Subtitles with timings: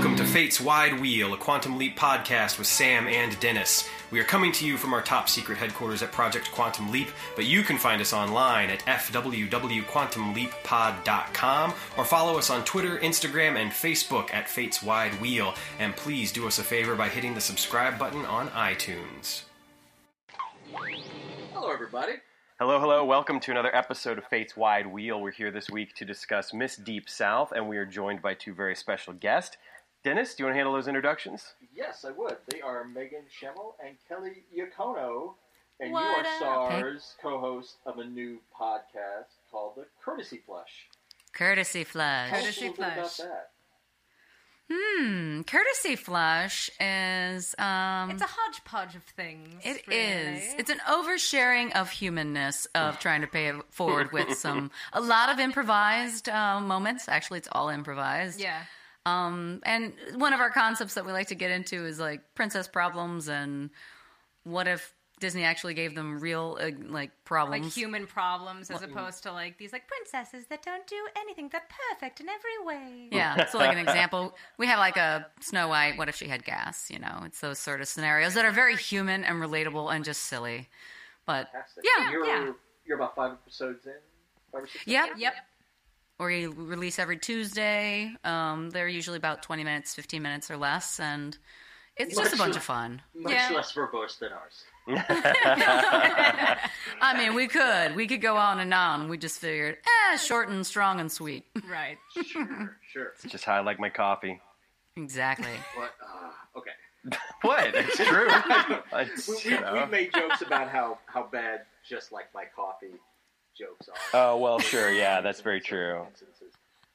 [0.00, 3.86] Welcome to Fate's Wide Wheel, a Quantum Leap podcast with Sam and Dennis.
[4.10, 7.44] We are coming to you from our top secret headquarters at Project Quantum Leap, but
[7.44, 14.32] you can find us online at fwwquantumleappod.com or follow us on Twitter, Instagram, and Facebook
[14.32, 15.52] at Fate's Wide Wheel.
[15.78, 19.42] And please do us a favor by hitting the subscribe button on iTunes.
[21.52, 22.14] Hello, everybody.
[22.58, 23.04] Hello, hello.
[23.06, 25.18] Welcome to another episode of Fate's Wide Wheel.
[25.20, 28.54] We're here this week to discuss Miss Deep South, and we are joined by two
[28.54, 29.56] very special guests.
[30.02, 31.54] Dennis, do you want to handle those introductions?
[31.74, 32.36] Yes, I would.
[32.48, 35.34] They are Megan Schemmel and Kelly Yacono,
[35.78, 36.26] and What you are up?
[36.70, 40.88] stars, co-host of a new podcast called The Courtesy Flush.
[41.34, 42.30] Courtesy flush.
[42.30, 43.16] Tell us a Courtesy little bit about Flush.
[43.28, 43.50] that.
[44.72, 45.42] Hmm.
[45.42, 48.10] Courtesy flush is um.
[48.10, 49.60] It's a hodgepodge of things.
[49.64, 50.00] It really.
[50.00, 50.54] is.
[50.58, 55.28] It's an oversharing of humanness of trying to pay it forward with some a lot
[55.28, 57.08] of improvised uh, moments.
[57.08, 58.40] Actually, it's all improvised.
[58.40, 58.62] yeah.
[59.10, 62.68] Um, and one of our concepts that we like to get into is like princess
[62.68, 63.70] problems and
[64.44, 67.66] what if Disney actually gave them real uh, like problems.
[67.66, 71.50] Like human problems as opposed to like these like princesses that don't do anything.
[71.50, 73.08] They're perfect in every way.
[73.12, 75.98] Yeah, so like an example, we have like a Snow White.
[75.98, 76.90] What if she had gas?
[76.90, 80.22] You know, it's those sort of scenarios that are very human and relatable and just
[80.22, 80.68] silly.
[81.26, 81.84] But Fantastic.
[81.84, 82.52] Yeah, you're, yeah.
[82.86, 83.92] You're about five episodes in.
[84.52, 84.86] Five or six.
[84.86, 85.22] yep, episodes?
[85.22, 85.34] Yep.
[86.26, 88.12] We release every Tuesday.
[88.24, 91.36] Um, they're usually about twenty minutes, fifteen minutes or less, and
[91.96, 93.02] it's just a bunch of fun.
[93.14, 93.50] Much Yeah.
[93.54, 94.64] less verbose than ours.
[97.00, 99.08] I mean, we could we could go on and on.
[99.08, 99.76] We just figured,
[100.12, 101.44] eh, short and strong and sweet.
[101.68, 101.98] Right.
[102.26, 103.12] Sure, sure.
[103.22, 104.40] It's just how I like my coffee.
[104.96, 105.46] exactly.
[105.76, 105.92] What?
[106.02, 106.70] Uh, okay.
[107.42, 107.74] What?
[107.74, 108.28] It's true.
[108.92, 109.72] It's, We, you we, know.
[109.74, 112.92] we've made jokes about how, how bad just like my coffee
[113.58, 113.94] jokes are.
[114.32, 114.90] Oh well, sure.
[115.00, 116.06] Yeah, that's very true.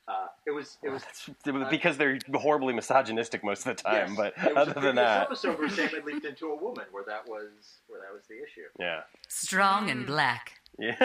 [0.07, 1.01] Uh, it was it was
[1.43, 4.09] That's because they're horribly misogynistic most of the time.
[4.09, 4.17] Yes.
[4.17, 7.03] But It was other than that, episode where Sam had leaped into a woman, where
[7.07, 8.67] that was where that was the issue.
[8.79, 10.59] yeah, Strong and black.
[10.79, 10.95] Yeah.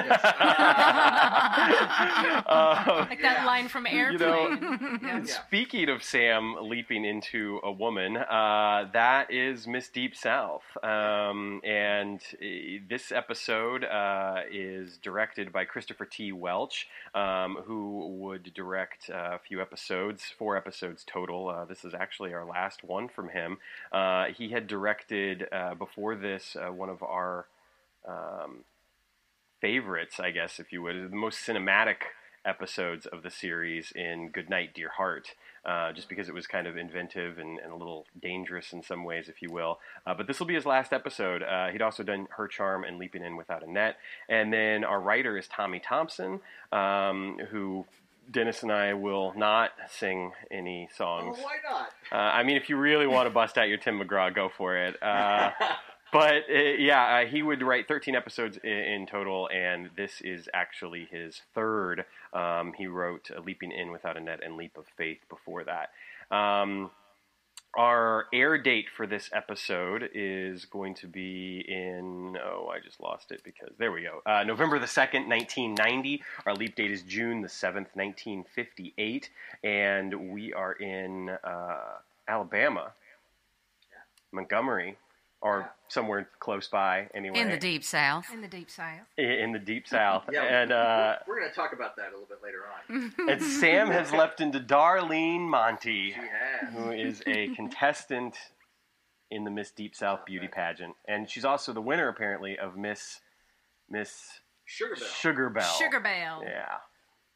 [2.46, 3.46] Um, Like that Yeah.
[3.46, 5.00] line from You know- Airplane.
[5.02, 5.20] yeah.
[5.20, 5.24] Yeah.
[5.24, 10.62] Speaking of Sam leaping into a woman, uh, that is Miss Deep South.
[10.82, 12.46] Um, and uh,
[12.88, 16.32] this episode uh, is directed by Christopher T.
[16.32, 21.48] Welch, um, who would direct uh, a few episodes, four episodes total.
[21.48, 23.58] Uh, this is actually our last one from him.
[23.92, 27.46] Uh, he had directed uh, before this uh, one of our.
[28.08, 28.64] Um,
[29.60, 31.96] favorites, I guess, if you would, the most cinematic
[32.44, 35.34] episodes of the series in Goodnight, Dear Heart,
[35.64, 39.04] uh, just because it was kind of inventive and, and a little dangerous in some
[39.04, 39.78] ways, if you will.
[40.06, 41.42] Uh, but this will be his last episode.
[41.42, 43.96] Uh, he'd also done Her Charm and Leaping In Without a Net.
[44.28, 46.40] And then our writer is Tommy Thompson,
[46.72, 47.84] um, who
[48.30, 51.38] Dennis and I will not sing any songs.
[51.40, 51.90] why not?
[52.10, 54.76] Uh, I mean, if you really want to bust out your Tim McGraw, go for
[54.76, 55.02] it.
[55.02, 55.50] Uh,
[56.12, 60.48] but uh, yeah, uh, he would write 13 episodes in, in total, and this is
[60.54, 62.04] actually his third.
[62.32, 65.90] Um, he wrote uh, Leaping In Without a Net and Leap of Faith before that.
[66.34, 66.90] Um,
[67.76, 73.30] our air date for this episode is going to be in, oh, I just lost
[73.30, 74.22] it because there we go.
[74.26, 76.22] Uh, November the 2nd, 1990.
[76.46, 79.30] Our leap date is June the 7th, 1958.
[79.62, 82.92] And we are in uh, Alabama,
[84.32, 84.96] Montgomery,
[85.42, 85.66] or Yeah.
[85.88, 87.38] somewhere close by anyway.
[87.38, 88.26] In the deep south.
[88.32, 89.06] In the deep south.
[89.16, 90.24] In the deep south.
[90.30, 93.12] Yeah, and uh, we're going to talk about that a little bit later on.
[93.30, 96.10] and Sam has leapt into Darlene Monty.
[96.10, 96.74] She has.
[96.74, 98.36] who is a contestant
[99.30, 103.20] in the Miss Deep South beauty pageant, and she's also the winner apparently of Miss
[103.88, 105.08] Miss Sugar Bell.
[105.08, 105.74] Sugar Bell.
[105.78, 106.42] Sugar Bale.
[106.44, 106.74] Yeah.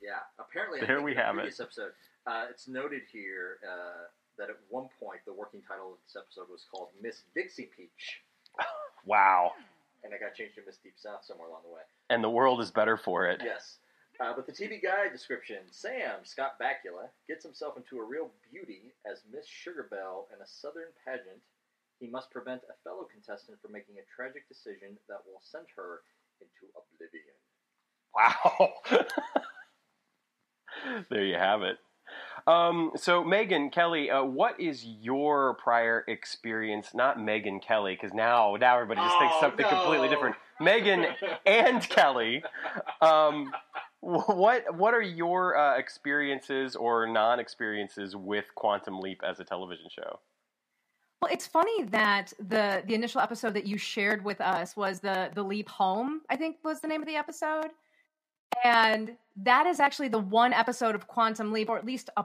[0.02, 0.80] Yeah, apparently.
[0.82, 1.54] I There think we in the have it.
[1.58, 1.92] Episode,
[2.26, 4.04] uh, it's noted here uh,
[4.38, 8.20] that at one point the working title of this episode was called Miss Dixie Peach,
[9.06, 9.52] Wow.
[10.02, 11.82] and it got changed to Miss Deep South somewhere along the way.
[12.10, 13.40] And the world is better for it.
[13.44, 13.78] Yes.
[14.20, 18.92] Uh, but the TV guide description Sam, Scott Bakula, gets himself into a real beauty
[19.10, 21.42] as Miss Sugarbell in a southern pageant.
[21.98, 26.02] He must prevent a fellow contestant from making a tragic decision that will send her
[26.40, 27.34] into oblivion.
[28.14, 28.74] Wow.
[31.10, 31.78] there you have it.
[32.46, 36.92] Um, so, Megan Kelly, uh, what is your prior experience?
[36.94, 40.36] Not Megan Kelly, because now now everybody just thinks Oh, something completely different.
[40.60, 41.06] Megan
[41.46, 42.44] and Kelly.
[43.00, 43.50] Um,
[44.00, 50.20] what what are your uh, experiences or non-experiences with Quantum Leap as a television show?
[51.22, 55.30] Well, it's funny that the the initial episode that you shared with us was the
[55.34, 56.20] the leap home.
[56.28, 57.70] I think was the name of the episode.
[58.62, 62.24] And that is actually the one episode of Quantum Leap, or at least a,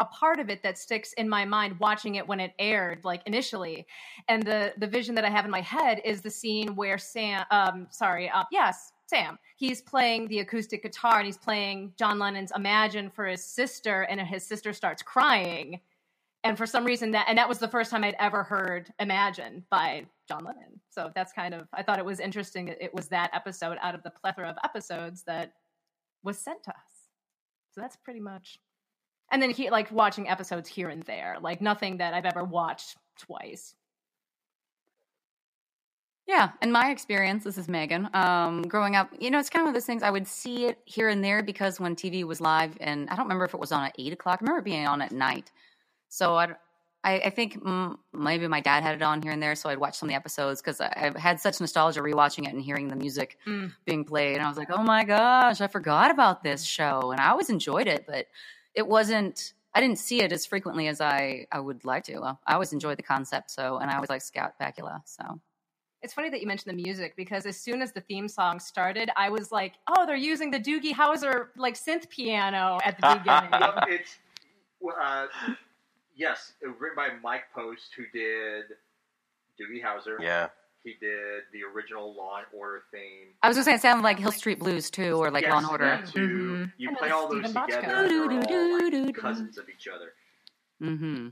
[0.00, 3.22] a part of it that sticks in my mind watching it when it aired, like
[3.26, 3.86] initially.
[4.28, 7.44] And the the vision that I have in my head is the scene where Sam,
[7.50, 12.52] um, sorry, uh, yes, Sam, he's playing the acoustic guitar and he's playing John Lennon's
[12.56, 15.80] Imagine for his sister, and his sister starts crying.
[16.42, 19.64] And for some reason that and that was the first time I'd ever heard Imagine
[19.68, 20.80] by John Lennon.
[20.88, 24.02] So that's kind of I thought it was interesting it was that episode out of
[24.04, 25.52] the plethora of episodes that
[26.26, 26.76] was sent to us.
[27.72, 28.58] So that's pretty much.
[29.30, 32.96] And then he like watching episodes here and there, like nothing that I've ever watched
[33.18, 33.74] twice.
[36.26, 38.08] Yeah, in my experience, this is Megan.
[38.12, 40.02] Um, growing up, you know, it's kind of one of those things.
[40.02, 43.26] I would see it here and there because when TV was live, and I don't
[43.26, 44.40] remember if it was on at eight o'clock.
[44.40, 45.52] I remember being on at night.
[46.08, 46.48] So I,
[47.06, 49.78] I, I think mm, maybe my dad had it on here and there, so I'd
[49.78, 52.96] watch some of the episodes because I've had such nostalgia rewatching it and hearing the
[52.96, 53.72] music Mm.
[53.84, 54.34] being played.
[54.36, 57.48] And I was like, oh my gosh, I forgot about this show, and I always
[57.48, 58.26] enjoyed it, but
[58.74, 59.54] it wasn't.
[59.72, 62.36] I didn't see it as frequently as I, I would like to.
[62.46, 65.02] I always enjoyed the concept, so and I always like Scott Bakula.
[65.04, 65.22] So
[66.02, 69.10] It's funny that you mentioned the music because as soon as the theme song started,
[69.16, 73.50] I was like, "Oh, they're using the Doogie Howser like synth piano at the beginning."
[73.60, 74.16] Well, it's
[75.00, 75.26] uh,
[76.16, 78.64] yes, it was written by Mike Post, who did
[79.60, 80.16] Doogie Howser.
[80.20, 80.48] Yeah.
[80.82, 83.34] He did the original Law and Order theme.
[83.42, 85.50] I was going to say it sounded like Hill Street Blues too, or like Yes,
[85.52, 85.84] Law and Order.
[85.84, 86.20] that too.
[86.28, 86.72] Mhm.
[86.78, 87.82] You And play then all those Steven together.
[87.82, 88.46] Bochco.
[88.46, 90.12] They're all like cousins of each other.
[90.80, 91.28] Mm-hmm.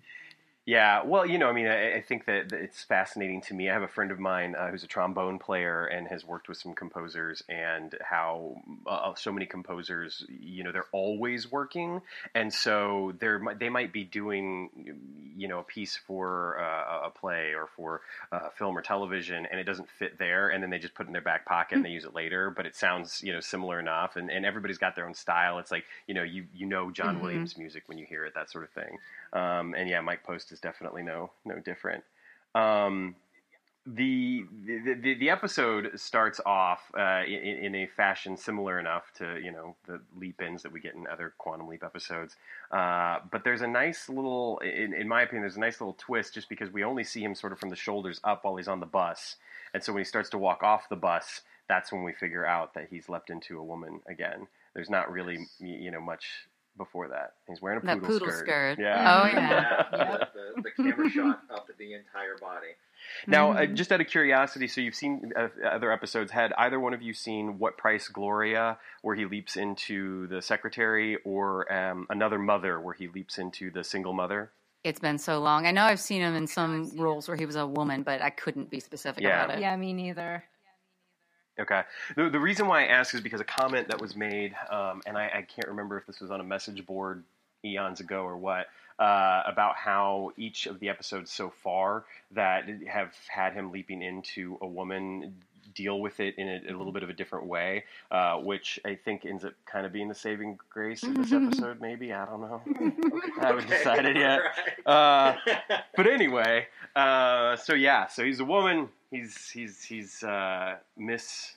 [0.66, 3.68] Yeah, well, you know, I mean, I, I think that, that it's fascinating to me.
[3.68, 6.56] I have a friend of mine uh, who's a trombone player and has worked with
[6.56, 12.00] some composers, and how uh, so many composers, you know, they're always working,
[12.34, 14.70] and so they're they might be doing,
[15.36, 18.00] you know, a piece for uh, a play or for
[18.32, 21.08] uh, film or television, and it doesn't fit there, and then they just put it
[21.08, 23.78] in their back pocket and they use it later, but it sounds, you know, similar
[23.78, 25.58] enough, and, and everybody's got their own style.
[25.58, 27.20] It's like, you know, you you know John Mhm.
[27.20, 28.96] Williams music when you hear it, that sort of thing.
[29.34, 32.04] Um, and yeah, Mike Post is definitely no no different.
[32.54, 33.16] Um,
[33.86, 39.38] the, the the the episode starts off uh, in, in a fashion similar enough to
[39.42, 42.36] you know the leap ins that we get in other Quantum Leap episodes,
[42.70, 46.32] uh, but there's a nice little, in, in my opinion, there's a nice little twist
[46.32, 48.80] just because we only see him sort of from the shoulders up while he's on
[48.80, 49.36] the bus,
[49.74, 52.72] and so when he starts to walk off the bus, that's when we figure out
[52.72, 54.46] that he's leapt into a woman again.
[54.72, 57.34] There's not really you know much before that.
[57.48, 58.78] He's wearing a poodle, That poodle, poodle skirt.
[58.78, 59.22] Yeah.
[59.22, 59.84] Oh, yeah.
[59.90, 62.68] the, the, the camera shot up the entire body.
[63.26, 63.74] Now, uh, Mhm.
[63.74, 66.32] just out of curiosity, so you've seen uh, other episodes.
[66.32, 71.16] Had either one of you seen What Price Gloria, where he leaps into the secretary,
[71.24, 74.50] or um, Another Mother, where he leaps into the single mother?
[74.84, 75.66] It's been so long.
[75.66, 78.30] I know I've seen him in some roles where he was a woman, but I
[78.30, 79.44] couldn't be specific Yeah.
[79.44, 79.60] about it.
[79.62, 80.44] yeah, me neither.
[81.58, 81.82] Okay.
[82.16, 85.16] The, the reason why I ask is because a comment that was made, um, and
[85.16, 87.22] I, I can't remember if this was on a message board
[87.64, 88.66] eons ago or what,
[88.98, 94.58] uh, about how each of the episodes so far that have had him leaping into
[94.60, 95.34] a woman
[95.74, 98.94] deal with it in a, a little bit of a different way, uh, which I
[98.94, 101.80] think ends up kind of being the saving grace of this episode.
[101.80, 102.62] Maybe I don't know.
[103.40, 104.40] I haven't decided yet.
[104.86, 105.34] Uh,
[105.96, 106.66] but anyway,
[106.96, 108.88] uh, so yeah, so he's a woman.
[109.10, 111.54] He's he's he's uh, Miss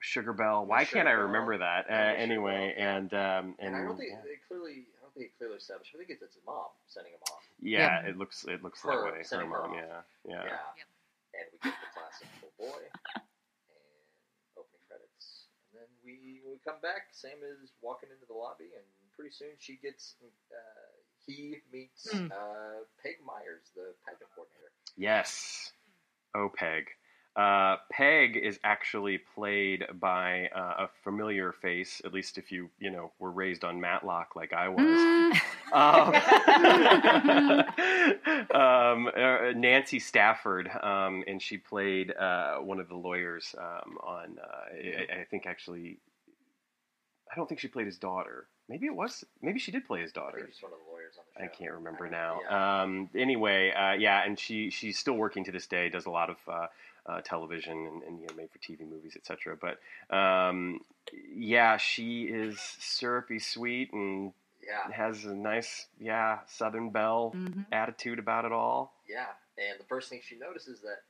[0.00, 0.64] Sugar Bell.
[0.66, 1.68] Why Miss can't I remember Bell.
[1.86, 1.86] that?
[1.90, 2.86] Uh, Yeah, Miss Sugar anyway, Bell.
[2.96, 4.32] and um, and and I don't think yeah.
[4.32, 5.92] it clearly, I don't think it clearly established.
[5.94, 7.42] I think it's, it's his mom sending him off.
[7.60, 9.18] Yeah, it looks it looks that way.
[9.18, 9.76] Her sending her mom, off.
[9.76, 10.42] yeah, yeah.
[11.38, 12.82] And we get the classic little boy
[13.70, 14.04] and
[14.58, 15.48] opening credits.
[15.70, 18.84] And then we when we come back, Sam is walking into the lobby, and
[19.14, 20.92] pretty soon she gets uh,
[21.26, 22.28] he meets Hmm.
[22.32, 24.72] uh, Peg Myers, the pageant coordinator.
[24.96, 25.72] Yes.
[26.34, 26.88] Oh, Peg.
[27.38, 32.90] Uh, Peg is actually played by uh, a familiar face, at least if you, you
[32.90, 34.80] know, were raised on Matlock like I was.
[34.80, 35.40] Mm.
[35.70, 36.14] Um,
[38.60, 44.38] um, uh, Nancy Stafford, um, and she played uh, one of the lawyers um, on,
[44.42, 46.00] uh, I, I think actually,
[47.30, 48.48] I don't think she played his daughter.
[48.68, 50.38] Maybe it was, maybe she did play his daughter.
[50.38, 52.40] think he's one of the lawyers on the I can't remember now.
[52.50, 52.82] Yeah.
[52.82, 55.88] Um, anyway, uh, yeah, and she she's still working to this day.
[55.88, 56.66] Does a lot of uh,
[57.06, 59.56] uh, television and, and you know made for TV movies, etc.
[59.60, 59.78] But
[60.14, 60.80] um,
[61.34, 64.32] yeah, she is syrupy sweet and
[64.66, 67.66] yeah, has a nice yeah Southern Belle Mhm.
[67.72, 68.92] attitude about it all.
[69.08, 69.26] yeah.
[69.58, 71.02] And the first thing she notices that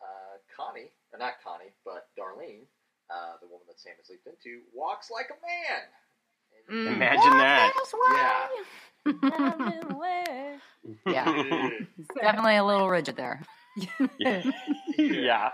[0.00, 2.62] uh, Connie, or not Connie, but Darlene,
[3.10, 6.86] uh, the woman that Sam has leaped into, walks like a man.
[6.86, 6.94] Mm.
[6.94, 7.72] Imagine that.
[11.06, 11.76] Yeah.
[12.20, 13.42] Definitely a little rigid there.
[14.18, 14.42] Yeah.
[14.98, 15.50] yeah.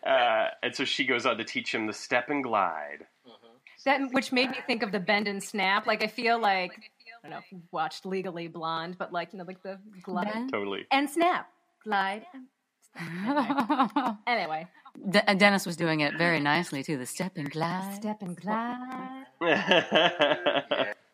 [0.06, 3.06] Uh, and so she goes on to teach him the step and glide.
[3.26, 3.34] Mhm.
[3.84, 5.86] that which made me think of the bend and snap.
[5.86, 9.38] Like I feel like I don't know if you watched Legally Blonde, but like you
[9.38, 10.52] know, like the glide Bend?
[10.52, 10.86] Totally.
[10.90, 11.48] and snap,
[11.84, 12.24] glide.
[14.26, 14.66] Anyway,
[15.10, 16.96] De- Dennis was doing it very nicely too.
[16.98, 17.94] The step and glide.
[17.94, 19.26] step and glide.
[19.42, 19.84] yeah.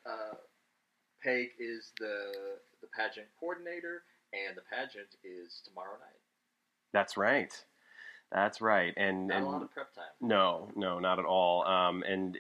[0.07, 0.35] Uh,
[1.23, 2.33] Peg is the
[2.81, 6.21] the pageant coordinator, and the pageant is tomorrow night.
[6.93, 7.53] That's right.
[8.33, 8.93] That's right.
[8.97, 10.05] And Not and a lot of prep time.
[10.21, 11.65] No, no, not at all.
[11.65, 12.37] Um, and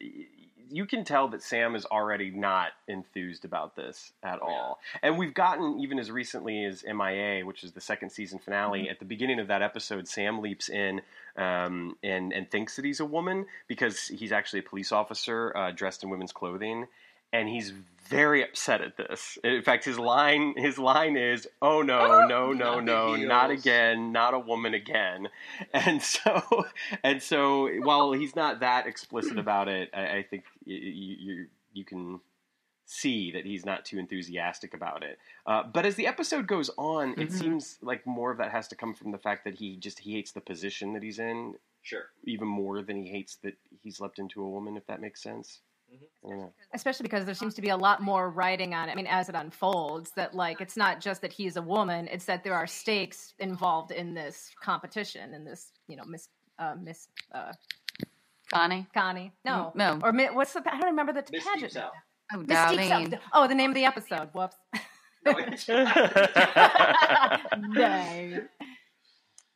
[0.70, 4.80] you can tell that Sam is already not enthused about this at all.
[5.02, 8.88] And we've gotten even as recently as MIA, which is the second season finale.
[8.88, 11.02] At the beginning of that episode, Sam leaps in
[11.36, 15.70] um, and and thinks that he's a woman because he's actually a police officer uh,
[15.70, 16.86] dressed in women's clothing.
[17.36, 17.72] And he's
[18.08, 19.36] very upset at this.
[19.42, 24.32] In fact, his line his line is, "Oh no, no, no, no, not again, not
[24.34, 25.28] a woman again."
[25.72, 26.66] And so,
[27.02, 31.84] and so, while he's not that explicit about it, I, I think you, you you
[31.84, 32.20] can
[32.88, 35.18] see that he's not too enthusiastic about it.
[35.44, 37.32] Uh, but as the episode goes on, it Mhm.
[37.32, 40.12] seems like more of that has to come from the fact that he just he
[40.12, 42.06] hates the position that he's in Sure.
[42.24, 44.76] even more than he hates that he's leapt into a woman.
[44.76, 45.60] If that makes sense.
[45.92, 46.52] I don't.
[46.74, 48.92] Especially because there seems to be a lot more writing on it.
[48.92, 52.24] I mean, as it unfolds, that like it's not just that he's a woman; it's
[52.24, 56.28] that there are stakes involved in this competition, in this, you know, Miss
[56.58, 57.52] uh, Miss uh,
[58.52, 58.86] Connie.
[58.94, 59.32] Connie.
[59.44, 60.00] No, No.
[60.02, 60.62] or what's the?
[60.66, 61.72] I don't remember the Miss Deep pageant.
[61.72, 61.92] South.
[62.34, 62.88] Oh, Miss Deep.
[62.88, 63.14] South.
[63.32, 64.30] Oh, the name of the episode.
[64.32, 64.56] Whoops.
[67.58, 68.40] No.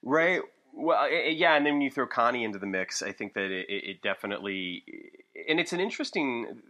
[0.02, 0.40] Right.
[0.72, 3.68] Well, yeah, and then when you throw Connie into the mix, I think that it,
[3.68, 4.84] it it definitely,
[5.48, 6.62] and it's an interesting,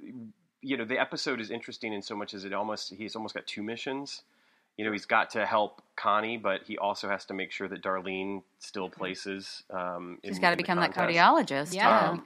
[0.62, 3.46] you know, the episode is interesting in so much as it almost he's almost got
[3.46, 4.22] two missions.
[4.76, 7.82] You know, he's got to help Connie, but he also has to make sure that
[7.82, 9.62] Darlene still places.
[9.70, 11.74] Um, She's in- got to become that cardiologist.
[11.74, 12.10] Yeah.
[12.10, 12.24] Um,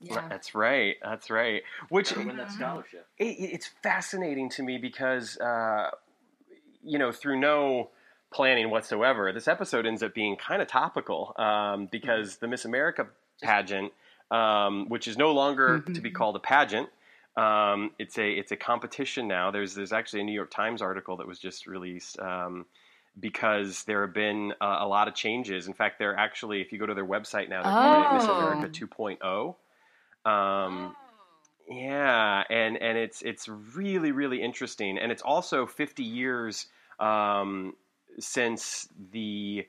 [0.00, 0.28] Yeah.
[0.28, 0.96] That's right.
[1.02, 1.62] That's right.
[1.88, 3.06] Which Gotta win that scholarship.
[3.16, 5.90] it, it's fascinating to me because uh,
[6.84, 7.88] you know through no
[8.32, 13.06] planning whatsoever this episode ends up being kind of topical um, because the miss america
[13.42, 13.92] pageant
[14.30, 16.88] um, which is no longer to be called a pageant
[17.36, 19.50] um, it's a it's a competition now.
[19.50, 22.64] There's there's actually a new york times article that was just released um,
[23.20, 25.66] because there have been uh, a lot of changes.
[25.66, 28.24] In fact they're actually if you go to their website now they're calling it miss
[28.26, 28.38] Oh.
[28.38, 29.54] america 2.0
[30.30, 30.96] um,
[31.68, 36.66] yeah, and and it's it's really really interesting, and it's also 50 years
[37.00, 37.74] um,
[38.18, 39.66] since the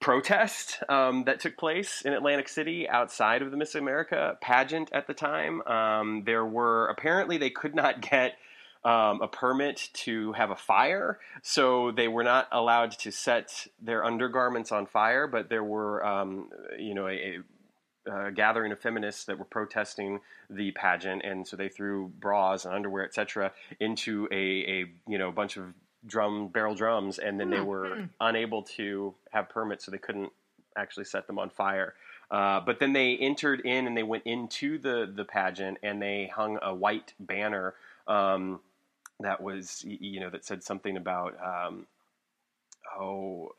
[0.00, 5.06] protest um, that took place in Atlantic City outside of the Miss America pageant at
[5.06, 5.60] the time.
[5.66, 8.36] Um, there were apparently they could not get.
[8.84, 14.04] Um, a permit to have a fire, so they were not allowed to set their
[14.04, 15.26] undergarments on fire.
[15.26, 17.38] But there were, um, you know, a, a
[18.10, 22.74] uh, gathering of feminists that were protesting the pageant, and so they threw bras and
[22.74, 25.74] underwear, etc., into a, a you know bunch of
[26.06, 30.32] drum barrel drums, and then they were unable to have permits, so they couldn't
[30.76, 31.94] actually set them on fire.
[32.30, 36.30] Uh, but then they entered in and they went into the the pageant, and they
[36.34, 37.74] hung a white banner
[38.06, 38.60] um,
[39.20, 41.86] that was you know that said something about um,
[42.98, 43.52] oh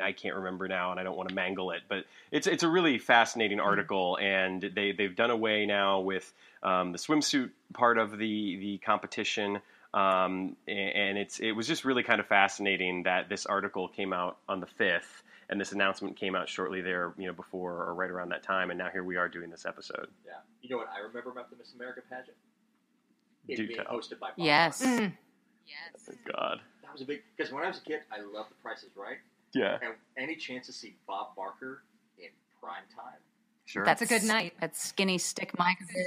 [0.00, 2.68] I can't remember now, and I don't want to mangle it, but it's it's a
[2.68, 6.32] really fascinating article, and they they've done away now with
[6.62, 9.60] um, the swimsuit part of the the competition,
[9.94, 14.38] um, and it's it was just really kind of fascinating that this article came out
[14.48, 18.10] on the fifth, and this announcement came out shortly there, you know, before or right
[18.10, 20.08] around that time, and now here we are doing this episode.
[20.26, 20.32] Yeah.
[20.62, 22.36] You know what I remember about the Miss America pageant?
[23.46, 23.94] It Do being tell.
[23.94, 24.84] hosted by Bob Yes.
[24.84, 25.12] Mm.
[25.66, 26.02] Yes.
[26.02, 28.54] Thank God, That was a big because when I was a kid, I loved The
[28.62, 29.18] Price is Right,
[29.54, 31.82] yeah, and any chance to see Bob Barker
[32.18, 32.28] in
[32.60, 33.20] prime time.
[33.74, 33.84] Sure.
[33.84, 34.54] That's a good night.
[34.60, 35.80] That skinny stick mic.
[35.80, 36.06] of his.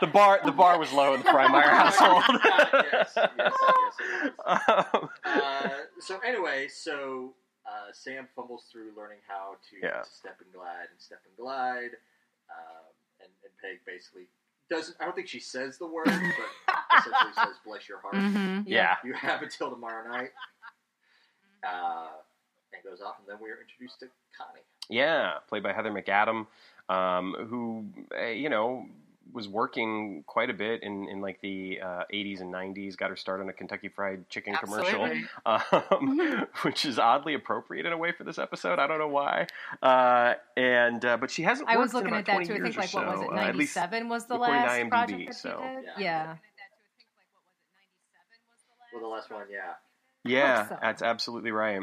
[0.00, 2.24] the bar the bar was low in the Primeyer household.
[2.92, 3.94] yes, yes, yes, it was.
[4.46, 5.68] Um, Uh,
[6.00, 7.34] so anyway, so
[7.66, 10.02] uh, Sam fumbles through learning how to, Yeah.
[10.02, 11.90] to step and glide and step and glide,
[12.50, 12.86] um,
[13.20, 14.24] and, and Peg basically
[14.70, 14.96] doesn't.
[15.00, 16.14] I don't think she says the word, but
[16.98, 18.64] essentially says "bless your heart." Mhm.
[18.66, 18.96] yeah.
[19.04, 20.30] You have until tomorrow night.
[21.66, 22.08] Uh,
[22.82, 24.06] and goes off, and then we are introduced to
[24.36, 24.60] Connie.
[24.88, 26.46] Yeah, played by Heather McAdam,
[26.88, 27.86] um, who
[28.18, 28.86] uh, you know
[29.32, 32.96] was working quite a bit in, in like the uh, 80s and 90s.
[32.96, 35.24] Got her start on a Kentucky Fried Chicken Absolutely.
[35.46, 38.78] commercial, um, which is oddly appropriate in a way for this episode.
[38.78, 39.46] I don't know why.
[39.82, 41.68] Uh, and uh, but she hasn't.
[41.68, 42.60] I was worked in looking about at that too.
[42.60, 43.32] I think like or what was so.
[43.32, 43.38] it?
[43.38, 45.84] Uh, Ninety seven was the according to last IMDb, project that so- she did.
[45.84, 46.00] Yeah.
[46.00, 46.36] Yeah.
[48.92, 49.74] Well, the last one, yeah.
[50.24, 50.78] yeah, so.
[50.82, 51.80] that's absolutely right.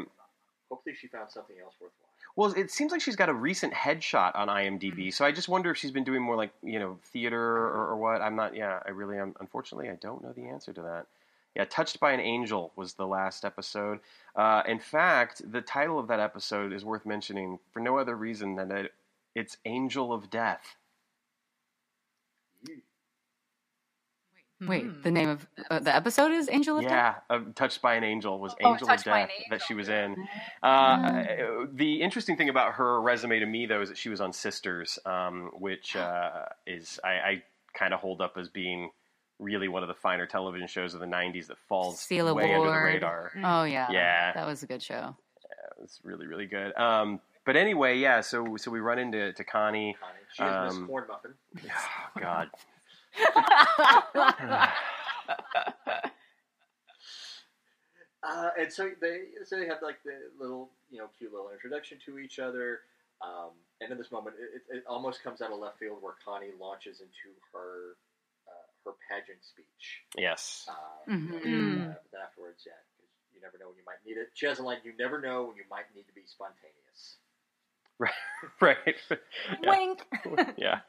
[0.70, 2.08] Hopefully, she found something else worthwhile.
[2.36, 5.10] Well, it seems like she's got a recent headshot on IMDb, Mm-hmm.
[5.10, 7.96] so I just wonder if she's been doing more like you know theater or, or
[7.96, 8.20] what.
[8.22, 8.54] I'm not.
[8.54, 9.34] Yeah, I really am.
[9.40, 11.06] Unfortunately, I don't know the answer to that.
[11.56, 13.98] Yeah, Touched by an Angel was the last episode.
[14.36, 18.54] Uh, in fact, the title of that episode is worth mentioning for no other reason
[18.54, 18.90] than that
[19.34, 20.76] it's Angel of Death.
[24.60, 25.02] Wait, Hmm.
[25.02, 26.90] the name of uh, the episode is Angel of Death?
[26.90, 29.88] Yeah, uh, Touched by an Angel was Oh, Angel of Death an that she was
[29.88, 30.16] in.
[30.64, 31.64] Mm-hmm.
[31.64, 34.32] Uh, the interesting thing about her resume to me, though, is that she was on
[34.32, 37.42] Sisters, um, which uh, is I, I
[37.74, 38.90] kind of hold up as being
[39.38, 42.54] really one of the finer television shows of the '90s that falls Seal way under
[42.56, 42.84] the Award.
[42.84, 43.32] radar.
[43.44, 43.86] Oh yeah.
[43.90, 44.32] Yeah.
[44.32, 45.14] That was a good show.
[45.76, 46.76] It was really, really good.
[46.76, 48.20] Um, but anyway, yeah.
[48.22, 49.96] So, so we run into to Connie.
[50.00, 50.18] Connie.
[50.34, 51.34] She is Um, Miss Corn Muffin.
[51.64, 51.70] Oh,
[52.20, 52.48] God.
[58.22, 60.10] Uh, and so they so they have like the
[60.40, 62.80] little you know cute little introduction to each other.
[63.22, 66.14] Um, and in this moment, it, it, it almost comes out of left field where
[66.24, 67.94] Connie launches into her
[68.48, 70.02] uh, her pageant speech.
[70.16, 70.66] yes.
[70.68, 71.30] Uh, Mhm.
[71.30, 71.96] uh, Mm.
[72.10, 74.30] but afterwards, yeah, because you never know when you might need it.
[74.34, 77.18] She has a line: "You never know when you might need to be spontaneous."
[78.60, 78.78] right.
[79.62, 79.70] yeah.
[79.70, 80.02] Wink.
[80.56, 80.80] yeah.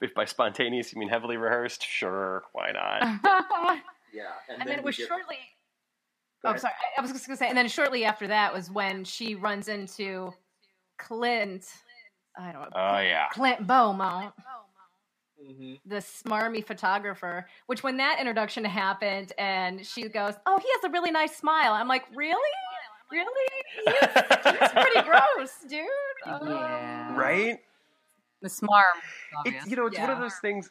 [0.00, 3.80] If by spontaneous you mean heavily rehearsed, sure, why not?
[4.12, 5.38] Yeah, and, and then it we was get- shortly.
[6.42, 6.60] Go Oh, ahead.
[6.60, 6.74] sorry.
[6.96, 9.34] I I was just going to say, and then shortly after that was when she
[9.34, 10.32] runs into
[10.98, 11.66] Clint.
[12.38, 12.68] I don't know.
[12.76, 13.26] Oh yeah.
[13.32, 14.32] Clint Beaumont,
[15.44, 15.80] Mhm.
[15.84, 17.48] the smarmy photographer.
[17.66, 21.72] Which, when that introduction happened, and she goes, "Oh, he has a really nice smile,"
[21.72, 22.38] I'm like, "Really,
[23.10, 23.50] really?
[23.84, 25.86] He's, he's pretty gross, dude."
[26.26, 26.38] Oh.
[26.48, 27.16] yeah.
[27.16, 27.58] Right?
[28.44, 28.82] The smarm.
[29.46, 30.70] It's you know, it's one of those things.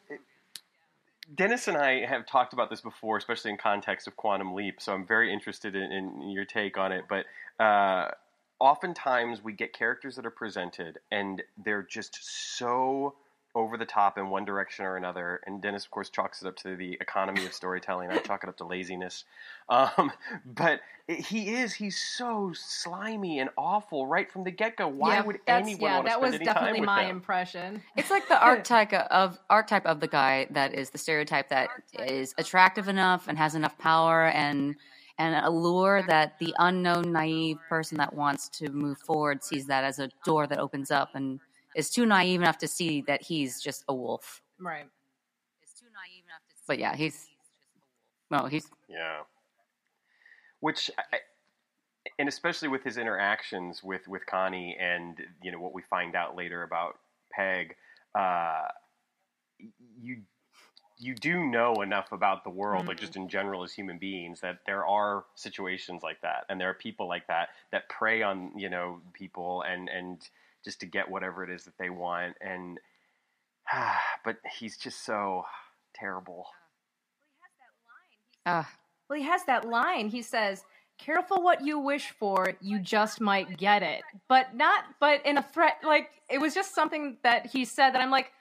[1.33, 4.79] Dennis and I have talked about this before, especially in context of Quantum Leap.
[4.79, 7.05] So I'm very interested in, in your take on it.
[7.09, 7.25] But
[7.63, 8.11] uh,
[8.59, 12.19] oftentimes we get characters that are presented, and they're just
[12.57, 13.15] so
[13.55, 15.41] over the top in one direction or another.
[15.45, 18.09] And Dennis, of course, chalks it up to the economy of storytelling.
[18.11, 19.25] I chalk it up to laziness.
[19.69, 20.11] Um,
[20.45, 24.87] but it, he is, he's so slimy and awful right from the get go.
[24.87, 26.95] Why Yeah, would anyone yeah, want to that spend was any definitely time with my
[26.95, 27.11] him?
[27.11, 27.83] impression.
[27.97, 32.33] It's like the archetype of archetype of the guy that is the stereotype that is
[32.37, 34.75] attractive enough and has enough power and
[35.19, 39.99] and allure that the unknown naive person that wants to move forward sees that as
[39.99, 41.39] a door that opens up and
[41.75, 44.41] is too naive enough to see that he's just a wolf.
[44.59, 44.85] Right.
[45.63, 47.79] Is too naive enough to But yeah, he's just a
[48.31, 48.43] wolf.
[48.43, 49.21] no, he's Yeah.
[50.59, 51.17] Which, I,
[52.19, 56.35] and especially with his interactions with with Connie, and you know what we find out
[56.35, 56.99] later about
[57.31, 57.75] Peg,
[58.15, 58.67] uh,
[60.01, 60.21] you
[60.97, 64.59] you do know enough about the world, like just in general as human beings, that
[64.65, 68.69] there are situations like that, and there are people like that that prey on you
[68.69, 70.29] know people and and
[70.63, 72.77] just to get whatever it is that they want, and
[74.25, 75.43] but he's just so
[75.95, 76.45] terrible.
[78.45, 78.63] uh,
[79.09, 80.09] Well, he has that line.
[80.09, 80.63] He says,
[80.97, 85.43] "Careful what you wish for, you just might get it." But not, but in a
[85.43, 85.77] threat.
[85.83, 88.31] Like it was just something that he said that I'm like,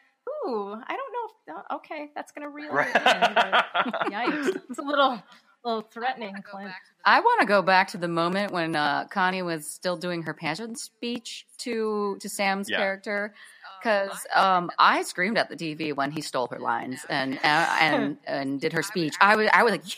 [0.47, 1.29] "Ooh, I don't know.
[1.29, 2.93] If, uh, okay, that's gonna reel it in."
[4.13, 4.61] Yikes!
[4.71, 5.23] It's a little,
[5.64, 6.72] little threatening, Clint.
[7.05, 10.35] I want to go back to the moment when uh, Connie was still doing her
[10.35, 12.79] pageant speech to to Sam's Yeah.
[12.79, 13.35] character,
[13.83, 18.16] because um, I screamed at the TV when he stole her lines and uh, and
[18.27, 19.14] and did her speech.
[19.20, 19.96] I was I was like, you,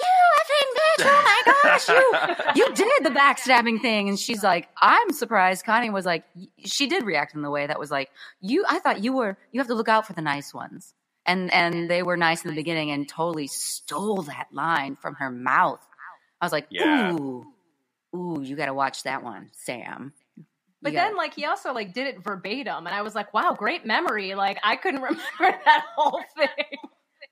[0.00, 0.08] you
[0.40, 1.06] effing bitch!
[1.06, 4.08] Oh my gosh, you you did the backstabbing thing.
[4.08, 5.64] And she's like, I'm surprised.
[5.66, 6.24] Connie was like,
[6.64, 8.64] she did react in the way that was like, you.
[8.68, 9.36] I thought you were.
[9.52, 10.94] You have to look out for the nice ones.
[11.26, 15.30] And and they were nice in the beginning and totally stole that line from her
[15.30, 15.80] mouth.
[16.40, 17.12] I was like, Yeah.
[17.12, 17.46] ooh,
[18.14, 20.12] ooh, you got to watch that one, Sam.
[20.36, 20.44] You
[20.82, 23.54] But gotta- then, like, he also like did it verbatim, and I was like, "Wow,
[23.56, 25.20] great memory!" Like, I couldn't remember
[25.64, 26.78] that whole thing.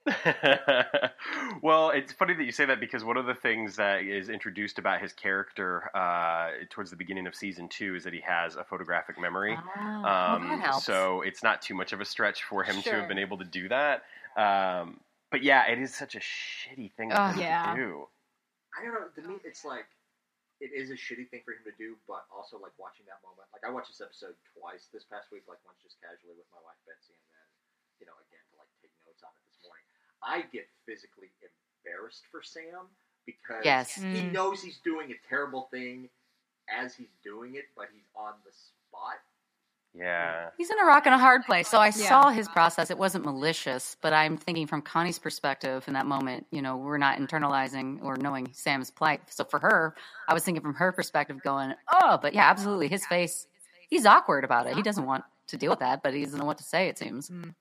[1.63, 4.79] well, it's funny that you say that because one of the things that is introduced
[4.79, 8.65] about his character uh, towards the beginning of season two is that he has a
[8.65, 9.57] photographic memory.
[9.59, 10.85] Ah, well, Um, that helps.
[10.87, 13.45] so it's not too much of a stretch for him to have been able to
[13.45, 14.03] do that.
[14.37, 17.35] Um, but yeah, it is such a shitty thing for Ugh.
[17.35, 17.75] him Yeah.
[17.75, 18.09] to do.
[18.79, 19.09] I don't know.
[19.15, 19.87] To me, it's like
[20.61, 23.49] it is a shitty thing for him to do, but also like watching that moment.
[23.53, 25.43] Like I watched this episode twice this past week.
[25.51, 27.49] Like once just casually with my wife Betsy, and then
[27.99, 29.50] you know again to like take notes on it this morning.
[30.23, 31.29] I get physically
[31.85, 32.89] embarrassed for Sam
[33.27, 33.95] because Yes.
[33.95, 34.33] he Mm.
[34.33, 36.09] knows he's doing a terrible thing
[36.69, 39.21] as he's doing it, but he's on the spot.
[39.93, 40.51] Yeah.
[40.57, 41.67] He's in a rock and a hard place.
[41.69, 42.09] So I Yeah.
[42.09, 42.91] saw his process.
[42.91, 46.97] It wasn't malicious, but I'm thinking from Connie's perspective in that moment, you know, we're
[46.99, 49.29] not internalizing or knowing Sam's plight.
[49.33, 49.97] So for her,
[50.29, 52.87] I was thinking from her perspective going, oh, but yeah, absolutely.
[52.87, 53.49] His face,
[53.89, 54.77] he's awkward about it.
[54.77, 56.87] He doesn't want to deal with that, but he doesn't know what to say.
[56.87, 57.29] It seems.
[57.29, 57.55] Mm.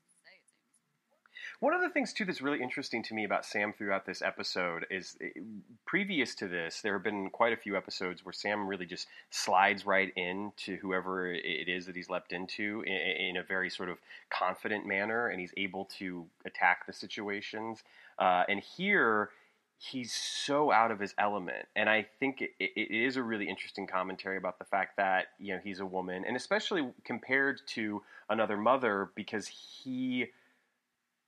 [1.59, 4.85] One of the things too that's really interesting to me about Sam throughout this episode
[4.89, 5.41] is eh,
[5.85, 9.85] previous to this, there have been quite a few episodes where Sam really just slides
[9.85, 13.89] right in to whoever it is that he's leapt into in, in a very sort
[13.89, 13.97] of
[14.29, 17.83] confident manner, and he's able to attack the situations.
[18.17, 19.31] Uh, and here,
[19.77, 23.85] he's so out of his element, and I think it, it is a really interesting
[23.85, 28.55] commentary about the fact that you know he's a woman, and especially compared to another
[28.55, 30.27] mother, because he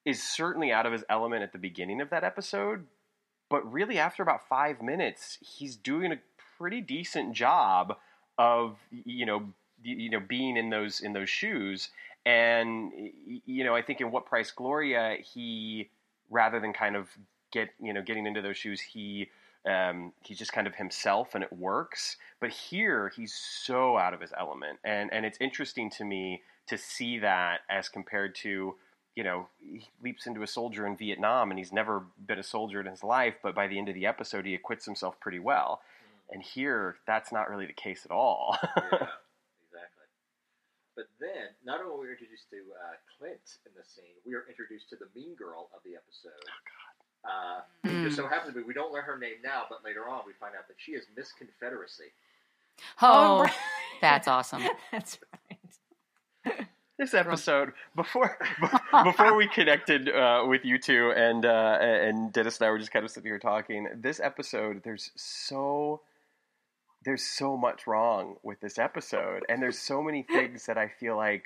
[0.06, 2.86] is certainly out of his element at the beginning of that episode,
[3.50, 6.20] but really after about five minutes, he's doing a
[6.58, 7.98] pretty decent job
[8.38, 11.90] of you know you know being in those in those shoes.
[12.26, 12.92] And
[13.46, 15.90] you know, I think in what price Gloria, he
[16.30, 17.10] rather than kind of
[17.52, 19.30] get you know getting into those shoes, he
[19.66, 22.18] um, he's just kind of himself, and it works.
[22.40, 26.78] But here, he's so out of his element, and and it's interesting to me to
[26.78, 28.76] see that as compared to
[29.16, 32.80] you know, he leaps into a soldier in Vietnam and he's never been a soldier
[32.80, 35.82] in his life, but by the end of the episode, he acquits himself pretty well.
[35.82, 36.36] Mm.
[36.36, 38.58] And here, that's not really the case at all.
[38.62, 38.72] yeah,
[39.68, 40.08] exactly.
[40.96, 44.46] But then, not only are we introduced to uh, Clint in the scene, we are
[44.48, 46.32] introduced to the mean girl of the episode.
[46.48, 47.32] Oh, God.
[47.32, 48.04] Uh, Mm.
[48.06, 50.34] Just so happens to be, we don't learn her name now, but later on we
[50.40, 52.12] find out that she is Miss Confederacy.
[53.02, 53.54] Oh, right.
[54.02, 54.62] that's awesome.
[54.92, 55.18] That's
[56.46, 56.68] right.
[57.02, 58.38] This episode, before
[59.04, 62.92] before we connected uh, with you two, and uh, and Dennis and I were just
[62.92, 63.88] kind of sitting here talking.
[63.96, 66.02] This episode, there's so
[67.04, 71.18] there's so much wrong with this episode, and there's so many things that I feel
[71.18, 71.46] like.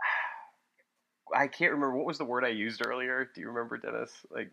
[1.34, 3.28] I can't remember what was the word I used earlier.
[3.34, 4.12] Do you remember, Dennis?
[4.30, 4.50] Like.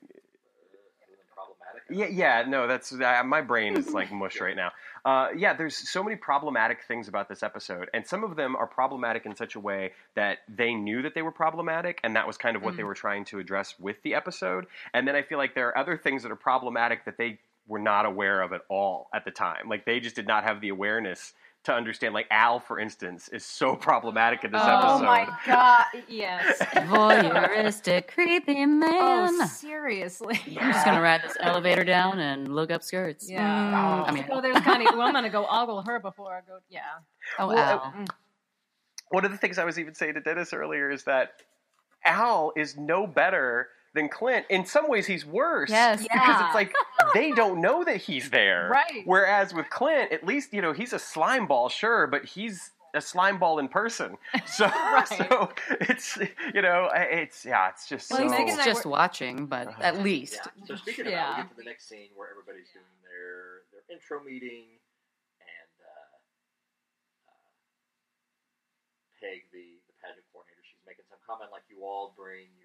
[1.90, 4.72] Yeah, yeah, no, that's uh, my brain is like mush right now.
[5.04, 8.66] Uh, yeah, there's so many problematic things about this episode, and some of them are
[8.66, 12.38] problematic in such a way that they knew that they were problematic, and that was
[12.38, 14.66] kind of what they were trying to address with the episode.
[14.94, 17.80] And then I feel like there are other things that are problematic that they were
[17.80, 19.70] not aware of at all at the time.
[19.70, 21.34] Like they just did not have the awareness
[21.66, 22.14] to understand.
[22.14, 24.96] Like Al, for instance, is so problematic in this oh episode.
[24.96, 25.86] Oh my god!
[26.08, 26.60] Yes.
[26.60, 28.92] Voyeuristic, creepy man.
[28.94, 30.40] Oh, seriously.
[30.60, 33.30] I'm just gonna ride this elevator down and look up skirts.
[33.30, 33.42] Yeah.
[33.42, 34.86] Mm, I mean, oh, there's Connie.
[34.86, 36.60] Well, I'm gonna go ogle her before I go.
[36.70, 36.82] Yeah.
[37.40, 38.06] oh, Well, Al.
[39.10, 41.42] one of the things I was even saying to Dennis earlier is that
[42.06, 44.46] Al is no better than Clint.
[44.50, 45.72] In some ways, he's worse.
[45.72, 46.04] Yes.
[46.04, 46.46] Because Yeah.
[46.46, 46.74] it's like
[47.16, 48.70] they don't know that he's there.
[48.76, 49.04] Right.
[49.06, 53.02] Whereas with Clint, at least, you know, he's a slime ball, sure, but he's a
[53.02, 54.18] slime ball in person.
[54.46, 55.08] So, Right.
[55.08, 55.50] so
[55.82, 56.18] it's,
[56.54, 58.24] you know, it's, yeah, it's just Well, so.
[58.24, 59.82] he's Megan and I just watch,ing but Uh-huh.
[59.84, 60.34] at least.
[60.46, 60.66] Yeah.
[60.68, 63.84] So speaking of that, we get to the next scene where everybody's doing their their
[63.92, 64.80] intro meeting,
[65.44, 66.16] and uh,
[67.28, 67.36] uh,
[69.20, 72.65] Peg, the the pageant coordinator, she's making some comment like, "You all bring your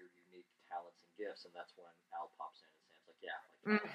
[1.21, 1.85] gifts," and that's when
[2.17, 3.89] Al pops in and Sam's like, "Yeah, like." Mm.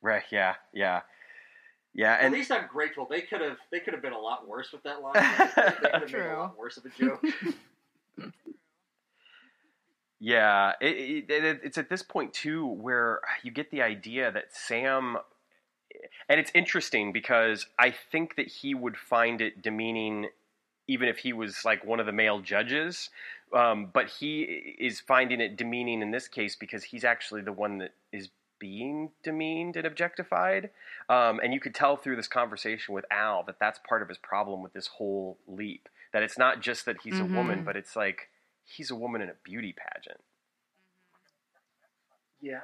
[0.00, 1.02] Right, yeah, yeah.
[1.96, 3.06] Yeah, At least I'm grateful.
[3.08, 5.14] They could have they could have been a lot worse with that line.
[5.14, 6.34] They could have made True.
[6.34, 7.22] a lot worse of a joke.
[10.20, 14.54] Yeah, it, it, it, it's at this point too where you get the idea that
[14.54, 15.18] Sam,
[16.30, 20.28] and it's interesting because I think that he would find it demeaning,
[20.86, 23.10] even if he was like one of the male judges.
[23.52, 27.78] Um, but he is finding it demeaning in this case because he's actually the one
[27.78, 30.70] that is being demeaned and objectified.
[31.08, 34.18] Um, and you could tell through this conversation with Al that that's part of his
[34.18, 35.88] problem with this whole leap.
[36.12, 37.64] That it's not just that he's a woman, Mhm.
[37.64, 38.30] but it's like
[38.64, 40.20] he's a woman in a beauty pageant.
[42.40, 42.60] yeah.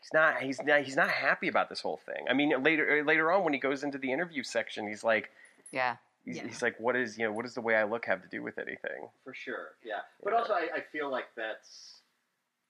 [0.00, 0.40] He's not.
[0.42, 0.82] He's not.
[0.82, 2.26] He's not happy about this whole thing.
[2.30, 5.30] I mean, later later on when he goes into the interview section, he's like,
[5.72, 5.96] Yeah.
[6.24, 6.46] He's, Yeah.
[6.46, 8.42] he's like, what is you know, what does the way I look have to do
[8.42, 9.08] with anything?
[9.24, 10.00] For sure, yeah.
[10.22, 10.38] But Yeah.
[10.40, 12.02] also, I, I feel like that's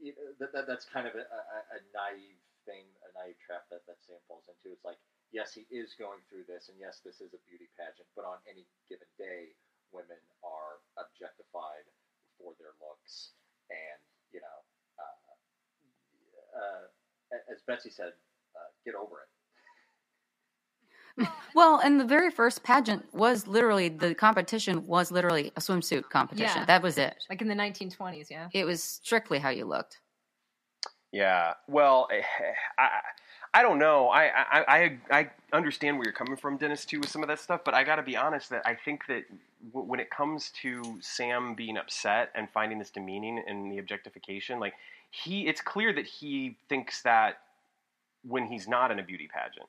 [0.00, 3.66] you know, that, that that's kind of a, a, a naive thing, a naive trap
[3.70, 4.70] that that Sam falls into.
[4.72, 4.98] It's like,
[5.32, 8.06] yes, he is going through this, and yes, this is a beauty pageant.
[8.14, 9.50] But on any given day,
[9.90, 11.82] women are objectified
[12.38, 13.34] for their looks,
[13.70, 13.98] and
[14.30, 14.58] you know,
[15.02, 15.18] uh,
[16.54, 16.86] uh,
[17.50, 18.12] as Betsy said,
[18.54, 19.30] uh, get over it.
[21.54, 26.58] Well, and the very first pageant was literally the competition was literally a swimsuit competition.
[26.58, 26.64] Yeah.
[26.66, 27.16] That was it.
[27.28, 28.48] Like in the 1920s, yeah.
[28.52, 29.98] It was strictly how you looked.
[31.12, 31.54] Yeah.
[31.66, 32.22] Well, eh,
[32.78, 32.88] I
[33.54, 34.08] I don't know.
[34.08, 37.40] I I I, I understand where you're coming from, Dennis, too, with some of that
[37.40, 37.62] stuff.
[37.64, 39.24] But I got to be honest that I think that
[39.72, 44.60] w- when it comes to Sam being upset and finding this demeaning and the objectification,
[44.60, 44.74] like
[45.10, 47.38] he, it's clear that he thinks that
[48.22, 49.68] when he's not in a beauty pageant.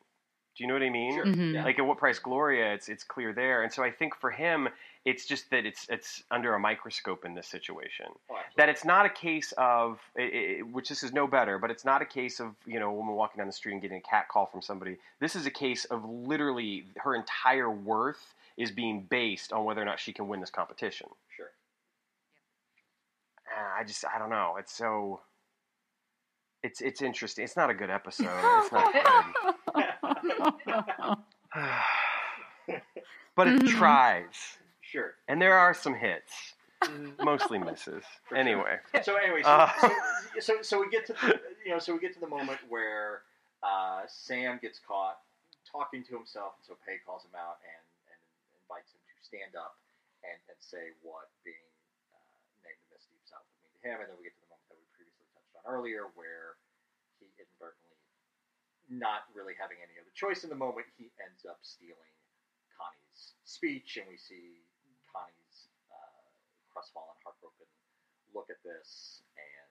[0.60, 1.14] Do you know what I mean?
[1.14, 1.24] Sure.
[1.26, 1.54] Mhm.
[1.54, 1.64] Yeah.
[1.64, 3.64] Like at what price Gloria, it's it's clear there.
[3.64, 4.68] And so I think for him,
[5.06, 8.08] it's just that it's it's under a microscope in this situation.
[8.30, 8.38] Oh.
[8.58, 11.86] That it's not a case of i i which this is no better, but it's
[11.86, 14.02] not a case of you know a woman walking down the street and getting a
[14.02, 14.98] cat call from somebody.
[15.22, 19.86] This is a case of literally her entire worth is being based on whether or
[19.86, 21.08] not she can win this competition.
[21.38, 21.52] Sure.
[23.58, 24.58] Uh, I just I don't know.
[24.60, 25.22] It's so.
[26.64, 27.46] It's it's interesting.
[27.46, 28.28] It's not a good episode.
[28.64, 29.86] It's not good.
[33.36, 33.68] but it Mhm.
[33.68, 35.16] tries, Sure.
[35.28, 37.24] and there are some hits, Mm-hmm.
[37.24, 38.04] mostly misses.
[38.36, 39.72] Anyway, So anyway, so, Uh.
[39.80, 39.90] so,
[40.40, 43.24] so so we get to the, you know so we get to the moment where
[43.64, 45.20] uh, Sam gets caught
[45.70, 48.20] talking to himself, and so Peg calls him out and, and
[48.64, 49.78] invites him to stand up
[50.24, 51.58] and, and say what being
[52.14, 52.18] uh,
[52.66, 54.50] named the Miss Deep South would mean to him, and then we get to the
[54.54, 56.69] moment that we previously touched on earlier, where he inadvertently,
[58.90, 62.14] not really having any other choice in the moment, he ends up stealing
[62.78, 64.66] Connie's speech, and we see
[65.10, 66.26] Connie's uh,
[66.74, 67.66] crestfallen, heartbroken
[68.34, 69.70] look at this, and,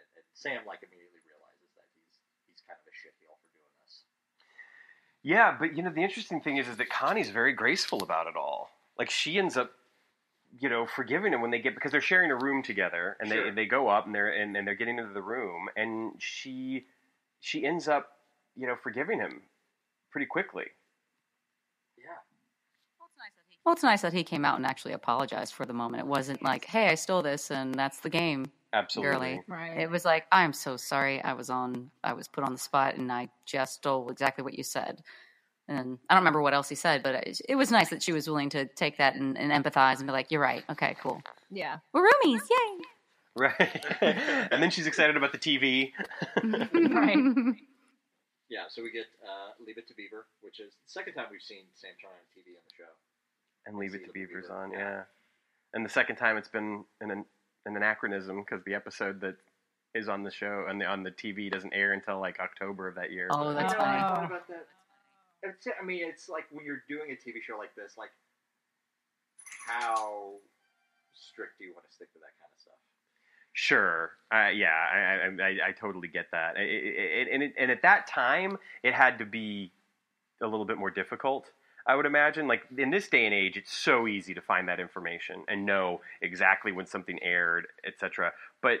[0.00, 3.74] and, and Sam like immediately realizes that he's he's kind of a shitheel for doing
[3.84, 4.04] this.
[5.22, 8.36] yeah, but you know the interesting thing is, is that Connie's very graceful about it
[8.36, 8.70] all.
[8.98, 9.72] Like she ends up,
[10.58, 13.50] you know, forgiving him when they get because they're sharing a room together, and Sure.
[13.50, 16.86] they they go up and they're and, and they're getting into the room, and she
[17.40, 18.13] she ends up,
[18.56, 19.42] you know, forgiving him
[20.10, 20.64] pretty quickly.
[21.98, 22.04] Yeah,
[23.64, 26.02] Well, it's nice that he came out and actually apologized for the moment.
[26.02, 29.12] It wasn't like, "Hey, I stole this and that's the game." Absolutely.
[29.36, 29.42] Girly.
[29.46, 29.80] Right.
[29.80, 31.22] It was like, "I'm so sorry.
[31.22, 31.90] I was on.
[32.02, 35.02] I was put on the spot, and I just stole exactly what you said."
[35.66, 38.12] And I don't remember what else he said, but it, it was nice that she
[38.12, 40.62] was willing to take that and, and empathize and be like, "You're right.
[40.68, 41.22] Okay, cool.
[41.50, 41.78] yeah.
[41.92, 42.40] We're roomies.
[42.50, 42.78] Yay!"
[43.36, 43.84] Right.
[44.00, 45.92] and then she's excited about the TV.
[46.72, 47.56] Right.
[48.54, 48.70] Yeah.
[48.70, 51.66] So we get uh, Leave It to Beaver, which is the second time we've seen
[51.74, 52.92] Sam turn on TV on the show.
[53.66, 54.78] and leave it to Beavers Beaver, on, yeah.
[54.78, 55.02] yeah.
[55.74, 57.24] And the second time it's been an an,
[57.66, 59.34] an anachronism because the episode that
[59.94, 62.94] is on the show on the on the TV doesn't air until like October of
[62.94, 63.26] that year.
[63.30, 64.00] Oh, I that's know, I funny.
[64.00, 64.66] thought about that.
[65.42, 68.14] It's, I mean, it's like when you're doing a TV show like this, like
[69.66, 70.38] how
[71.12, 72.80] strict do you want to stick to that kind of stuff?
[73.54, 74.10] Sure.
[74.32, 76.56] Uh, yeah, I, I, I, totally get that.
[76.56, 79.70] It, it, it, and, and at that time, it had to be
[80.42, 81.50] a little bit more difficult.
[81.86, 84.80] I would imagine, like in this day and age, it's so easy to find that
[84.80, 88.32] information and know exactly when something aired, etc.
[88.60, 88.80] But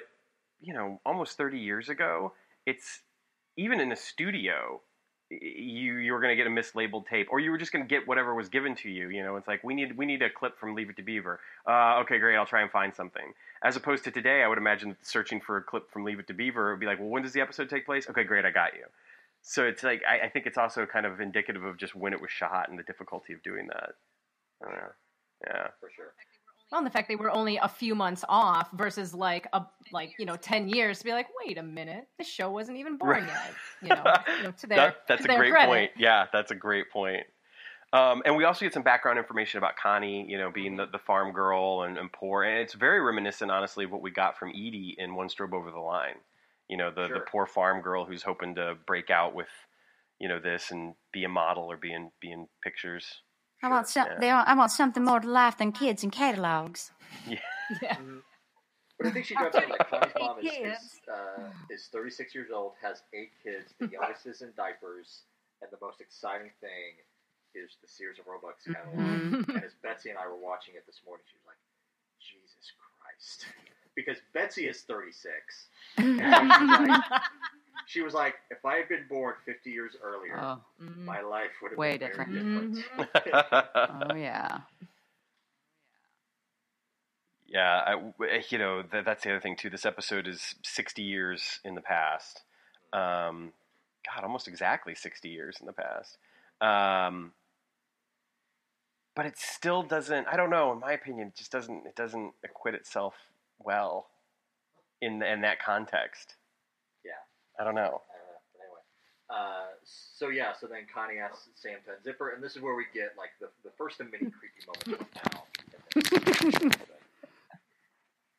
[0.60, 2.32] you know, almost thirty years ago,
[2.66, 3.02] it's
[3.56, 4.80] even in a studio,
[5.40, 7.88] you you were going to get a mislabeled tape, or you were just going to
[7.88, 9.08] get whatever was given to you.
[9.08, 11.40] You know, it's like we need we need a clip from Leave It to Beaver.
[11.66, 13.32] Uh, okay, great, I'll try and find something.
[13.62, 16.34] As opposed to today, I would imagine searching for a clip from Leave It to
[16.34, 18.08] Beaver would be like, well, when does the episode take place?
[18.08, 18.84] Okay, great, I got you.
[19.42, 22.20] So it's like I, I think it's also kind of indicative of just when it
[22.20, 23.94] was shot and the difficulty of doing that.
[25.46, 25.68] Yeah.
[25.80, 26.14] For sure.
[26.74, 30.14] Well, and the fact they were only a few months off versus like a like
[30.18, 33.10] you know ten years to be like, wait a minute, this show wasn't even born
[33.10, 33.28] Right.
[33.28, 33.52] yet.
[33.80, 35.68] You know, you know to their That- that's to a their great credit.
[35.68, 35.90] point.
[35.96, 37.28] Yeah, that's a great point.
[37.92, 40.98] Um, and we also get some background information about Connie, you know, being the, the
[40.98, 42.42] farm girl and, and poor.
[42.42, 45.70] And it's very reminiscent, honestly, of what we got from Edie in One Strobe Over
[45.70, 46.16] the Line.
[46.68, 49.46] You know, the, the poor farm girl who's hoping to break out with,
[50.18, 53.20] you know, this and be a model or be in, be in pictures.
[53.64, 54.18] I want some, Yeah.
[54.18, 56.92] they want, I want something more to life than kids and catalogs.
[57.80, 57.96] Yeah.
[57.96, 58.20] Mhm.
[58.98, 62.50] But I think she drops in like Connie's mom is, is, uh, is 36 years
[62.52, 63.72] old, has eight kids.
[63.80, 65.22] The youngest is in diapers,
[65.62, 66.92] and the most exciting thing
[67.54, 68.94] is the Sears of Roebuck catalog.
[68.98, 69.48] Mhm.
[69.54, 71.56] And as Betsy and I were watching it this morning, she was like,
[72.20, 73.46] "Jesus Christ,"
[73.96, 75.68] because Betsy is 36.
[77.86, 81.04] She was like, "If I had been born 50 years earlier, oh, Mhm.
[81.04, 82.32] my life would have Way been different.
[82.32, 84.60] very different." oh yeah.
[87.46, 89.70] Yeah, I, you know that, that's the other thing too.
[89.70, 92.42] This episode is sixty years in the past.
[92.92, 93.52] Um,
[94.06, 96.16] God, almost exactly sixty years in the past.
[96.60, 97.32] Um,
[99.14, 100.26] but it still doesn't.
[100.26, 100.72] I don't know.
[100.72, 101.86] In my opinion, it just doesn't.
[101.86, 103.14] It doesn't acquit itself
[103.58, 104.08] well
[105.00, 106.34] in in that context.
[107.56, 107.62] Yeah.
[107.62, 107.80] I don't know.
[107.80, 108.42] I don't know.
[108.52, 108.82] But anyway,
[109.30, 112.74] uh, so yeah, so then Connie asks Sam to unzip her, and this is where
[112.74, 115.46] we get like the, the first of many creepy moments with Al.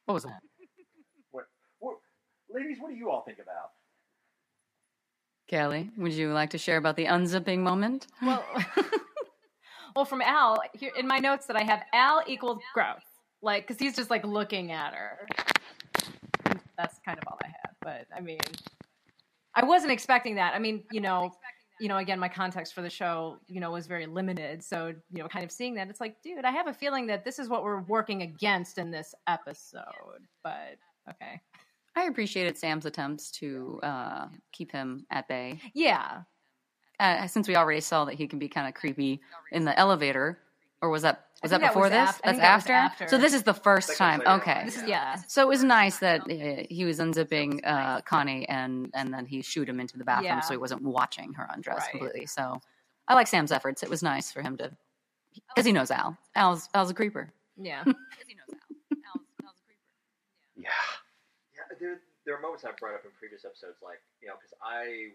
[0.05, 0.39] What was that?
[1.31, 1.45] what,
[1.79, 1.97] what,
[2.49, 3.71] ladies, what do you all think about?
[5.47, 8.07] Kelly, would you like to share about the unzipping moment?
[8.21, 8.43] Well,
[9.95, 13.03] well, from Al here in my notes that I have, Al equals growth,
[13.41, 15.27] like because he's just like looking at her.
[16.77, 18.39] That's kind of all I have, But I mean,
[19.55, 20.53] I wasn't expecting that.
[20.53, 21.31] I mean, you know,
[21.79, 24.63] you know, again, my context for the show, you know, was very limited.
[24.63, 27.25] So, you know, kind of seeing that, it's like, dude, I have a feeling that
[27.25, 30.27] this is what we're working against in this episode.
[30.43, 30.77] But
[31.09, 31.41] okay.
[31.95, 35.59] I appreciated Sam's attempts to uh, keep him at bay.
[35.73, 36.21] Yeah.
[36.99, 40.39] Uh, since we already saw that he can be kind of creepy in the elevator,
[40.81, 42.09] or was that was that think that before was this?
[42.09, 42.73] af- That's think that after?
[42.73, 43.07] after.
[43.07, 44.19] So this is the first Second time.
[44.19, 44.61] later Okay.
[44.65, 44.87] This is, Yeah.
[44.87, 45.21] yeah.
[45.27, 49.41] So it was nice that uh, he was unzipping uh, Connie and and then he
[49.41, 50.39] shooed him into the bathroom Yeah.
[50.41, 51.91] so he wasn't watching her undress Right.
[51.91, 52.25] completely.
[52.25, 52.59] So
[53.07, 53.83] I like Sam's efforts.
[53.83, 54.71] It was nice for him to
[55.53, 56.17] because he knows Al.
[56.35, 57.31] Al's Al's a creeper.
[57.57, 57.83] Yeah.
[57.85, 58.57] Because he knows Al.
[59.13, 59.83] Al's, Al's a creeper.
[60.55, 60.71] Yeah.
[61.55, 64.53] Yeah, there, there are moments I've brought up in previous episodes, like, you know, because
[64.63, 65.13] I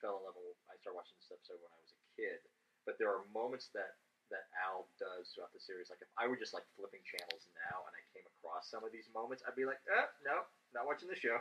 [0.00, 2.38] fell in love with, I started watching this episode when I was a kid,
[2.86, 3.96] but there are moments that,
[4.34, 5.86] that Al does throughout the series.
[5.88, 8.90] Like, if I were just, like, flipping channels now and I came across some of
[8.90, 10.42] these moments, I'd be like, eh, no,
[10.74, 11.38] not watching the show.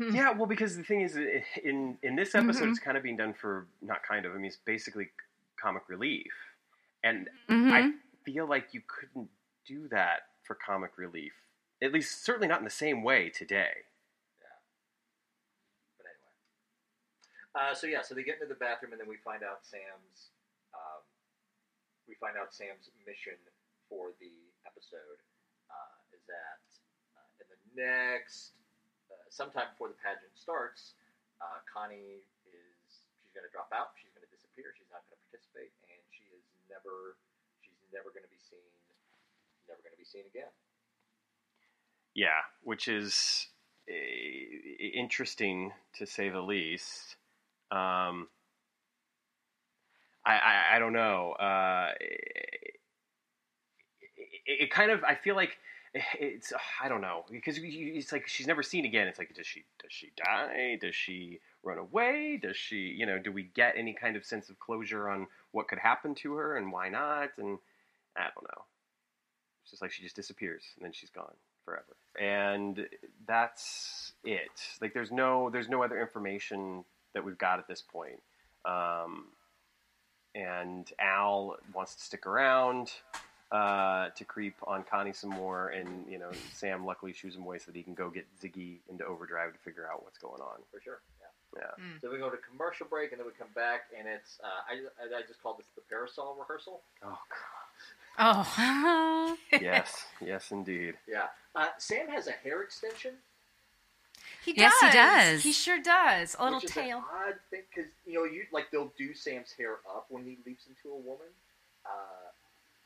[0.00, 0.16] Hmm.
[0.16, 1.16] Yeah, well, because the thing is,
[1.62, 2.70] in in this episode, Mhm.
[2.70, 4.32] it's kind of being done for not kind of.
[4.32, 5.12] I mean, it's basically
[5.60, 6.32] comic relief,
[7.04, 7.70] and Mhm.
[7.70, 9.30] I feel like you couldn't
[9.66, 11.34] do that for comic relief.
[11.82, 13.84] At least, certainly not in the same way today.
[14.40, 14.48] Yeah.
[15.98, 16.34] But anyway.
[17.54, 20.30] Uh, so, yeah, so they get into the bathroom and then we find out Sam's,
[20.74, 21.02] um,
[22.12, 23.40] we find out Sam's mission
[23.88, 24.36] for the
[24.68, 25.16] episode
[25.72, 26.60] uh, is that
[27.16, 28.52] uh, in the next,
[29.08, 30.92] uh, sometime before the pageant starts,
[31.40, 33.96] uh, Connie is she's going to drop out.
[33.96, 34.76] She's going to disappear.
[34.76, 37.16] She's not going to participate, and she is never
[37.64, 38.68] she's never going to be seen.
[39.64, 40.52] Never going to be seen again.
[42.12, 43.48] Yeah, which is
[43.88, 43.96] uh,
[44.92, 47.16] interesting to say the least.
[47.72, 48.28] Um,
[50.24, 51.32] I, I I don't know.
[51.32, 52.78] Uh, it,
[54.46, 55.58] it kind of I feel like
[56.18, 59.08] it's I don't know because it's like she's never seen again.
[59.08, 60.78] It's like does she does she die?
[60.80, 62.38] Does she run away?
[62.42, 65.68] Does she you know do we get any kind of sense of closure on what
[65.68, 67.30] could happen to her and why not?
[67.36, 67.58] And
[68.16, 68.64] I don't know.
[69.62, 71.96] It's just like she just disappears and then she's gone forever.
[72.18, 72.86] And
[73.26, 74.60] that's it.
[74.80, 78.22] Like there's no there's no other information that we've got at this point.
[78.64, 79.26] Um,
[80.34, 82.92] and Al wants to stick around
[83.50, 87.58] uh, to creep on Connie some more, and you know Sam luckily shoos him away
[87.58, 90.58] so that he can go get Ziggy into overdrive to figure out what's going on.
[90.70, 91.00] For sure.
[91.20, 91.60] Yeah.
[91.78, 91.84] Yeah.
[92.00, 95.04] So we go to commercial break, and then we come back, and it's uh, I,
[95.04, 96.80] I I just called this the parasol rehearsal.
[97.04, 97.62] Oh God.
[98.18, 99.36] Oh.
[99.60, 100.94] Yes, yes indeed.
[101.06, 101.26] Yeah.
[101.54, 103.12] Uh, Sam has a hair extension,
[104.44, 104.94] He Yes, he does.
[104.94, 105.42] does.
[105.42, 106.36] He sure does.
[106.38, 106.98] A little which is tail.
[106.98, 110.38] an odd thing because you know you like they'll do Sam's hair up when he
[110.46, 111.28] leaps into a woman,
[111.86, 112.30] uh,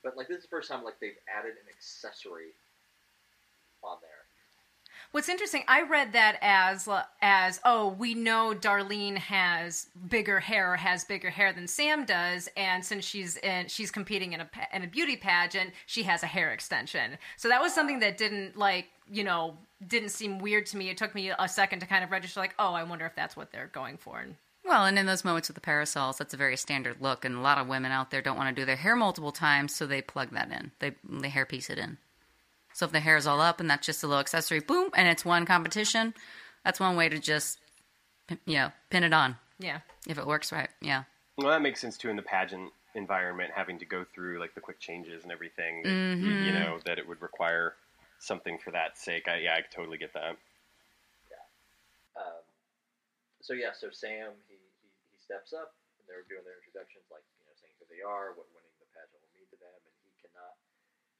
[0.02, 2.50] but like this is the first time like they've added an accessory
[3.82, 4.10] on there.
[5.12, 6.88] What's interesting, I read that as
[7.22, 12.48] as oh, we know Darlene has bigger hair, or has bigger hair than Sam does,
[12.56, 16.26] and since she's in, she's competing in a in a beauty pageant, she has a
[16.26, 17.16] hair extension.
[17.36, 20.88] So that was something that didn't like you know didn't seem weird to me.
[20.90, 23.36] It took me a second to kind of register, like oh, I wonder if that's
[23.36, 24.20] what they're going for.
[24.20, 27.36] And Well, and in those moments with the parasols, that's a very standard look, and
[27.36, 29.86] a lot of women out there don't want to do their hair multiple times, so
[29.86, 30.72] they plug that in.
[30.78, 31.98] They they hair piece it in.
[32.72, 35.08] So if the hair is all up and that's just a little accessory, boom, and
[35.08, 36.12] it's one competition,
[36.62, 37.58] that's one way to just,
[38.44, 40.68] you know, pin it on yeah, if it works right.
[40.80, 41.04] Yeah.
[41.38, 44.60] Well, that makes sense too in the pageant environment, having to go through like the
[44.60, 45.82] quick changes and everything.
[45.82, 47.74] that, y- You, know that it would require
[48.20, 49.28] something for that sake.
[49.28, 50.36] I, yeah, I totally get that.
[51.30, 51.44] Yeah.
[52.20, 52.42] Um,
[53.42, 57.22] so yeah, so Sam he, he he steps up, and they're doing their introductions, like
[57.38, 59.94] you know saying who they are, what winning the pageant will mean to them, and
[60.02, 60.54] he cannot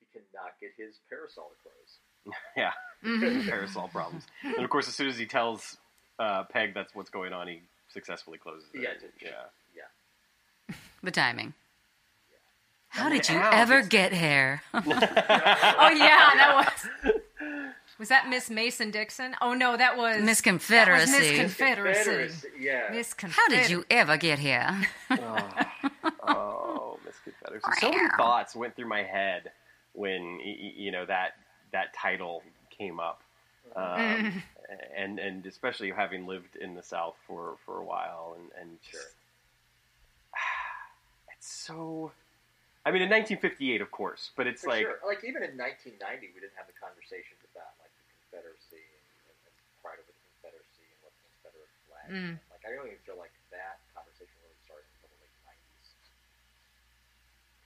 [0.02, 1.92] he cannot get his parasol to close.
[2.56, 2.72] Yeah,
[3.04, 3.46] Mhm.
[3.52, 4.26] parasol problems.
[4.42, 5.76] And of course, as soon as he tells
[6.18, 7.60] uh, Peg that's what's going on, he
[7.92, 8.80] successfully closes it.
[8.82, 9.12] Yeah, it did.
[9.20, 10.74] yeah.
[11.02, 11.54] The timing.
[12.88, 14.62] How did you Al ever get hair?
[14.74, 17.12] oh yeah, that was.
[17.98, 19.34] Was that Miss Mason Dixon?
[19.40, 21.12] Oh no, that was Miss that was Confederacy.
[21.12, 21.98] Miss Confederacy.
[22.04, 22.88] Confederacy, Yeah.
[22.92, 23.56] Miss Confederacy.
[23.56, 24.82] How did you ever get here?
[25.12, 25.48] oh,
[26.28, 27.64] oh, Miss Confederacy.
[27.80, 29.50] So many thoughts went through my head
[29.94, 31.36] when y- y- you know that
[31.72, 33.22] that title came up,
[33.74, 34.42] um,
[34.94, 39.00] and and especially having lived in the South for for a while, and and Sure.
[41.34, 42.12] it's so.
[42.86, 45.02] I mean, in 1958, of course, but it's For like sure.
[45.02, 45.98] Like even in 1990,
[46.30, 48.78] we didn't have the conversations about like the Confederacy
[49.26, 52.06] and, and, and pride over the Confederacy and what the Confederate flag.
[52.14, 52.38] Mm.
[52.38, 52.46] is.
[52.46, 55.88] Like I don't even feel like that conversation really started until the late 90s.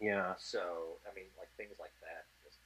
[0.01, 0.33] yeah.
[0.41, 2.25] So I mean, like things like that.
[2.41, 2.57] Just,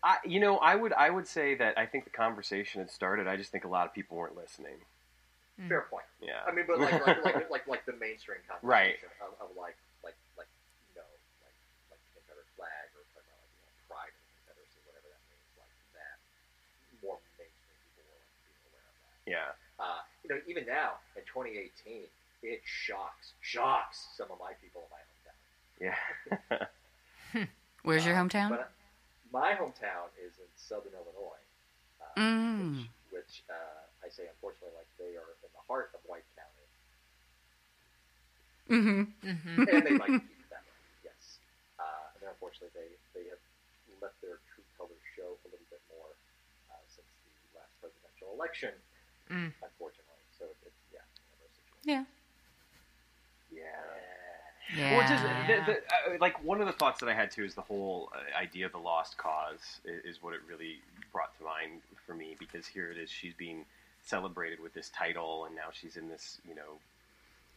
[0.00, 3.28] I, you know, I would I would say that I think the conversation had started.
[3.28, 4.80] I just think a lot of people weren't listening.
[5.68, 6.08] Fair point.
[6.18, 6.42] Yeah.
[6.48, 8.96] I mean, but like like like like, like the mainstream Right.
[8.96, 10.50] conversation of, of like like like
[10.90, 11.06] you know
[11.46, 11.54] like
[11.94, 15.08] like the Confederate flag or talking about like you know pride in the Confederacy, whatever
[15.14, 16.16] that means, like that.
[17.00, 19.13] More mainstream people were like being aware of that.
[19.26, 19.52] Yeah.
[19.78, 22.06] Uh, you know, even now in 2018,
[22.42, 25.38] it shocks shocks some of my people in my hometown.
[25.80, 27.46] Yeah.
[27.82, 28.48] Where's your Uh, hometown?
[28.50, 28.72] But
[29.32, 31.44] my hometown is in Southern Illinois,
[32.00, 32.76] uh, Mm.
[32.76, 36.68] which, which uh, I say unfortunately, like they are in the heart of White County,
[38.70, 39.02] Mm-hmm.
[39.20, 40.78] hmm and they like to keep it that way.
[41.04, 41.40] Yes,
[41.78, 43.42] uh, and then unfortunately, they they have
[44.00, 46.16] let their true colors show a little bit more
[46.72, 48.72] uh, since the last presidential election.
[49.34, 49.52] Mm.
[49.62, 51.84] Unfortunately, so it, it's yeah, one of those situations.
[53.50, 53.58] Yeah.
[53.58, 54.78] Yeah.
[54.78, 54.96] Yeah.
[54.96, 55.22] Well, just
[55.66, 55.78] the, the,
[56.14, 58.66] uh, like one of the thoughts that I had too is the whole uh, idea
[58.66, 60.78] of the lost cause is, is what it really
[61.12, 63.64] brought to mind for me because here it is, she's being
[64.02, 66.78] celebrated with this title, and now she's in this, you know,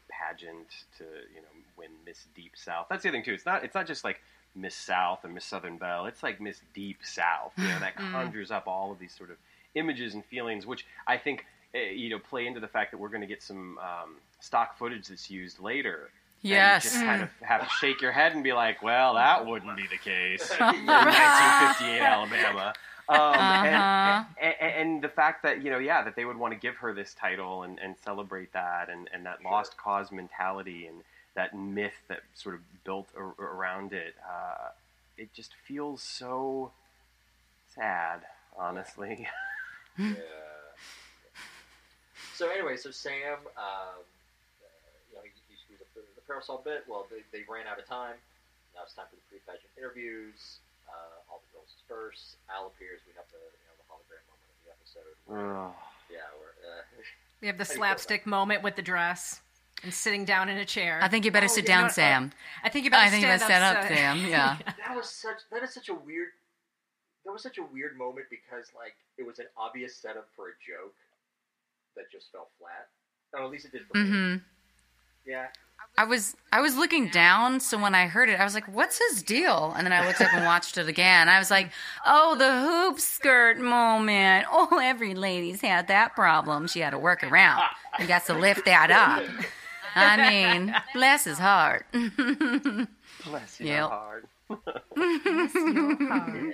[0.10, 0.68] pageant
[0.98, 1.04] to
[1.34, 1.48] you know
[1.78, 2.88] win Miss Deep South.
[2.90, 3.34] That's the other thing too.
[3.34, 4.22] It's not it's not just like
[4.56, 6.06] Miss South or Miss Southern Belle.
[6.06, 7.54] It's like Miss Deep South.
[7.58, 8.12] You know that Mm.
[8.12, 9.38] conjures up all of these sort of
[9.76, 13.22] images and feelings, which I think you know play into the fact that we're going
[13.22, 16.10] to get some um, stock footage that's used later.
[16.44, 16.84] And you yes.
[16.84, 19.88] just kind of have to shake your head and be like, well, that wouldn't be
[19.88, 20.78] the case in Uh-huh.
[20.86, 22.74] 1958 Alabama.
[23.10, 24.24] Um, Uh-huh.
[24.42, 26.76] and, and, and the fact that, you know, yeah, that they would want to give
[26.76, 30.98] her this title and, and celebrate that and, and that lost cause mentality and
[31.36, 34.70] that myth that sort of built ar- around it, uh,
[35.18, 36.72] it just feels so
[37.74, 38.22] sad,
[38.58, 39.28] honestly.
[39.98, 40.14] yeah.
[42.38, 43.98] So anyway, so Sam, um, uh,
[45.10, 46.86] you know, he, he screws up the, the parasol bit.
[46.86, 48.14] Well, they, they ran out of time.
[48.78, 50.62] Now it's time for the pre-pageant interviews.
[50.86, 52.38] Uh, all the girls disperse.
[52.54, 53.02] Al appears.
[53.10, 55.14] We have the you know the hologram moment of the episode.
[55.26, 55.74] Where, Ugh.
[56.14, 56.86] yeah, where uh,
[57.42, 59.42] We have the How do you feel about slapstick moment with the dress
[59.82, 61.00] and sitting down in a chair.
[61.02, 62.32] I think you better Oh, sit yeah, down, no, Sam.
[62.64, 64.16] I think you better I think you stand better stand up, so- Sam.
[64.30, 64.58] Yeah.
[64.78, 66.30] that was such that is such a weird
[67.26, 70.56] that was such a weird moment because like it was an obvious setup for a
[70.62, 70.94] joke
[71.98, 72.88] that just fell flat.
[73.34, 74.10] Or at least it did for me.
[74.10, 74.36] hmm
[75.26, 75.48] Yeah.
[76.00, 79.00] I was I was looking down, so when I heard it, I was like, "What's
[79.10, 81.28] his deal?" And then I looked up and watched it again.
[81.28, 81.72] I was like,
[82.06, 84.46] "Oh, the hoop skirt moment.
[84.52, 86.68] Oh, every lady's had that problem.
[86.68, 87.64] She had to work around
[87.98, 89.24] and got to lift that up.
[89.96, 91.84] I mean, less is hard."
[93.26, 93.90] Bless you, Yep.
[93.90, 94.28] hard.
[94.96, 96.54] Yeah, yeah.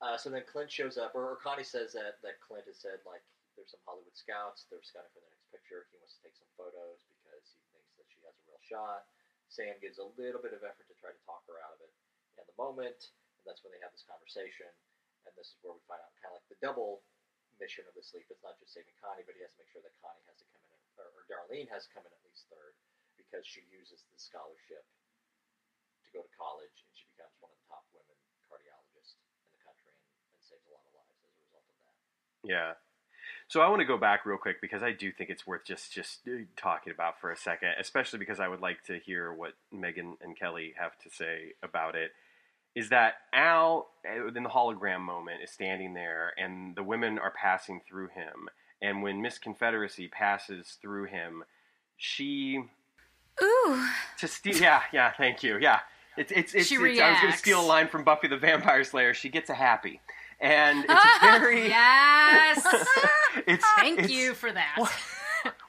[0.00, 2.98] Uh, so then Clint shows up, or, or Connie says that, that Clint has said,
[3.06, 3.22] like,
[3.56, 5.88] there's some Hollywood scouts, they're scouting for the next picture.
[5.92, 9.06] He wants to take some photos because he thinks that she has a real shot.
[9.52, 11.92] Sam gives a little bit of effort to try to talk her out of it
[12.40, 14.68] in the moment, and that's when they have this conversation.
[15.28, 17.04] And this is where we find out kind of like the double
[17.60, 18.26] mission of the sleep.
[18.32, 20.46] It's not just saving Connie, but he has to make sure that Connie has to
[20.50, 22.74] come in, or, or Darlene has to come in at least third
[23.14, 27.68] because she uses the scholarship to go to college, and she becomes one of the
[27.70, 28.16] top women
[28.48, 31.76] cardiologists in the country, and, and saves a lot of lives as a result of
[31.86, 31.96] that.
[32.48, 32.72] Yeah.
[33.52, 35.92] So I want to go back real quick because I do think it's worth just
[35.92, 39.52] just uh, talking about for a second, especially because I would like to hear what
[39.70, 42.12] Megan and Kelly have to say about it.
[42.74, 47.30] Is that Al uh, in the hologram moment is standing there, and the women are
[47.30, 48.48] passing through him,
[48.80, 51.44] and when Miss Confederacy passes through him,
[51.98, 52.64] she
[53.42, 53.86] Ooh,
[54.18, 54.56] to steal.
[54.56, 55.12] Yeah, yeah.
[55.12, 55.58] Thank you.
[55.60, 55.80] Yeah.
[56.16, 56.68] It's it's it's.
[56.68, 59.12] She it's I was going to steal a line from Buffy the Vampire Slayer.
[59.12, 60.00] She gets a happy,
[60.42, 61.68] and it's a very.
[61.68, 62.66] Yes.
[63.46, 64.74] it's Thank it's- you for that.
[64.76, 64.92] What,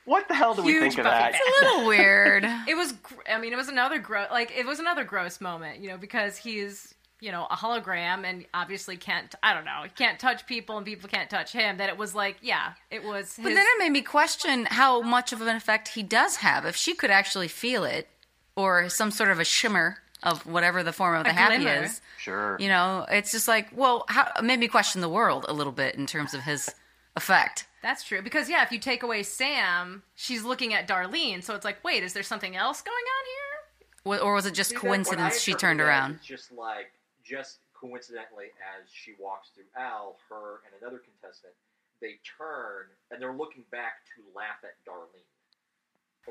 [0.06, 1.32] what the hell do we think of that?
[1.34, 1.42] fan.
[1.62, 2.44] a little weird.
[2.68, 2.94] It was.
[3.32, 4.28] I mean, it was another gross.
[4.32, 8.46] Like it was another gross moment, you know, because he's you know a hologram and
[8.54, 9.34] obviously can't.
[9.42, 9.82] I don't know.
[9.84, 11.78] He can't touch people and people can't touch him.
[11.78, 13.36] That it was like, yeah, it was.
[13.38, 16.66] His, But then it made me question how much of an effect he does have.
[16.66, 18.10] If she could actually feel it,
[18.58, 21.84] or some sort of a shimmer of whatever the form of A the happy glimmer.
[21.84, 22.58] is, Sure.
[22.60, 25.96] you know, it's just like, well, how, made me question the world a little bit
[25.96, 26.70] in terms of his
[27.16, 27.68] effect.
[27.82, 28.22] That's true.
[28.22, 31.44] Because yeah, if you take away Sam, she's looking at Darlene.
[31.44, 34.22] So it's like, wait, is there something else going on here?
[34.24, 36.16] Or was it just See, that- what I coincidence she turned around?
[36.16, 36.92] It's just like
[37.24, 38.46] just coincidentally
[38.80, 41.54] as she walks through Al, her and another contestant,
[42.02, 45.28] they turn and they're looking back to laugh at Darlene.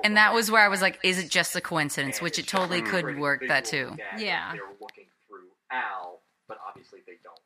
[0.05, 2.20] And that was where I was like, is it just a coincidence?
[2.20, 3.95] Which it totally could work that too.
[3.97, 4.20] gag.
[4.20, 4.53] Yeah.
[4.53, 7.38] They're looking through Al, but obviously they don't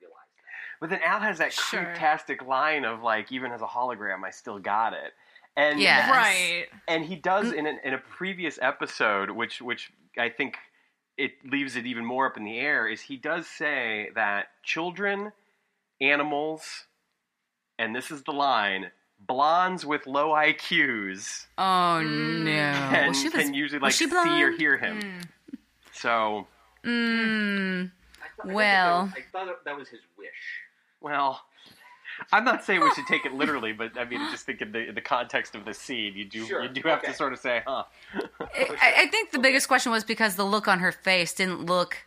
[0.00, 0.80] realize that.
[0.80, 1.80] But then Al has that Sure.
[1.84, 5.12] creeptastic line of like, even as a hologram, I still got it.
[5.56, 6.08] And Yes.
[6.08, 6.66] Right.
[6.88, 7.54] and he does mm.
[7.56, 10.56] in an, in a previous episode, which which I think
[11.16, 12.88] it leaves it even more up in the air.
[12.88, 15.32] Is he does say that children,
[16.00, 16.86] animals,
[17.78, 18.90] and this is the line,
[19.26, 22.44] blondes with low IQs Oh no!
[22.50, 25.20] can, Well, she was, can usually like was she see or hear him.
[25.92, 26.46] So,
[26.84, 27.90] Mm, I thought,
[28.22, 29.12] I think Well.
[29.16, 30.28] I thought that- that was his wish.
[31.00, 31.44] well,
[32.32, 34.88] I'm not saying we should take it literally, but I mean, just think in the
[34.88, 37.08] in the context of the scene, you do Sure, you do have okay.
[37.08, 37.84] to sort of say, huh?
[38.40, 41.98] I, I think the biggest question was because the look on her face didn't look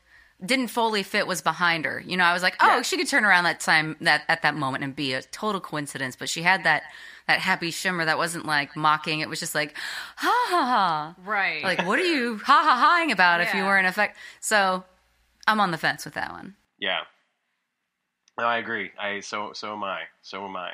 [0.45, 2.03] didn't fully fit was behind her.
[2.05, 2.81] You know, I was like, oh, Yeah.
[2.81, 6.15] she could turn around that time that at that moment and be a total coincidence,
[6.15, 6.83] but she had that
[7.27, 9.21] that happy shimmer that wasn't like mocking.
[9.21, 9.77] It was just like,
[10.17, 11.15] ha ha ha.
[11.23, 11.63] Right.
[11.63, 14.17] Like, what are you ha ha haing about if you were in effect?
[14.41, 14.83] So,
[15.47, 16.55] I'm on the fence with that one.
[16.79, 17.01] Yeah.
[18.37, 18.91] No, I agree.
[18.99, 20.01] I so so am I.
[20.21, 20.71] So am I.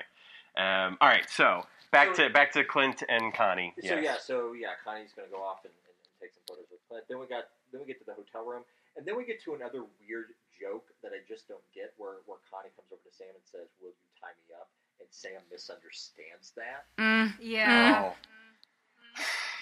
[0.58, 3.74] Um, all right, so back So- to back to Clint and Connie.
[3.82, 4.04] So Yes.
[4.04, 7.04] yeah, so yeah, Connie's gonna go off and, and, and take some photos with Clint.
[7.10, 8.64] Then we got then we get to the hotel room,
[8.98, 12.40] and then we get to another weird joke that I just don't get, where where
[12.50, 14.70] Connie comes over to Sam and says, "Will you tie me up?"
[15.00, 18.12] And Sam misunderstands that, Mm, yeah.
[18.12, 18.16] Oh,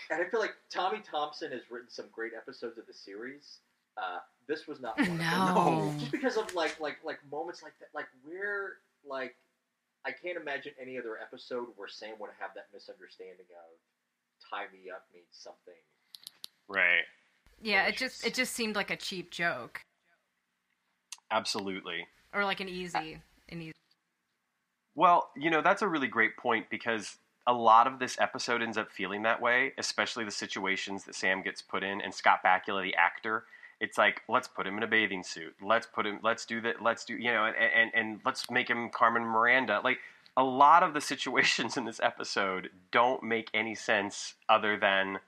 [0.09, 3.59] and I feel like Tommy Thompson has written some great episodes of the series.
[3.97, 5.55] Uh, this was not one of them.
[5.55, 5.93] no.
[5.99, 9.35] just because of like like like moments like that, like where like
[10.05, 13.77] I can't imagine any other episode where Sam would have that misunderstanding of
[14.49, 15.77] "tie me up" means something.
[16.67, 17.03] right.
[17.61, 19.81] Yeah, it just it just seemed like a cheap joke
[21.31, 22.07] Absolutely.
[22.33, 23.73] or like an easy an easy.
[24.95, 28.77] Well, you know, that's a really great point because a lot of this episode ends
[28.77, 32.83] up feeling that way, especially the situations that Sam gets put in and Scott Bakula,
[32.83, 33.45] the actor.
[33.79, 35.55] It's like, let's put him in a bathing suit.
[35.61, 36.81] Let's put him, let's do that.
[36.81, 39.81] Let's do, you know, and, and, and let's make him Carmen Miranda.
[39.83, 39.99] Like,
[40.35, 45.19] a lot of the situations in this episode don't make any sense other than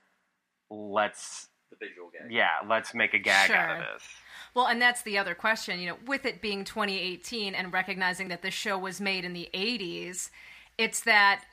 [0.68, 2.32] let's, The visual gag.
[2.32, 4.08] yeah, let's make a gag out of this.
[4.54, 8.42] Well, and that's the other question, you know, with it being 2018 and recognizing that
[8.42, 10.30] the show was made in the 80s,
[10.76, 11.44] it's that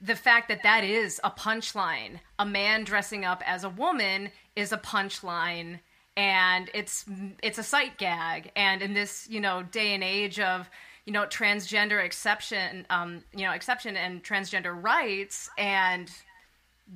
[0.00, 2.20] the fact that that is a punchline.
[2.38, 5.80] A man dressing up as a woman is a punchline
[6.16, 7.04] and it's
[7.42, 10.70] it's a sight gag and in this, you know, day and age of
[11.06, 16.10] you know transgender exception um you know exception and transgender rights and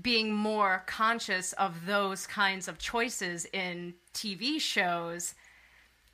[0.02, 5.34] being more conscious of those kinds of choices in TV shows,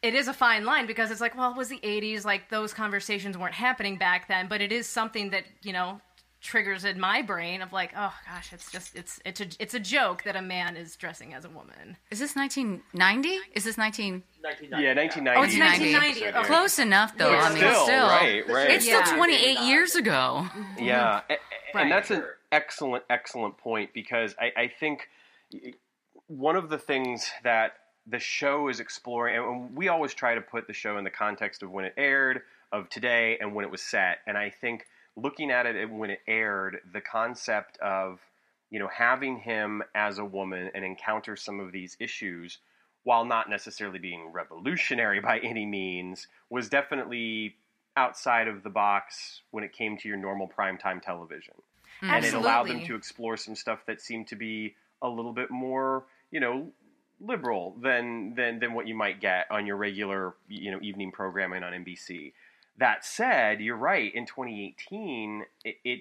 [0.02, 2.72] it is a fine line because it's like, well, it was the 80s, like those
[2.74, 6.00] conversations weren't happening back then, but it is something that, you know,
[6.42, 9.78] triggers in my brain of like, oh gosh, it's just it's it's a it's a
[9.78, 11.98] joke that a man is dressing as a woman.
[12.10, 13.28] Is this 1990?
[13.54, 14.22] Is this 19?
[14.40, 14.82] 1990.
[14.82, 15.38] Yeah, 1990.
[15.38, 16.24] Oh, it's 1990.
[16.24, 16.38] episode, Okay.
[16.38, 17.30] Oh, close enough, though.
[17.30, 18.06] Yeah, I mean, still, still.
[18.06, 18.70] right, right.
[18.70, 19.04] It's Yeah.
[19.04, 20.46] still 28 years ago.
[20.78, 21.36] Yeah, a- a-
[21.74, 21.82] Right.
[21.82, 22.36] and that's an Sure.
[22.52, 25.08] Excellent, excellent point because I, I think
[26.26, 27.72] one of the things that
[28.06, 31.62] the show is exploring, and we always try to put the show in the context
[31.62, 32.42] of when it aired,
[32.72, 34.18] of today, and when it was set.
[34.26, 34.86] And I think
[35.16, 38.20] looking at it when it aired, the concept of
[38.70, 42.58] you know having him as a woman and encounter some of these issues
[43.02, 47.56] while not necessarily being revolutionary by any means was definitely
[47.96, 51.54] outside of the box when it came to your normal primetime television
[52.02, 55.50] and it allowed them to explore some stuff that seemed to be a little bit
[55.50, 56.72] more, you know,
[57.20, 61.62] liberal than than than what you might get on your regular, you know, evening programming
[61.62, 62.32] on NBC.
[62.78, 64.14] That said, you're right.
[64.14, 66.00] In 2018, it, it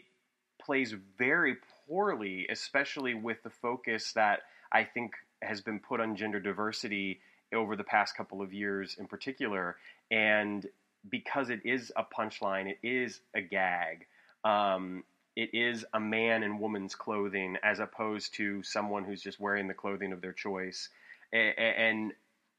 [0.61, 4.41] plays very poorly, especially with the focus that
[4.71, 7.19] I think has been put on gender diversity
[7.53, 9.75] over the past couple of years, in particular,
[10.11, 10.65] and
[11.09, 14.05] because it is a punchline, it is a gag.
[14.43, 15.03] Um,
[15.43, 19.73] it is a man in woman's clothing as opposed to someone who's just wearing the
[19.73, 20.89] clothing of their choice.
[21.33, 22.13] A- a- And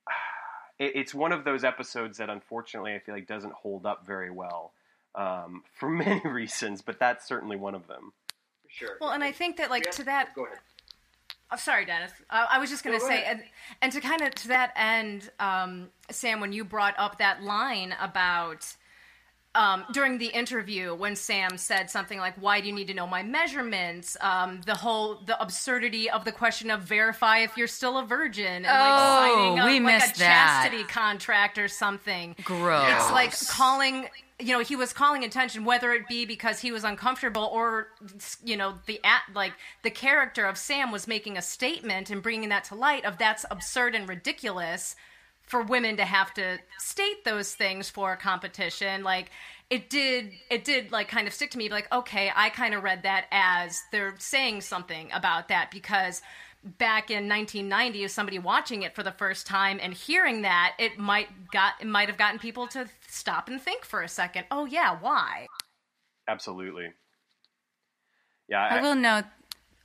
[0.78, 4.72] it's one of those episodes that unfortunately I feel like doesn't hold up very well
[5.14, 8.12] um, for many reasons, but that's certainly one of them.
[8.68, 8.96] Sure.
[9.00, 10.58] Well, and I think that like Yeah, to that Go ahead.
[11.52, 12.12] I'm sorry, Dennis.
[12.30, 13.38] Uh, I was just going to go say, ahead.
[13.38, 13.44] and,
[13.82, 17.92] and to kind of to that end, um, Sam, when you brought up that line
[18.00, 18.64] about
[19.54, 23.06] um, during the interview when Sam said something like, "Why do you need to know
[23.06, 27.98] my measurements?" Um, the whole the absurdity of the question of verify if you're still
[27.98, 30.62] a virgin, and like Oh, signing up we like a that.
[30.62, 32.36] chastity contract or something.
[32.44, 32.90] Gross.
[32.92, 34.06] It's like calling,
[34.38, 37.88] you know, he was calling attention, whether it be because he was uncomfortable or,
[38.44, 42.50] you know, the at like the character of Sam was making a statement and bringing
[42.50, 44.94] that to light of that's absurd and ridiculous
[45.50, 49.02] for women to have to state those things for a competition.
[49.02, 49.30] Like
[49.68, 51.68] it did, it did like kind of stick to me.
[51.68, 56.22] Like okay, I kind of read that as they're saying something about that because
[56.62, 60.98] back in 1990 as somebody watching it for the first time and hearing that it
[60.98, 64.66] might got it might have gotten people to stop and think for a second oh
[64.66, 65.46] yeah why
[66.30, 66.92] Absolutely.
[68.48, 69.24] Yeah, I will note.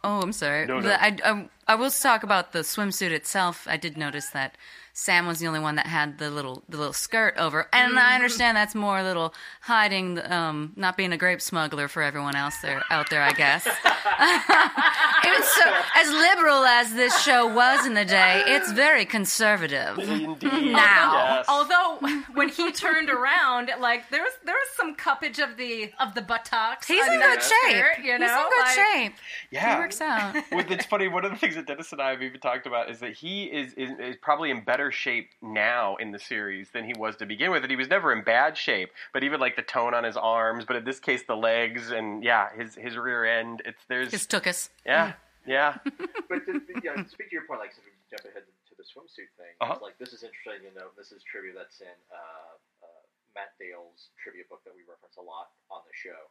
[0.03, 0.68] Oh, I'm sorry.
[0.68, 0.91] No, no.
[0.91, 3.68] I, I, I will talk about the swimsuit itself.
[3.68, 4.55] I did notice that
[4.97, 7.97] Sam was the only one that had the little the little skirt over, and Mm-hmm.
[7.99, 12.01] I understand that's more a little hiding, the, um, not being a grape smuggler for
[12.01, 13.21] everyone else there out there.
[13.21, 13.67] I guess.
[13.67, 18.43] it was so as liberal as this show was in the day.
[18.47, 19.99] It's very conservative.
[19.99, 20.71] Indeed.
[20.71, 21.13] Now.
[21.35, 21.45] Yes.
[21.49, 21.97] Although
[22.33, 26.21] when he turned around, like there was there was some cuppage of the of the
[26.21, 26.87] buttocks.
[26.87, 27.51] He's in good shape.
[27.69, 29.13] skirt, you know, He's in good like- shape.
[29.51, 29.75] yeah.
[29.75, 30.35] He works out.
[30.51, 31.07] well, it's funny.
[31.09, 33.43] One of the things that Dennis and I have even talked about is that he
[33.45, 37.25] is, is is probably in better shape now in the series than he was to
[37.25, 37.63] begin with.
[37.63, 40.65] And he was never in bad shape, but even like the tone on his arms,
[40.65, 43.61] but in this case, the legs and yeah, his his rear end.
[43.65, 44.69] It's there's His took us.
[44.86, 45.13] yeah
[45.45, 45.77] yeah
[46.29, 48.83] But to, yeah, to speak to your point, like since we jump ahead to the
[48.83, 49.73] swimsuit thing, Uh-huh.
[49.73, 53.03] it's like this is interesting to know, This is trivia that's in uh, uh,
[53.36, 56.29] Matt Dale's trivia book that we reference a lot on the show.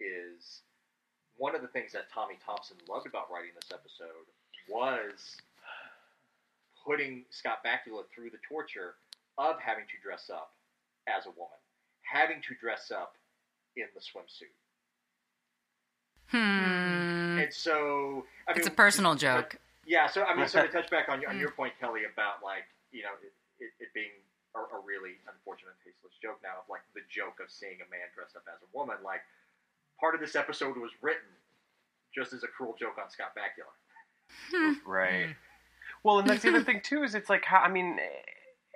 [0.00, 0.62] Is
[1.36, 4.26] one of the things that Tommy Thompson loved about writing this episode
[4.68, 5.36] was
[6.88, 8.96] putting Scott Bakula through the torture
[9.36, 10.56] of having to dress up
[11.04, 11.60] as a woman,
[12.00, 13.12] having to dress up
[13.76, 14.56] in the swimsuit.
[16.32, 17.44] Hmm.
[17.44, 19.56] And so, I mean, It's a personal joke.
[19.86, 22.44] Yeah, so I mean, so to touch back on your, on your point, Kelly, about
[22.44, 24.12] like you know it, it, it being
[24.56, 28.08] a, a really unfortunate, tasteless joke now of like the joke of seeing a man
[28.12, 29.00] dressed up as a woman.
[29.00, 29.24] Like
[29.96, 31.32] part of this episode was written
[32.12, 33.72] just as a cruel joke on Scott Bakula.
[34.84, 35.32] right.
[36.04, 37.98] Well, and that's the other thing too is it's like how I mean,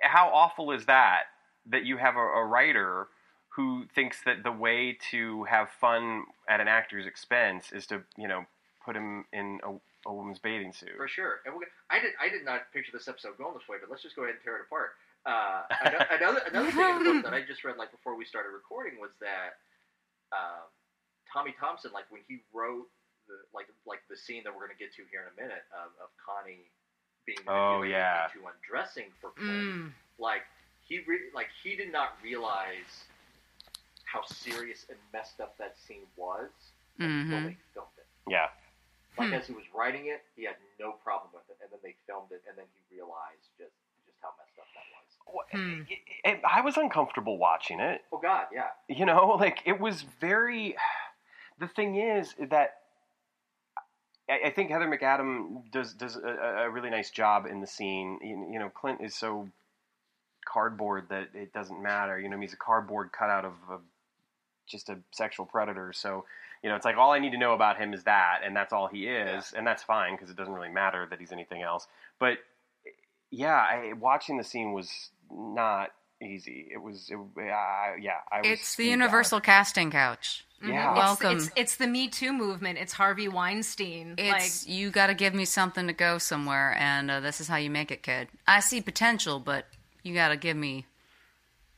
[0.01, 1.23] how awful is that
[1.69, 3.07] that you have a, a writer
[3.55, 8.27] who thinks that the way to have fun at an actor's expense is to you
[8.27, 8.45] know
[8.85, 10.97] put him in a, a woman's bathing suit.
[10.97, 11.39] For sure.
[11.45, 14.03] And we're, I did I did not picture this episode going this way, but let's
[14.03, 14.97] just go ahead and tear it apart.
[15.25, 15.63] Uh,
[16.19, 18.99] another another thing in the book that I just read like before we started recording
[18.99, 19.61] was that
[20.35, 20.67] um,
[21.31, 22.89] Tommy Thompson, like when he wrote
[23.29, 25.63] the like like the scene that we're going to get to here in a minute
[25.71, 26.67] of, of Connie
[27.25, 28.27] being Oh, yeah.
[28.33, 29.93] into undressing for Clint, Mm.
[30.17, 30.43] like
[30.83, 33.05] he re- like he did not realize
[34.05, 36.49] how serious and messed up that scene was
[36.99, 37.45] until Mhm.
[37.47, 38.05] they filmed it.
[38.27, 38.49] Yeah.
[39.17, 39.33] Like Hmm.
[39.35, 42.31] as he was writing it, he had no problem with it, and then they filmed
[42.31, 43.73] it, and then he realized just
[44.05, 45.17] just how messed up that was.
[45.33, 45.83] Well, Hmm.
[45.89, 48.03] it- it- I was uncomfortable watching it.
[48.11, 48.71] Oh God, yeah.
[48.87, 50.75] You know, like it was very.
[51.59, 52.82] The thing is that
[54.29, 58.19] I, I think Heather McAdam does does a, a really nice job in the scene.
[58.21, 59.49] You, you know, Clint is so
[60.45, 62.19] cardboard that it doesn't matter.
[62.19, 63.77] You know, he's a cardboard cutout of a,
[64.67, 65.93] just a sexual predator.
[65.93, 66.25] So
[66.63, 68.71] you know, it's like all I need to know about him is that, and that's
[68.71, 71.87] all he is, and that's fine because it doesn't really matter that he's anything else.
[72.19, 72.37] But
[73.29, 75.89] yeah, I, watching the scene was not
[76.21, 76.69] easy.
[76.71, 78.45] It was, it, uh, yeah, I was.
[78.45, 80.45] It's the screwed universal casting couch.
[80.71, 80.73] Out.
[80.73, 80.93] Yeah.
[80.95, 81.37] Welcome.
[81.37, 82.77] It's, it's the Me Too movement.
[82.79, 84.15] It's Harvey Weinstein.
[84.17, 87.47] It's like you got to give me something to go somewhere, and uh, this is
[87.47, 88.27] how you make it, kid.
[88.47, 89.65] I see potential, but
[90.03, 90.85] you got to give me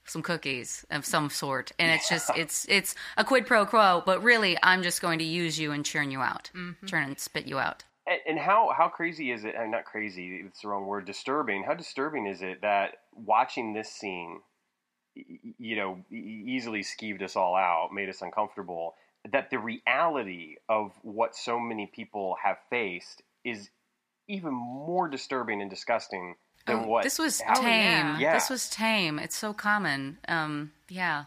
[0.07, 4.03] some cookies of some sort, and it's just it's it's a quid pro quo.
[4.05, 6.51] But really, I'm just going to use you and churn you out,
[6.85, 7.83] churn and spit you out.
[8.07, 9.55] And, and how how crazy is it?
[9.55, 10.43] uh, Not crazy.
[10.45, 11.05] It's the wrong word.
[11.05, 11.63] Disturbing.
[11.63, 14.54] How disturbing is it that watching this scene, y- y-
[15.15, 18.95] you know, e- easily skeeved us all out, made us uncomfortable.
[19.31, 23.69] That the reality of what so many people have faced is
[24.27, 26.35] even more disturbing and disgusting
[26.67, 27.65] than Oh, what this was happened.
[27.65, 28.15] tame.
[28.19, 28.33] Yeah.
[28.33, 29.17] This was tame.
[29.19, 30.17] It's so common.
[30.27, 31.25] Um, yeah.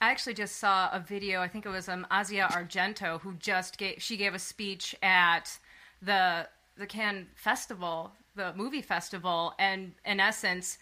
[0.00, 1.40] I actually just saw a video.
[1.40, 5.58] I think it was um, Asia Argento who just gave she gave a speech at
[6.00, 6.46] the
[6.76, 10.78] the Cannes Festival, the movie festival, and in essence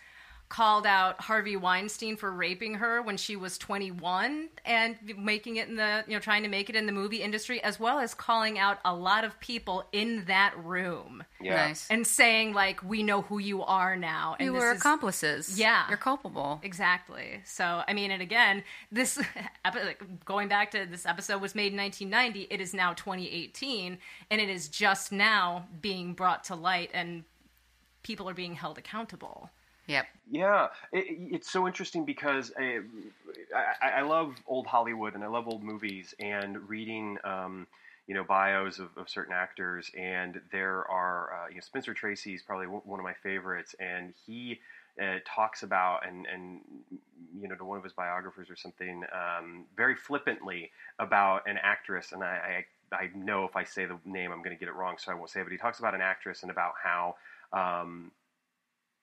[0.49, 5.75] called out Harvey Weinstein for raping her when she was 21 and making it in
[5.75, 8.57] the you know trying to make it in the movie industry as well as calling
[8.57, 11.57] out a lot of people in that room Yeah.
[11.67, 11.89] Nice.
[11.91, 15.59] and saying like we know who you are now and you this were is- accomplices.
[15.59, 15.83] Yeah.
[15.89, 16.61] You're culpable.
[16.63, 17.41] Exactly.
[17.45, 19.19] So, I mean, and again, this
[19.65, 22.47] epi- going back to this episode was made in 1990.
[22.55, 23.99] It is now 2018,
[24.31, 27.25] and it is just now being brought to light, and
[28.03, 29.51] people are being held accountable.
[29.87, 30.07] Yep.
[30.29, 32.81] Yeah, it, it's so interesting because I,
[33.55, 37.69] I, I love old Hollywood and I love old movies and reading, um,
[38.09, 39.91] you know, bios of, of certain actors.
[39.97, 43.75] And there are, uh, you know, Spencer Tracy is probably one one of my favorites,
[43.79, 44.61] and he
[45.01, 46.61] uh, talks about and and
[47.39, 52.13] you know to one of his biographers or something um, very flippantly about an actress,
[52.13, 52.27] and I.
[52.59, 55.11] I I know if I say the name, I'm going to get it wrong, so
[55.11, 55.43] I won't say it.
[55.43, 57.17] But he talks about an actress and about how
[57.53, 58.13] um,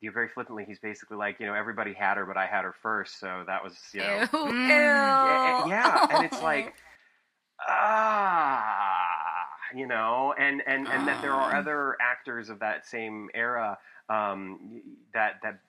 [0.03, 2.65] you know, very flippantly, he's basically like, you know, everybody had her, but I had
[2.65, 4.27] her first, so that was, you know, Ew.
[4.27, 4.67] Mm.
[4.67, 5.71] yeah, Ew.
[5.71, 6.73] yeah, and it's like,
[7.67, 13.77] ah, you know, and and and that there are other actors of that same era
[14.09, 14.81] um,
[15.13, 15.59] that that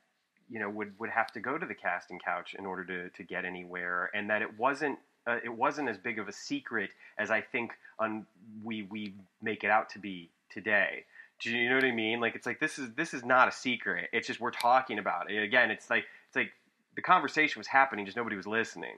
[0.50, 3.22] you know would would have to go to the casting couch in order to to
[3.22, 4.98] get anywhere, and that it wasn't.
[5.26, 8.26] Uh, it wasn't as big of a secret as I think on
[8.62, 11.04] we we make it out to be today.
[11.44, 12.20] Do you know what I mean?
[12.20, 14.08] Like it's like this is this is not a secret.
[14.12, 15.42] It's just we're talking about it.
[15.42, 16.52] Again, it's like it's like
[16.96, 18.96] the conversation was happening, just nobody was listening.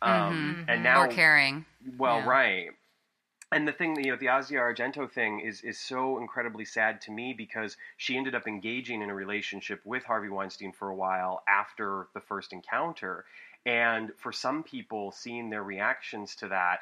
[0.00, 1.64] Um, And now or caring.
[1.98, 2.28] well, Yeah.
[2.28, 2.70] right.
[3.50, 7.10] And the thing, you know, the Asia Argento thing is is so incredibly sad to
[7.10, 11.42] me because she ended up engaging in a relationship with Harvey Weinstein for a while
[11.48, 13.24] after the first encounter,
[13.66, 16.80] and for some people, seeing their reactions to that,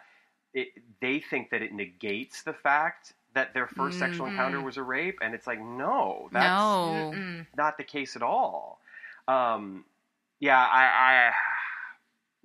[0.53, 0.69] it,
[1.01, 5.19] they think that it negates the fact that their 1st sexual encounter was a rape,
[5.23, 7.45] and it's like, no, that's no.
[7.57, 8.81] Not the case at all.
[9.29, 9.85] Um,
[10.41, 11.33] yeah, I, I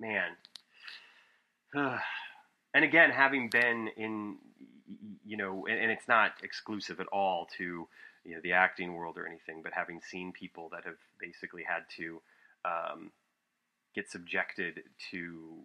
[0.00, 0.30] man,
[2.74, 4.36] and again, having been in,
[5.26, 7.88] you know, and, and it's not exclusive at all to
[8.24, 11.82] you know the acting world or anything, but having seen people that have basically had
[11.96, 12.20] to
[12.64, 13.10] um,
[13.94, 15.58] get subjected to,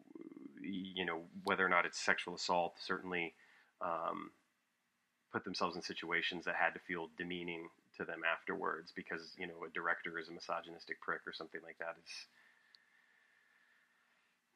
[0.61, 3.33] you know, whether or not it's sexual assault, certainly.
[3.81, 4.31] Um,
[5.33, 7.67] put themselves in situations that had to feel demeaning
[7.97, 11.77] to them afterwards because you know a director is a misogynistic prick or something like
[11.79, 12.11] that is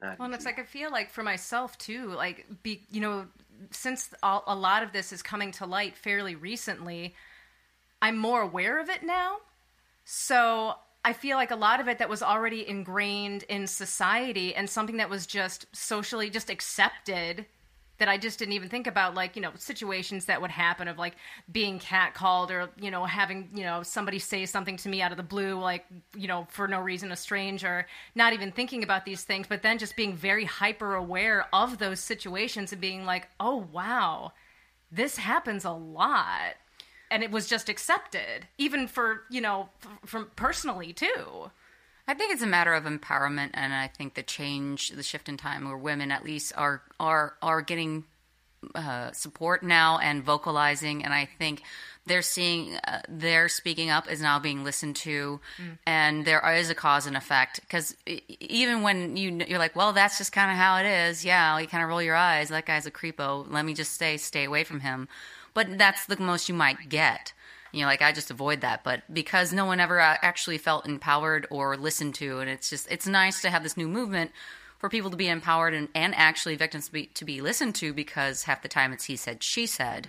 [0.01, 3.27] not Well, and it's like I feel like for myself too, like be you know,
[3.71, 7.15] since all, a lot of this is coming to light fairly recently,
[8.01, 9.37] I'm more aware of it now.
[10.05, 14.69] So I feel like a lot of it that was already ingrained in society and
[14.69, 17.45] something that was just socially just accepted
[17.99, 20.97] that I just didn't even think about, like, you know, situations that would happen of
[20.97, 21.15] like
[21.51, 25.17] being catcalled or, you know, having, you know, somebody say something to me out of
[25.17, 25.85] the blue, like,
[26.15, 29.77] you know, for no reason, a stranger, not even thinking about these things, but then
[29.77, 34.31] just being very hyper aware of those situations and being like, oh, wow,
[34.91, 36.55] this happens a lot.
[37.09, 41.51] And it was just accepted, even for, you know, f- from personally too.
[42.07, 45.35] I think it's a matter of empowerment, and I think the change, the shift in
[45.35, 48.05] time, where women at least are are are getting
[48.73, 51.63] uh, support now and vocalizing, and I think
[52.05, 55.41] they're seeing uh, their speaking up is now being listened to,
[55.85, 57.59] and there is a cause and effect.
[57.59, 61.25] Because even when you you're like, well, that's just kind of how it is.
[61.25, 62.49] Yeah, you kind of roll your eyes.
[62.49, 63.45] That guy's a creepo.
[63.51, 65.09] Let me just stay stay away from him.
[65.53, 67.33] But that's the most you might get
[67.71, 70.87] you know like i just avoid that but because no one ever uh, actually felt
[70.87, 74.31] empowered or listened to and it's just it's nice to have this new movement
[74.77, 77.93] for people to be empowered and, and actually victims to be, to be listened to
[77.93, 80.07] because half the time it's he said she said.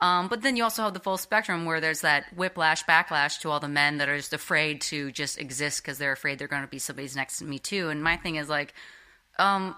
[0.00, 3.50] Um, but then you also have the full spectrum where there's that whiplash backlash to
[3.50, 6.62] all the men that are just afraid to just exist because they're afraid they're going
[6.62, 7.88] to be somebody's next to me too.
[7.88, 8.74] And my thing is like
[9.38, 9.74] um,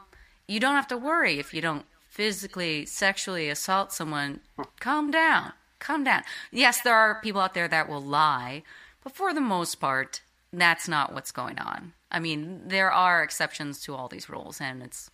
[0.46, 4.40] you don't have to worry if you don't physically sexually assault someone.
[4.78, 6.22] Calm down calm down
[6.52, 8.62] yes there are people out there that will lie
[9.02, 10.20] but for the most part
[10.52, 14.82] that's not what's going on i mean there are exceptions to all these rules and
[14.82, 15.10] it's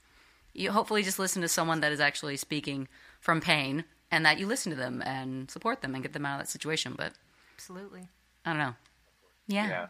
[0.52, 2.88] you hopefully just listen to someone that is actually speaking
[3.20, 6.40] from pain and that you listen to them and support them and get them out
[6.40, 7.12] of that situation but
[7.56, 8.08] Absolutely.
[8.44, 8.74] i don't know
[9.48, 9.86] yeah, Yeah.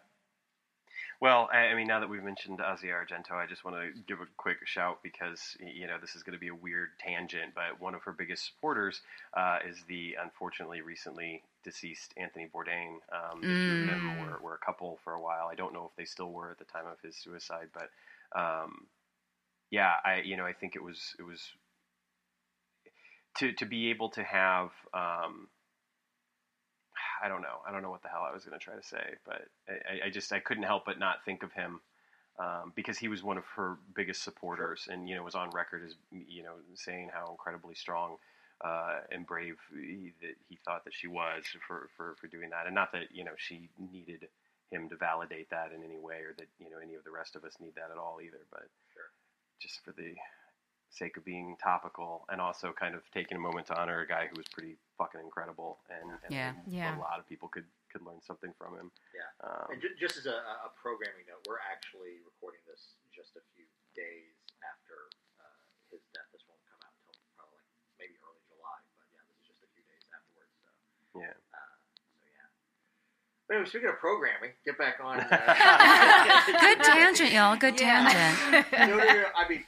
[1.21, 4.27] Well, I mean, now that we've mentioned Asia Argento, I just want to give a
[4.37, 7.95] quick shout because you know this is going to be a weird tangent, but one
[7.95, 9.01] of her biggest supporters
[9.35, 12.99] uh, is the unfortunately recently deceased Anthony Bourdain.
[13.11, 15.49] Um, the two of them were, were a couple for a while.
[15.51, 17.91] I don't know if they still were at the time of his suicide, but
[18.39, 18.87] um,
[19.71, 21.41] yeah, I you know I think it was it was
[23.39, 24.71] to to be able to have.
[24.93, 25.49] Um,
[27.23, 27.61] I don't know.
[27.67, 30.07] I don't know what the hell I was going to try to say, but I,
[30.07, 31.81] I just I couldn't help but not think of him
[32.39, 35.83] um, because he was one of her biggest supporters, and you know was on record
[35.85, 38.17] as you know saying how incredibly strong
[38.64, 42.67] uh, and brave he, that he thought that she was for, for for doing that,
[42.67, 44.29] and not that you know she needed
[44.71, 47.37] him to validate that in any way, or that you know any of the rest
[47.37, 48.67] of us need that at all either, but
[49.61, 50.14] just for the
[50.91, 54.26] sake of being topical and also kind of taking a moment to honor a guy
[54.30, 56.53] who was pretty fucking incredible and, and Yeah.
[56.66, 56.97] Yeah.
[56.97, 58.91] a lot of people could could learn something from him.
[59.14, 59.30] Yeah.
[59.47, 63.45] Um, And ju- just as a, a programming note, we're actually recording this just a
[63.55, 63.64] few
[63.95, 64.97] days after
[65.41, 65.49] uh,
[65.95, 66.28] his death.
[66.34, 69.61] This won't come out until probably like maybe early July, but yeah, this is just
[69.64, 70.53] a few days afterwards.
[70.61, 70.68] So,
[71.24, 71.32] yeah.
[71.57, 71.72] uh,
[72.20, 72.49] so yeah.
[73.49, 75.22] But anyway, speaking of programming, get back on.
[75.22, 75.28] Uh,
[76.61, 78.12] good tangent y'all good Yeah.
[78.12, 79.64] tangent no, no, no, I mean,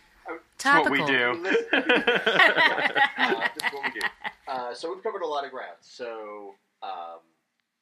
[0.63, 1.45] That's what we do.
[1.73, 4.07] uh, what we do.
[4.49, 5.77] Uh, so we've covered a lot of ground.
[5.81, 7.23] So, um,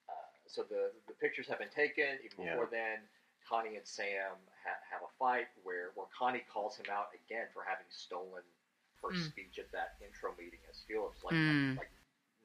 [0.09, 2.19] uh, so the the pictures have been taken.
[2.25, 2.53] Even Yeah.
[2.55, 3.01] before then,
[3.49, 7.63] Connie and Sam ha- have a fight where where Connie calls him out again for
[7.65, 8.43] having stolen
[9.03, 9.25] her Mm.
[9.31, 11.23] speech at that intro meeting as Felix.
[11.23, 11.77] Like, Mm.
[11.77, 11.93] like, like,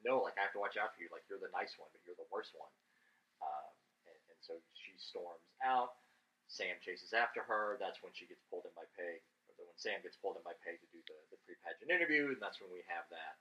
[0.04, 1.08] no, like I have to watch out for you.
[1.12, 2.70] Like you're the nice one, but you're the worst one.
[3.42, 3.70] Um,
[4.06, 5.96] and, and so she storms out.
[6.48, 7.76] Sam chases after her.
[7.80, 9.22] That's when she gets pulled in by Peg.
[9.62, 12.42] Or when Sam gets pulled in by Peg to do the, the pre-pageant interview, and
[12.42, 13.38] that's when we have that.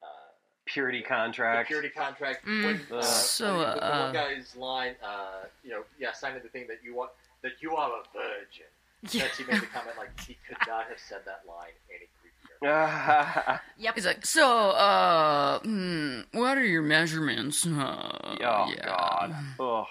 [0.00, 0.32] Uh,
[0.64, 1.68] Purity the contract.
[1.68, 2.46] purity contract.
[2.46, 2.64] Mm.
[2.88, 6.12] When, uh, So, I think the, the uh, one guy's line, uh, you know, yeah,
[6.12, 7.10] signing the thing that you want,
[7.42, 8.70] that you are a virgin.
[9.10, 9.22] Yeah.
[9.22, 13.60] That he made the comment like he could not have said that line any creepier.
[13.78, 13.94] Yep.
[13.94, 17.66] He's like, so, uh, hmm, what are your measurements?
[17.66, 18.84] Uh, oh yeah.
[18.84, 19.34] God.
[19.58, 19.86] Ugh.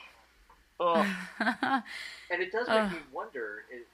[0.80, 1.08] Ugh.
[2.32, 2.90] And it does make Uh.
[2.90, 3.64] me wonder.
[3.72, 3.88] It,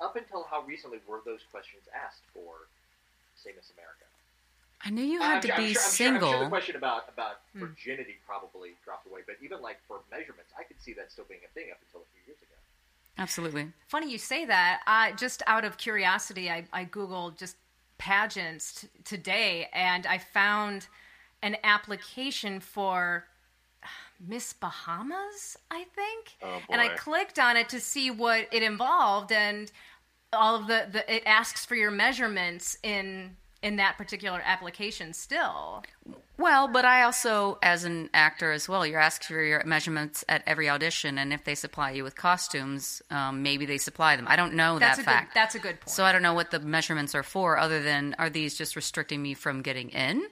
[0.00, 2.68] up until how recently were those questions asked for
[3.36, 4.04] Say Miss America?
[4.82, 6.28] I knew you I'm had to sure- I'm be sure- I'm sure- single.
[6.28, 7.60] I'm sure the question about about Hmm.
[7.60, 11.44] virginity probably dropped away, but even like for measurements, I could see that still being
[11.44, 12.54] a thing up until a few years ago.
[13.18, 13.72] Absolutely.
[13.88, 14.82] Funny you say that.
[14.86, 17.56] I just out of curiosity, I, I googled just
[17.98, 20.86] pageants t- today, and I found
[21.42, 23.26] an application for
[24.18, 25.58] Miss Bahamas.
[25.70, 29.70] I think, Oh, and I clicked on it to see what it involved, and
[30.32, 35.12] all of the, the it asks for your measurements in in that particular application.
[35.12, 35.82] Still,
[36.38, 40.42] Well, but I also, as an actor as well, you're asked for your measurements at
[40.46, 44.24] every audition, and if they supply you with costumes, um, maybe they supply them.
[44.26, 45.34] I don't know that's that a fact.
[45.34, 45.90] good that's a good point.
[45.90, 49.20] So I don't know what the measurements are for, other than are these just restricting
[49.22, 50.22] me from getting in?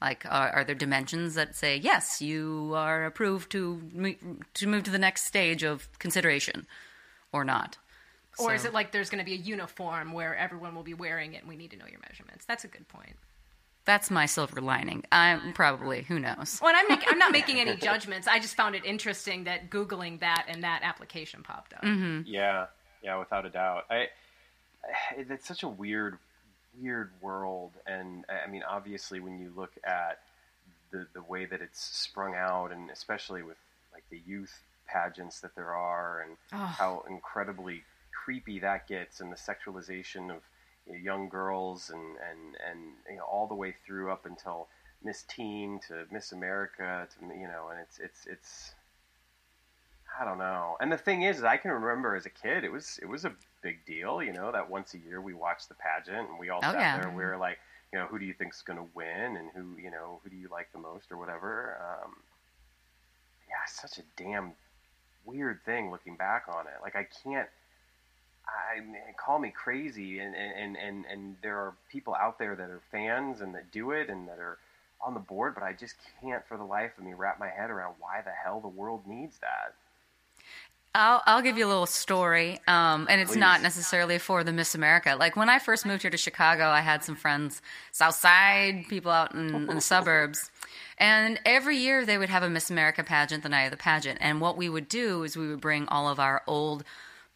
[0.00, 4.14] Like, are, are there dimensions that say yes, you are approved to mo-
[4.54, 6.66] to move to the next stage of consideration,
[7.32, 7.76] or not?
[8.38, 11.34] Or is it like there's going to be a uniform where everyone will be wearing
[11.34, 12.44] it, and we need to know your measurements?
[12.44, 13.16] That's a good point.
[13.84, 15.04] That's my silver lining.
[15.10, 16.58] I'm probably who knows.
[16.60, 18.28] Well, and I'm, make, I'm not making any judgments.
[18.28, 21.82] I just found it interesting that Googling that and that application popped up.
[21.82, 22.22] Mm-hmm.
[22.26, 22.66] Yeah,
[23.02, 23.84] yeah, without a doubt.
[23.90, 24.08] I, I-
[25.16, 26.18] it's such a weird,
[26.80, 30.18] weird world, and I I mean, obviously, when you look at
[30.90, 33.56] the the way that it's sprung out, and especially with
[33.92, 36.56] like the youth pageants that there are, and Oh.
[36.56, 37.82] how incredibly
[38.28, 40.42] creepy that gets, and the sexualization of
[40.86, 44.68] you know, young girls, and and and you know, all the way through up until
[45.02, 48.74] Miss Teen to Miss America to you know, and it's it's it's
[50.20, 50.76] I don't know.
[50.78, 53.24] And the thing is, is I can remember as a kid, it was it was
[53.24, 54.22] a big deal.
[54.22, 56.80] You know that once a year we watched the pageant and we all Oh, sat
[56.80, 56.96] yeah.
[56.98, 57.08] there.
[57.08, 57.58] and We were like,
[57.94, 60.36] you know, who do you think's going to win, and who you know who do
[60.36, 61.78] you like the most, or whatever.
[61.80, 62.16] Um,
[63.48, 64.52] yeah, it's such a damn
[65.24, 66.74] weird thing looking back on it.
[66.82, 67.48] Like I can't.
[68.48, 72.70] I mean, call me crazy, and, and, and, and there are people out there that
[72.70, 74.58] are fans and that do it and that are
[75.00, 77.70] on the board, but I just can't for the life of me wrap my head
[77.70, 79.74] around why the hell the world needs that.
[80.94, 84.74] I'll I'll give you a little story, um, and it's not necessarily for the Miss
[84.74, 85.16] America.
[85.18, 87.60] Like when I first moved here to Chicago, I had some friends,
[87.92, 90.50] South Side people out in, in the suburbs,
[90.96, 94.18] and every year they would have a Miss America pageant, the night of the pageant.
[94.20, 96.84] And what we would do is we would bring all of our old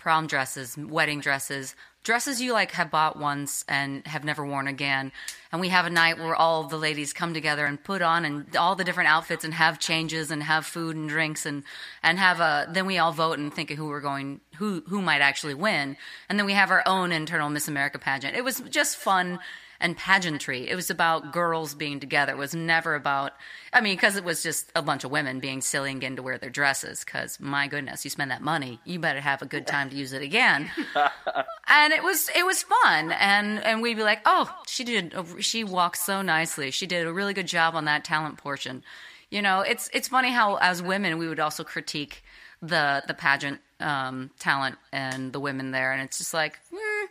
[0.02, 5.12] prom dresses, wedding dresses, dresses you like have bought once and have never worn again.
[5.52, 8.56] And we have a night where all the ladies come together and put on and
[8.56, 11.62] all the different outfits and have changes and have food and drinks and
[12.02, 15.00] and have a then we all vote and think of who we're going who who
[15.00, 15.96] might actually win.
[16.28, 18.36] And then we have our own internal Miss America pageant.
[18.36, 19.38] It was just fun
[19.82, 20.68] and pageantry.
[20.70, 22.32] It was about girls being together.
[22.32, 23.32] It was never about,
[23.72, 26.22] I mean, because it was just a bunch of women being silly and getting to
[26.22, 27.04] wear their dresses.
[27.04, 30.12] Because my goodness, you spend that money, you better have a good time to use
[30.14, 30.70] it again.
[31.68, 35.42] and it was it was fun, and and we'd be like, oh, she did, a,
[35.42, 36.70] she walked so nicely.
[36.70, 38.82] She did a really good job on that talent portion.
[39.30, 42.22] You know, it's it's funny how as women we would also critique
[42.62, 46.60] the the pageant um, talent and the women there, and it's just like.
[46.72, 47.06] eh,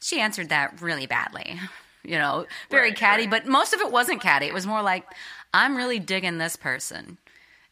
[0.00, 1.58] she answered that really badly.
[2.04, 3.30] You know, very Right, catty, right.
[3.30, 4.46] but most of it wasn't catty.
[4.46, 5.04] It was more like,
[5.52, 7.18] I'm really digging this person.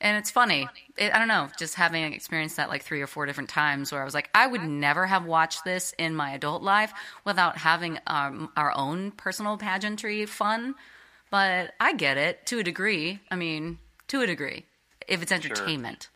[0.01, 0.69] And it's funny.
[0.99, 4.03] It, I don't know, just having experienced that like three or four different times where
[4.03, 6.93] I was like, I would never have watched this in my adult life
[7.25, 10.75] without having um, our own personal pageantry fun.
[11.31, 13.21] But I get it to a degree.
[13.31, 14.67] I mean, to a degree,
[15.09, 16.09] if it's entertainment.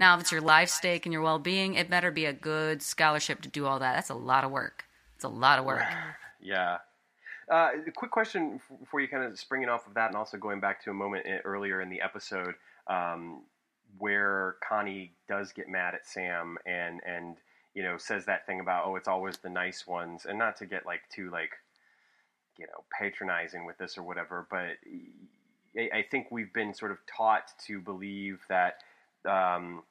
[0.00, 2.82] Now, if it's your life stake and your well being, it better be a good
[2.82, 3.94] scholarship to do all that.
[3.94, 4.84] That's a lot of work.
[5.14, 5.84] It's a lot of work.
[6.40, 6.78] Yeah.
[7.50, 10.58] Uh, a quick question before you kind of springing off of that, and also going
[10.58, 12.54] back to a moment earlier in the episode
[12.88, 13.42] um,
[13.98, 17.36] where Connie does get mad at Sam and and
[17.74, 20.66] you know says that thing about oh it's always the nice ones, and not to
[20.66, 21.50] get like too like
[22.58, 24.76] you know patronizing with this or whatever, but
[25.78, 28.78] I, I think we've been sort of taught to believe that
[29.24, 29.84] um,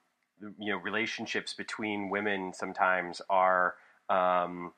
[0.60, 3.76] you know relationships between women sometimes are
[4.10, 4.74] um,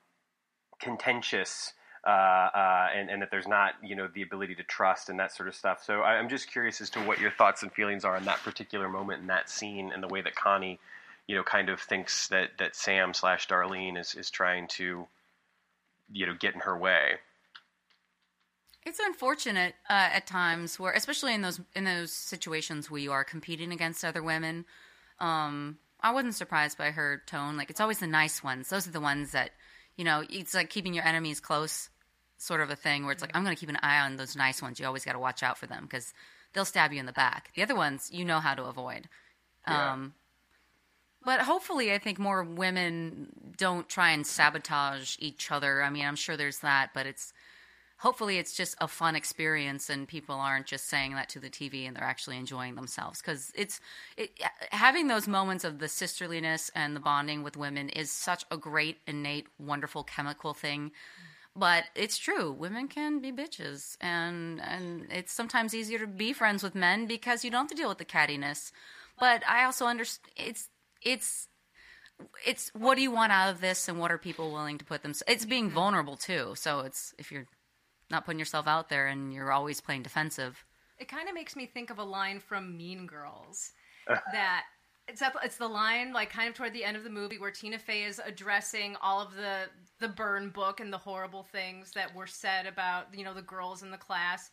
[0.80, 1.74] contentious
[2.06, 5.34] uh, uh, and, and that there's not, you know, the ability to trust and that
[5.34, 5.84] sort of stuff.
[5.84, 8.44] So I, I'm just curious as to what your thoughts and feelings are in that
[8.44, 10.80] particular moment in that scene and the way that Connie,
[11.28, 15.08] you know, kind of thinks that, that Sam slash Darlene is, is trying to,
[16.12, 17.16] you know, get in her way.
[18.86, 23.26] It's unfortunate uh, at times where, especially in those in those situations where you are
[23.26, 24.64] competing against other women.
[25.20, 27.58] Um, I wasn't surprised by her tone.
[27.58, 28.70] Like it's always the nice ones.
[28.70, 29.52] Those are the ones that,
[29.98, 31.90] you know, it's like keeping your enemies close,
[32.38, 33.04] sort of a thing.
[33.04, 34.80] Where it's like I'm going to keep an eye on those nice ones.
[34.80, 36.14] You always got to watch out for them because
[36.54, 37.52] they'll stab you in the back.
[37.56, 39.10] The other ones, you know how to avoid.
[39.68, 39.94] Yeah.
[39.94, 40.14] Um,
[41.26, 45.84] but hopefully, I think more women don't try and sabotage each other.
[45.84, 47.34] I mean, I'm sure there's that, but it's
[47.98, 51.88] hopefully it's just a fun experience and people aren't just saying that to the TV
[51.88, 53.22] and they're actually enjoying themselves.
[53.22, 53.80] Because it's
[54.16, 54.32] it,
[54.72, 58.98] having those moments of the sisterliness and the bonding with women is such a great
[59.08, 60.92] innate wonderful chemical thing.
[61.56, 66.62] But it's true women can be bitches and and it's sometimes easier to be friends
[66.62, 68.72] with men because you don't have to deal with the cattiness.
[69.20, 70.70] But i also understand it's
[71.02, 71.48] it's
[72.46, 75.04] it's what do you want out of this and what are people willing to put
[75.04, 76.54] them it's being vulnerable too.
[76.56, 77.48] So it's if you're
[78.10, 80.64] not putting yourself out there and you're always playing defensive
[81.00, 83.72] It kind of makes me think of a line from Mean Girls
[84.08, 84.64] that
[85.10, 87.52] it's up, it's the line like kind of toward the end of the movie where
[87.52, 89.64] Tina Fey is addressing all of the
[90.00, 93.84] the burn book and the horrible things that were said about you know the girls
[93.84, 94.50] in the class.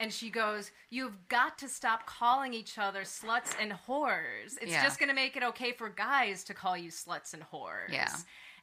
[0.00, 4.58] And she goes, "You've got to stop calling each other sluts and whores.
[4.60, 4.82] It's Yeah.
[4.82, 8.14] just going to make it okay for guys to call you sluts and whores." Yeah.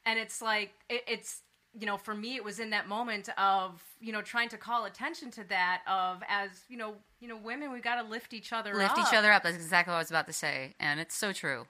[0.05, 1.41] and it's like it, it's
[1.79, 4.85] you know for me it was in that moment of you know trying to call
[4.85, 8.51] attention to that of as you know you know women we got to lift each
[8.51, 9.07] other lift up.
[9.07, 11.65] each other up that's exactly what i was about to say and it's so true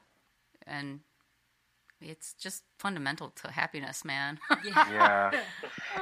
[0.66, 1.02] and
[2.02, 4.39] it's just fundamental to happiness man.
[4.66, 5.32] Yeah,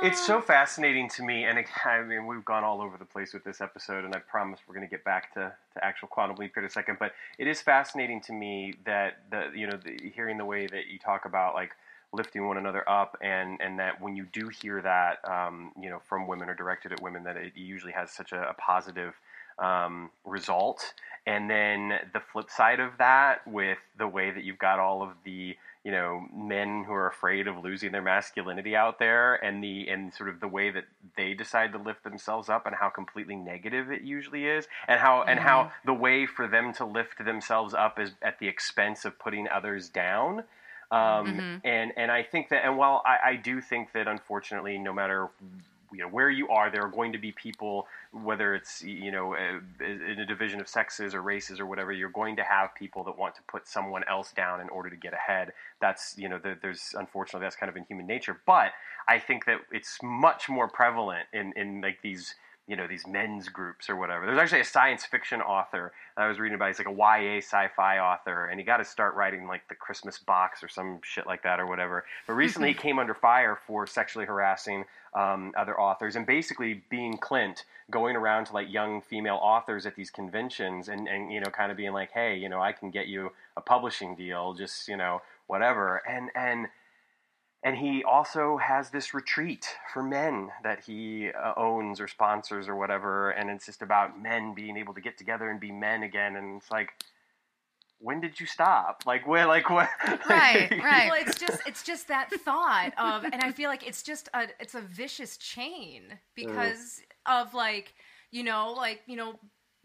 [0.04, 3.34] it's so fascinating to me, and it, I mean, we've gone all over the place
[3.34, 6.38] with this episode, and I promise we're going to get back to, to actual quantum
[6.38, 6.98] leap here in a second.
[7.00, 10.88] But it is fascinating to me that the you know the, hearing the way that
[10.88, 11.72] you talk about like
[12.12, 16.00] lifting one another up, and and that when you do hear that um, you know
[16.08, 19.14] from women or directed at women, that it usually has such a, a positive
[19.60, 20.94] um, result.
[21.28, 25.10] And then the flip side of that, with the way that you've got all of
[25.24, 29.88] the you know men who are afraid of losing their masculinity out there, and the
[29.90, 30.86] and sort of the way that
[31.18, 35.24] they decide to lift themselves up, and how completely negative it usually is, and how
[35.24, 39.20] and how the way for them to lift themselves up is at the expense of
[39.20, 40.44] putting others down.
[40.92, 41.26] Um,
[41.64, 45.30] And and I think that, and while I, I do think that, unfortunately, no matter
[45.92, 49.36] you know where you are, there are going to be people, whether it's you know
[49.36, 53.04] uh, in a division of sexes or races or whatever, you're going to have people
[53.06, 55.52] that want to put someone else down in order to get ahead.
[55.80, 58.72] That's you know there- there's unfortunately that's kind of in human nature, but
[59.08, 62.36] I think that it's much more prevalent in in like these
[62.70, 64.28] you know these men's groups or whatever.
[64.28, 66.68] There's actually a science fiction author I was reading about.
[66.68, 70.20] He's like a YA sci-fi author, and he got to start writing like the Christmas
[70.20, 72.06] box or some shit like that or whatever.
[72.28, 77.18] But recently, he came under fire for sexually harassing um, other authors and basically being
[77.18, 81.50] Clint, going around to like young female authors at these conventions and and you know
[81.50, 84.88] kind of being like, hey, you know, I can get you a publishing deal, just
[84.88, 86.68] you know whatever, and and
[87.64, 92.76] and he also has this retreat for men that he uh, owns or sponsors or
[92.76, 96.36] whatever and it's just about men being able to get together and be men again
[96.36, 96.92] and it's like
[98.02, 99.46] when did you stop like where?
[99.46, 99.90] like what
[100.30, 101.10] Right, right.
[101.10, 104.48] well it's just it's just that thought of and i feel like it's just a
[104.60, 106.04] it's a vicious chain
[106.36, 107.94] because of like
[108.32, 109.34] you know like you know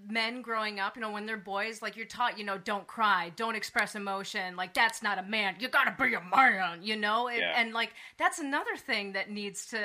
[0.09, 3.33] men growing up you know when they're boys like you're taught you know don't cry
[3.37, 7.29] don't express emotion like that's not a man you gotta be a man you know
[7.29, 7.55] and, Yeah.
[7.61, 9.81] and like that's another thing that needs to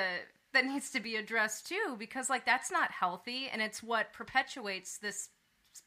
[0.52, 4.98] that needs to be addressed too because like that's not healthy and it's what perpetuates
[4.98, 5.28] this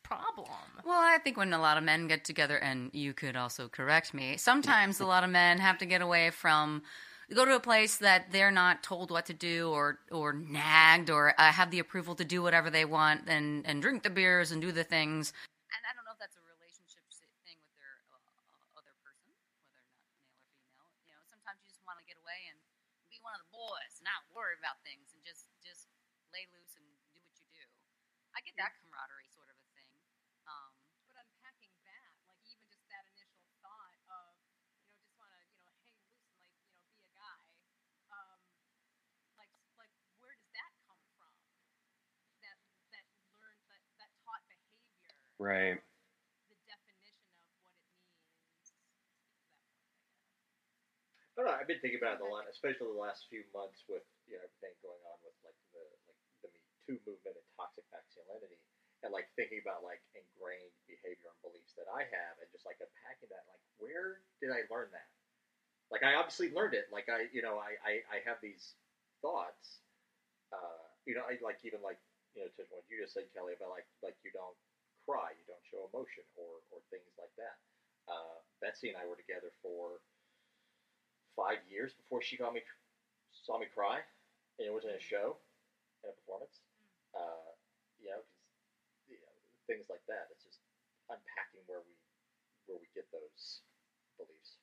[0.03, 0.47] problem
[0.85, 4.13] Well, I think when a lot of men get together, and you could also correct
[4.13, 6.83] me, sometimes a lot of men have to get away from,
[7.33, 11.33] go to a place that they're not told what to do or or nagged or
[11.39, 14.61] uh, have the approval to do whatever they want and and drink the beers and
[14.61, 15.33] do the things.
[15.75, 19.31] And I don't know if that's a relationship si- thing with their uh, other person,
[19.33, 20.89] whether or not male or female.
[21.07, 22.57] You know, sometimes you just want to get away and
[23.09, 25.89] be one of the boys, not worry about things, and just just
[26.33, 27.65] lay loose and do what you do.
[28.35, 29.89] I get that camaraderie sort of a thing.
[30.49, 30.71] Um,
[31.07, 34.33] but unpacking that, like even just that initial thought of,
[34.69, 37.11] you know, just want to, you know, hang loose and like, you know, be a
[37.15, 37.39] guy,
[38.11, 38.39] um,
[39.39, 41.31] like, like where does that come from?
[42.41, 42.57] That
[42.93, 43.05] that
[43.39, 45.13] learned that that taught behavior,
[45.43, 45.81] right
[46.49, 48.73] the definition of what it means.
[51.33, 51.57] I don't know.
[51.57, 54.43] I've been thinking about it a lot, especially the last few months with you know
[54.45, 58.61] everything going on with like the like the Me Too movement and toxic masculinity,
[59.01, 62.77] and like thinking about like ingrained behavior and beliefs that I have, and just like
[62.81, 63.45] unpacking that.
[63.49, 65.09] Like, where did I learn that?
[65.91, 66.89] Like, I obviously learned it.
[66.93, 68.77] Like, I you know I I, I have these
[69.25, 69.81] thoughts.
[70.53, 71.99] Uh, you know, I like even like
[72.37, 74.57] you know to what you just said, Kelly, about like like you don't
[75.05, 77.57] cry, you don't show emotion, or or things like that.
[78.07, 79.99] Uh, Betsy and I were together for
[81.35, 82.61] five years before she got me
[83.33, 83.99] saw me cry,
[84.59, 85.35] and it was in a show,
[86.03, 86.61] in a performance.
[87.13, 87.51] Uh,
[87.99, 89.33] you know, 'cause, you know,
[89.67, 90.29] things like that.
[90.31, 90.59] It's just
[91.09, 91.95] unpacking where we
[92.65, 93.61] where we get those
[94.17, 94.55] beliefs.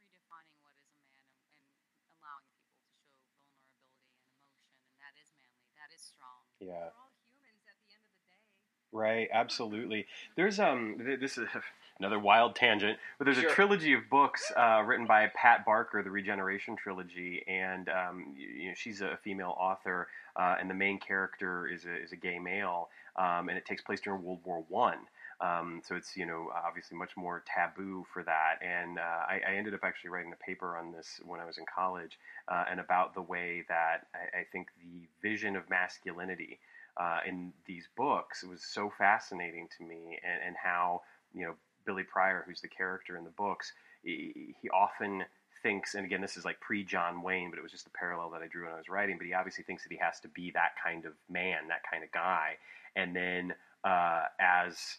[0.00, 1.60] redefining what is a man and,
[2.00, 6.40] and allowing people to show vulnerability and emotion, and that is manly, that is strong.
[6.58, 6.88] Yeah.
[6.88, 8.44] We're all humans at the end of the day.
[8.92, 10.06] Right, absolutely.
[10.36, 11.46] There's um, th- this is
[11.98, 13.50] another wild tangent, but there's Sure.
[13.50, 18.48] a trilogy of books uh, written by Pat Barker, the Regeneration trilogy, and um, you,
[18.48, 22.16] you know she's a female author, uh, and the main character is a is a
[22.16, 24.98] gay male, um, and it takes place during World War One.
[25.40, 29.54] Um, so it's you know obviously much more taboo for that, and uh, I, I
[29.54, 32.18] ended up actually writing a paper on this when I was in college,
[32.48, 36.58] uh, and about the way that I, I think the vision of masculinity
[36.96, 41.02] uh, in these books It was so fascinating to me, and, and how
[41.34, 41.54] you know
[41.86, 43.72] Billy Prior, who's the character in the books,
[44.02, 45.24] he, he often
[45.62, 48.30] thinks, and again, this is like pre John Wayne, but it was just the parallel
[48.30, 49.18] that I drew when I was writing.
[49.18, 52.04] But he obviously thinks that he has to be that kind of man, that kind
[52.04, 52.56] of guy,
[52.96, 54.98] and then uh, as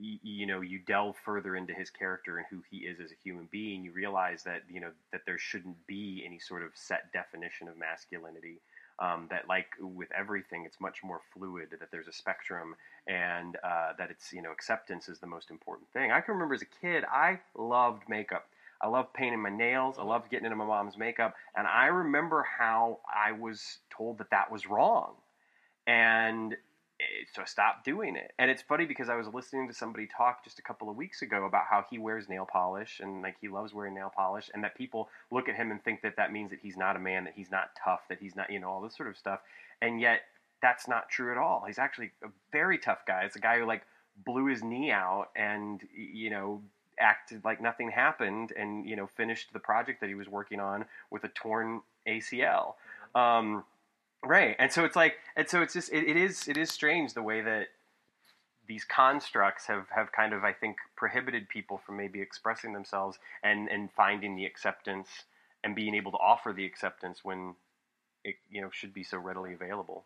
[0.00, 3.48] you know, you delve further into his character and who he is as a human
[3.50, 7.68] being, you realize that you know that there shouldn't be any sort of set definition
[7.68, 8.60] of masculinity
[9.00, 12.74] um, that like with everything it's much more fluid that there's a spectrum
[13.06, 16.12] and uh, that it's you know acceptance is the most important thing.
[16.12, 18.46] I can remember as a kid i loved makeup.
[18.82, 19.96] I loved painting my nails.
[19.98, 21.34] I loved getting into my mom's makeup.
[21.56, 25.12] And i remember how i was told that that was wrong.
[25.86, 26.56] And
[27.32, 28.32] so I stopped doing it.
[28.38, 31.22] And it's funny because I was listening to somebody talk just a couple of weeks
[31.22, 34.62] ago about how he wears nail polish and like he loves wearing nail polish, and
[34.64, 37.24] that people look at him and think that that means that he's not a man,
[37.24, 39.40] that he's not tough, that he's not, you know, all this sort of stuff.
[39.82, 40.22] And yet
[40.62, 41.64] that's not true at all.
[41.66, 43.22] He's actually a very tough guy.
[43.22, 43.82] It's a guy who like
[44.24, 46.62] blew his knee out and you know
[46.98, 50.84] acted like nothing happened and you know finished the project that he was working on
[51.10, 52.74] with a torn ACL.
[53.14, 53.64] Um,
[54.24, 57.14] right, and so it's like, and so it's just it, it is it is strange
[57.14, 57.68] the way that
[58.70, 63.68] these constructs have have kind of I think prohibited people from maybe expressing themselves and
[63.68, 65.26] and finding the acceptance
[65.64, 67.56] and being able to offer the acceptance when
[68.22, 70.04] it you know should be so readily available.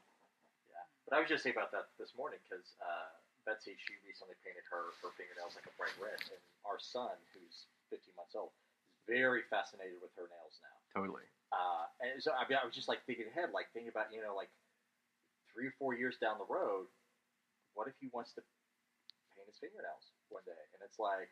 [0.73, 3.13] Yeah, but I was just saying about that this morning because uh,
[3.45, 7.69] Betsy she recently painted her her fingernails like a bright red, and our son who's
[7.93, 10.77] 15 months old is very fascinated with her nails now.
[10.97, 11.29] Totally.
[11.55, 14.19] Uh, and so I, mean, I was just like thinking ahead, like thinking about you
[14.19, 14.51] know like
[15.55, 16.91] three or four years down the road,
[17.79, 18.43] what if he wants to
[19.39, 20.59] paint his fingernails one day?
[20.75, 21.31] And it's like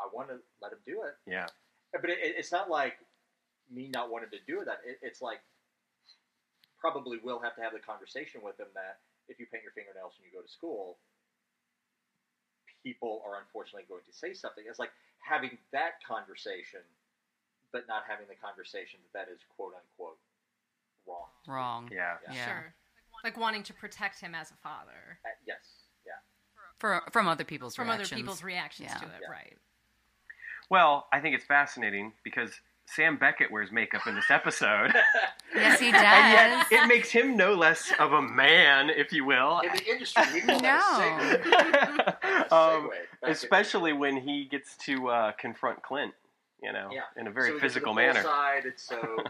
[0.00, 1.46] I want to let him do it, Yeah.
[1.92, 2.96] but it, it- it's not like
[3.68, 4.80] me not wanting to do that.
[4.88, 5.40] It, it's like
[6.80, 10.14] probably will have to have the conversation with him that if you paint your fingernails
[10.16, 10.96] when you go to school,
[12.82, 14.64] people are unfortunately going to say something.
[14.68, 16.80] It's like having that conversation,
[17.72, 20.18] but not having the conversation that that is quote unquote
[21.06, 21.26] wrong.
[21.46, 21.88] Wrong.
[21.92, 22.14] Yeah.
[22.32, 22.44] Yeah.
[22.46, 22.74] Sure.
[23.24, 25.56] Like wanting to protect him as a father Uh, yes,
[26.06, 26.12] yeah.
[26.78, 28.12] For, from other people's from reactions.
[28.12, 28.98] other people's reactions Yeah.
[28.98, 29.30] to it, Yeah.
[29.30, 29.56] right?
[30.70, 32.50] Well, I think it's fascinating because
[32.86, 34.94] Sam Beckett wears makeup in this episode.
[35.54, 36.02] Yes, he does.
[36.02, 36.84] and yet does.
[36.84, 39.60] it makes him no less of a man, if you will.
[39.60, 40.78] In the industry, we call No.
[40.78, 42.52] segue.
[42.52, 42.90] Um,
[43.22, 46.12] especially when he gets to uh, confront Clint,
[46.62, 47.02] you know, Yeah.
[47.16, 48.22] in a So very we get to physical the manner.
[48.22, 49.00] Poolside, it's so.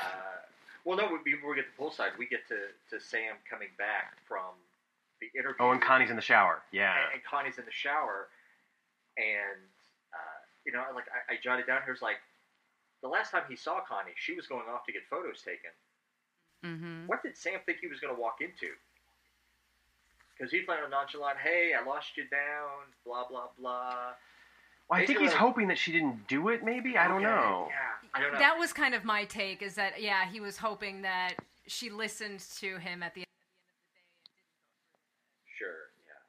[0.00, 0.40] Uh,
[0.84, 1.18] well, no.
[1.22, 2.56] Before we get to poolside, we get to,
[2.90, 4.56] to Sam coming back from
[5.20, 5.54] the interview.
[5.60, 6.62] Oh, and Connie's in the shower.
[6.72, 6.94] Yeah.
[6.96, 8.28] and, and Connie's in the shower,
[9.16, 9.60] and
[10.12, 12.16] uh, you know, like I, I jotted down here, it's like
[13.02, 15.70] the last time he saw Connie, she was going off to get photos taken.
[16.64, 18.72] hmm What did Sam think he was going to walk into?
[20.34, 24.14] Because he playing a nonchalant, "Hey, I lost you down," blah blah blah.
[24.92, 26.60] Well, I think he's hoping that she didn't do it.
[26.60, 27.72] Maybe I don't Okay, know.
[27.72, 28.38] Yeah, I don't know.
[28.44, 29.64] That was kind of my take.
[29.64, 30.28] Is that yeah?
[30.28, 34.04] He was hoping that she listened to him at the end of the day.
[35.48, 36.20] Sure, yeah.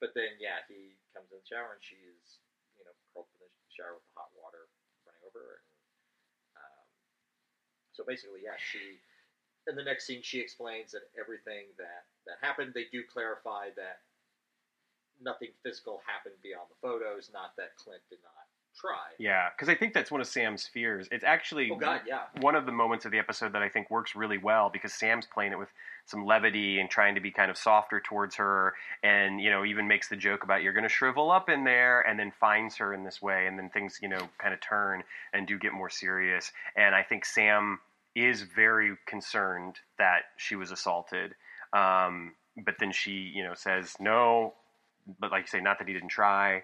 [0.00, 2.40] But then, yeah, he comes in the shower and she is,
[2.80, 4.72] you know, curled in the shower with the hot water
[5.04, 5.56] running over her.
[5.60, 6.88] And, um,
[7.92, 9.04] so basically, yeah, she.
[9.68, 12.72] In the next scene, she explains that everything that that happened.
[12.72, 14.00] They do clarify that
[15.20, 17.30] nothing physical happened beyond the photos.
[17.32, 19.10] Not that Clint did not try.
[19.18, 21.08] Yeah, because I think that's one of Sam's fears.
[21.10, 22.22] It's actually Oh God, yeah.
[22.40, 25.26] one of the moments of the episode that I think works really well because Sam's
[25.26, 25.68] playing it with
[26.06, 29.88] some levity and trying to be kind of softer towards her, and you know even
[29.88, 32.94] makes the joke about you're going to shrivel up in there, and then finds her
[32.94, 35.90] in this way, and then things you know kind of turn and do get more
[35.90, 36.52] serious.
[36.76, 37.80] And I think Sam
[38.14, 41.34] is very concerned that she was assaulted,
[41.72, 42.34] um,
[42.64, 44.54] but then she you know says no,
[45.18, 46.62] but like you say, not that he didn't try.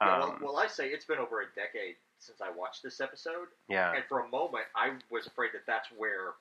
[0.00, 3.00] Yeah, well, Um, well, I say it's been over a decade since I watched this
[3.00, 6.32] episode, yeah, and for a moment I was afraid that that's where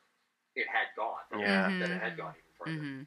[0.56, 1.20] it had gone.
[1.40, 1.70] Yeah.
[1.80, 2.78] That it had gone even further.
[2.78, 3.02] hmm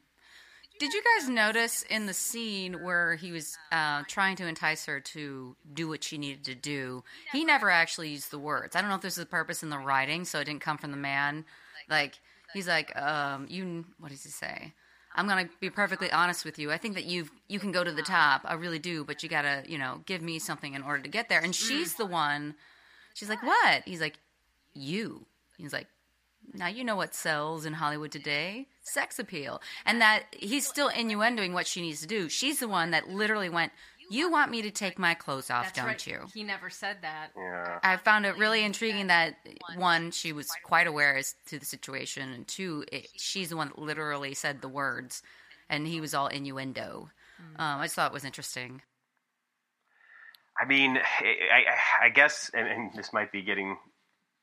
[0.78, 5.00] Did you guys notice in the scene where he was uh, trying to entice her
[5.00, 7.02] to do what she needed to do?
[7.32, 8.76] He never actually used the words.
[8.76, 10.76] I don't know if this is the purpose in the writing, so it didn't come
[10.76, 11.44] from the man.
[11.88, 12.18] Like
[12.52, 14.74] he's like, um, "You, what does he say?
[15.16, 16.70] I'm gonna be perfectly honest with you.
[16.70, 18.43] I think that you you can go to the top.
[18.44, 21.28] I really do, but you gotta, you know, give me something in order to get
[21.28, 21.68] there." And mm.
[21.68, 22.55] she's the one.
[23.14, 24.18] She's like, "What?" He's like,
[24.74, 25.26] "You."
[25.56, 25.88] He's like,
[26.55, 29.60] now you know what sells in Hollywood today sex appeal.
[29.84, 32.28] And that he's still innuendoing what she needs to do.
[32.28, 33.72] She's the one that literally went,
[34.10, 36.06] You want me to take my clothes off, That's don't right.
[36.06, 36.20] you?
[36.32, 37.30] He never said that.
[37.36, 37.78] yeah.
[37.82, 39.36] I found it really intriguing that
[39.76, 43.68] one, she was quite aware as to the situation, and two, it, she's the one
[43.68, 45.22] that literally said the words,
[45.68, 47.10] and he was all innuendo.
[47.58, 48.80] Um, I just thought it was interesting.
[50.60, 51.24] I mean, I,
[52.02, 53.76] I, I guess, and, and this might be getting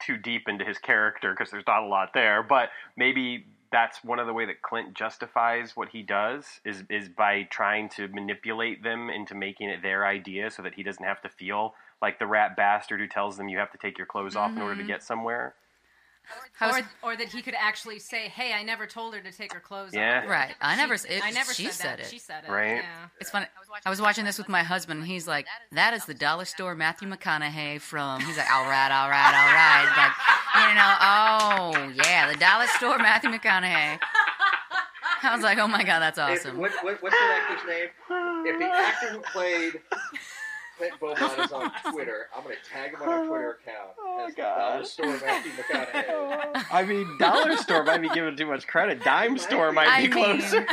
[0.06, 4.20] too deep into his character because there's not a lot there, but maybe that's one
[4.20, 8.84] of the way that Clint justifies what he does is is by trying to manipulate
[8.84, 12.28] them into making it their idea so that he doesn't have to feel like the
[12.28, 14.82] rat bastard who tells them you have to take your clothes off in order to
[14.82, 14.90] mm-hmm.
[14.90, 15.56] get somewhere.
[16.54, 19.32] How was- Or, or that he could actually say, "Hey, I never told her to
[19.32, 20.22] take her clothes Yeah.
[20.24, 20.56] off." Right.
[20.62, 20.98] I never.
[20.98, 22.06] She, It, I never she said, said it.
[22.08, 22.52] She said it.
[22.52, 22.78] Right.
[22.78, 23.08] Yeah.
[23.20, 23.46] It's funny.
[23.86, 26.76] I was watching this with my husband, and he's like, "That is the dollar store
[26.76, 31.94] Matthew McConaughey from." He's like, "All right, all right, all right." Like, you know, oh
[32.06, 34.00] yeah, the dollar store Matthew McConaughey.
[35.26, 37.88] I was like, "Oh my god, that's If, awesome." what, what, what's the actor's name?
[38.46, 39.80] If the actor who played
[41.00, 44.26] Clint Beaumont is on Twitter, I'm going to tag him on our Twitter account Oh,
[44.28, 44.58] as God.
[44.58, 46.66] dollar store Matthew McConaughey.
[46.72, 49.04] I mean, dollar store might be giving too much credit.
[49.04, 50.66] Dime store might I be mean, closer.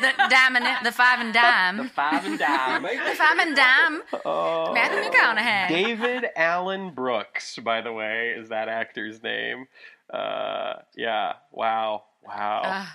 [0.00, 1.76] the dime and the five and dime.
[1.76, 2.82] the dime, five and dime.
[2.82, 4.72] the five and dime, Oh.
[4.72, 5.68] Matthew McConaughey.
[5.68, 9.66] David Allen Brooks, by the way, is that actor's name.
[10.12, 11.34] Uh, yeah.
[11.52, 12.04] Wow.
[12.26, 12.62] Wow.
[12.64, 12.86] Uh,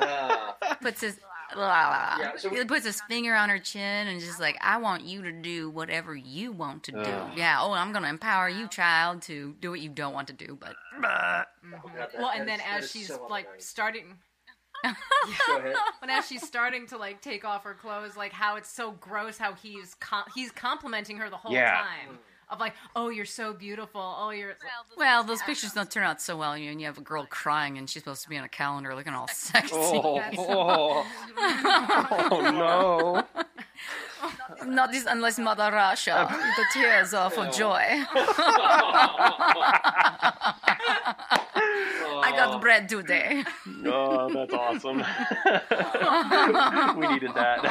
[0.00, 1.18] Ah, puts his.
[1.56, 2.16] La, la, la.
[2.18, 5.22] Yeah, so- he puts his finger on her chin and just like, I want you
[5.22, 6.98] to do whatever you want to do.
[6.98, 7.32] Ugh.
[7.36, 10.32] Yeah, oh, I'm going to empower you, child, to do what you don't want to
[10.34, 10.56] do.
[10.60, 11.46] But God,
[11.96, 13.60] that- Well, and then is- as she's so like unnerving.
[13.62, 14.18] starting,
[14.82, 15.74] Go ahead.
[16.00, 19.38] when as she's starting to like take off her clothes, like how it's so gross
[19.38, 21.70] how he's com- he's complimenting her the whole Yeah.
[21.72, 22.18] time
[22.52, 24.00] of like, oh, you're so beautiful.
[24.00, 24.54] Oh, you're.
[24.96, 26.56] Well, those pictures don't turn out so well.
[26.56, 28.94] You know, you have a girl crying and she's supposed to be on a calendar
[28.94, 29.74] looking all sexy.
[29.74, 30.20] Oh,
[32.30, 33.24] oh, no.
[34.66, 36.28] Not this unless Mother Russia.
[36.56, 38.04] the tears are for joy.
[42.24, 43.44] I got bread today.
[43.86, 44.98] Oh, that's awesome.
[46.98, 47.64] we needed that.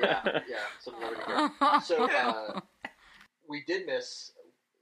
[0.00, 0.40] yeah, yeah.
[0.80, 1.50] Some levity here.
[1.84, 2.60] So uh,
[3.48, 4.32] we did miss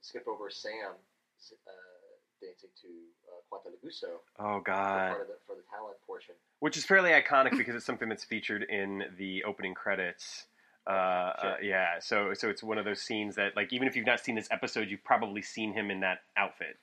[0.01, 0.93] skip over Sam
[1.67, 1.71] uh,
[2.41, 2.89] dancing to
[3.29, 4.07] uh, Cuanto Le Gusta
[4.39, 5.09] Oh, for, God.
[5.11, 6.35] part of the, for the talent portion.
[6.61, 10.47] Which is fairly iconic because it's something that's featured in the opening credits.
[10.87, 11.51] Uh, Sure.
[11.51, 14.21] uh, yeah, so so it's one of those scenes that, like, even if you've not
[14.21, 16.79] seen this episode, you've probably seen him in that outfit.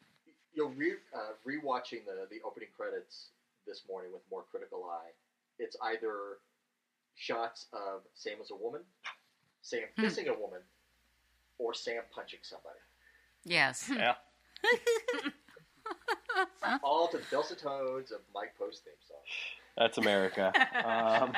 [0.53, 3.29] You'll re uh, rewatching the the opening credits
[3.65, 5.11] this morning with more critical eye.
[5.57, 6.39] It's either
[7.15, 8.81] shots of Sam as a woman,
[9.61, 10.01] Sam Hmm.
[10.01, 10.59] kissing a woman,
[11.57, 12.79] or Sam punching somebody.
[13.45, 13.89] Yes.
[13.95, 14.15] Yeah.
[16.83, 19.17] All to the dulcet tones of Mike Post theme song.
[19.77, 20.51] That's America.
[20.85, 21.33] Um,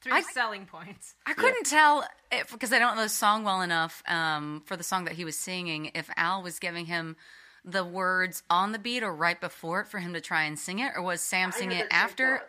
[0.00, 1.14] Three I- selling points.
[1.26, 2.04] I couldn't tell
[2.52, 5.36] because I don't know the song well enough um, for the song that he was
[5.36, 7.16] singing, if Al was giving him
[7.64, 10.78] the words on the beat or right before it for him to try and sing
[10.78, 12.38] it, or was Sam I singing it after?
[12.38, 12.46] same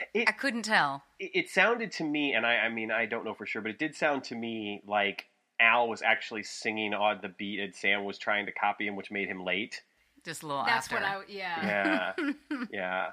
[0.00, 0.18] after?
[0.20, 0.28] thought.
[0.28, 1.02] I couldn't tell.
[1.18, 3.70] it, it sounded to me, and I, I mean, I don't know for sure, but
[3.70, 5.26] it did sound to me like
[5.60, 9.10] Al was actually singing on the beat and Sam was trying to copy him, which
[9.10, 9.82] made him late.
[10.24, 10.96] Just a little That's after.
[10.96, 11.20] what I.
[11.28, 12.12] Yeah.
[12.18, 12.32] Yeah,
[12.72, 13.06] yeah.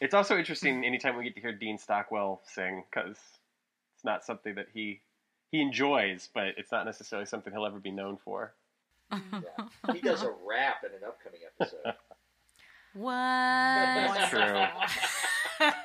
[0.00, 3.16] It's also interesting anytime we get to hear Dean Stockwell sing because
[3.94, 5.00] it's not something that he
[5.50, 8.52] he enjoys, but it's not necessarily something he'll ever be known for.
[9.32, 9.92] Yeah.
[9.94, 11.78] He does a rap in an upcoming episode.
[12.94, 14.28] What?
[14.30, 14.66] True.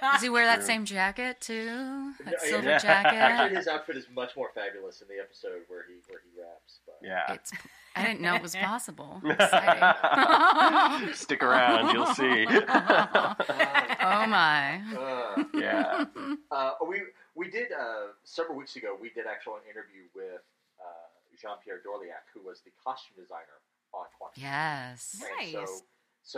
[0.02, 0.66] Does he wear that True.
[0.66, 2.14] same jacket too?
[2.24, 2.78] That No, silver yeah.
[2.78, 3.14] jacket?
[3.16, 6.80] Actually, his outfit is much more fabulous in the episode where he where he raps.
[7.02, 7.34] Yeah.
[7.34, 7.52] It's.
[7.96, 9.22] I didn't know it was possible.
[9.26, 11.14] Exciting.
[11.14, 12.46] Stick around, you'll see.
[12.50, 14.82] oh my.
[14.98, 16.06] Uh, yeah.
[16.52, 17.02] uh, we
[17.36, 18.96] we did uh, several weeks ago.
[19.00, 20.42] We did actually an interview with
[20.80, 21.08] uh,
[21.40, 23.62] Jean Pierre Dorleac, who was the costume designer
[23.94, 24.42] on Quantum.
[24.42, 25.22] Yes.
[25.40, 25.68] And Nice.
[25.70, 25.82] so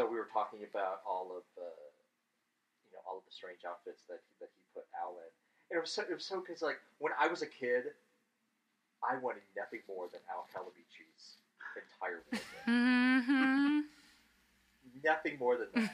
[0.09, 1.69] we were talking about all of the,
[2.85, 5.31] you know, all of the strange outfits that he, that he put Al in.
[5.71, 7.93] And it was so it was so because like when I was a kid,
[9.05, 11.37] I wanted nothing more than Al Calavicci's
[11.77, 12.65] entire wardrobe.
[12.65, 13.95] hmm
[15.05, 15.93] nothing more than that.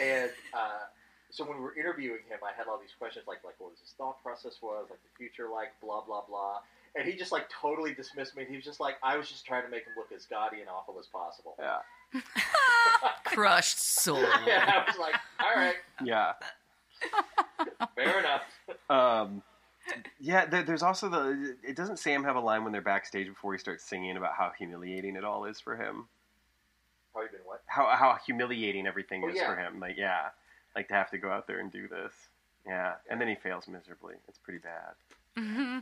[0.00, 0.88] and uh,
[1.30, 3.92] so when we were interviewing him, I had all these questions like like what his
[3.96, 6.60] thought process was, like the future, like blah blah blah.
[6.96, 8.46] And he just like totally dismissed me.
[8.48, 10.68] He was just like, I was just trying to make him look as gaudy and
[10.70, 11.56] awful as possible.
[11.58, 11.78] Yeah.
[13.24, 14.20] Crushed soul.
[14.46, 16.32] yeah, I was like, all right, Yeah.
[17.96, 18.42] fair enough.
[18.88, 19.42] Um,
[20.20, 21.56] yeah, there, there's also the.
[21.62, 24.52] It doesn't Sam have a line when they're backstage before he starts singing about how
[24.56, 26.06] humiliating it all is for him?
[27.12, 27.62] Probably been what?
[27.66, 29.46] How how humiliating everything Oh, is yeah.
[29.46, 29.80] for him.
[29.80, 30.28] Like, yeah,
[30.74, 32.12] like to have to go out there and do this.
[32.66, 34.14] Yeah, and then he fails miserably.
[34.28, 34.94] It's pretty bad.
[35.36, 35.78] hmm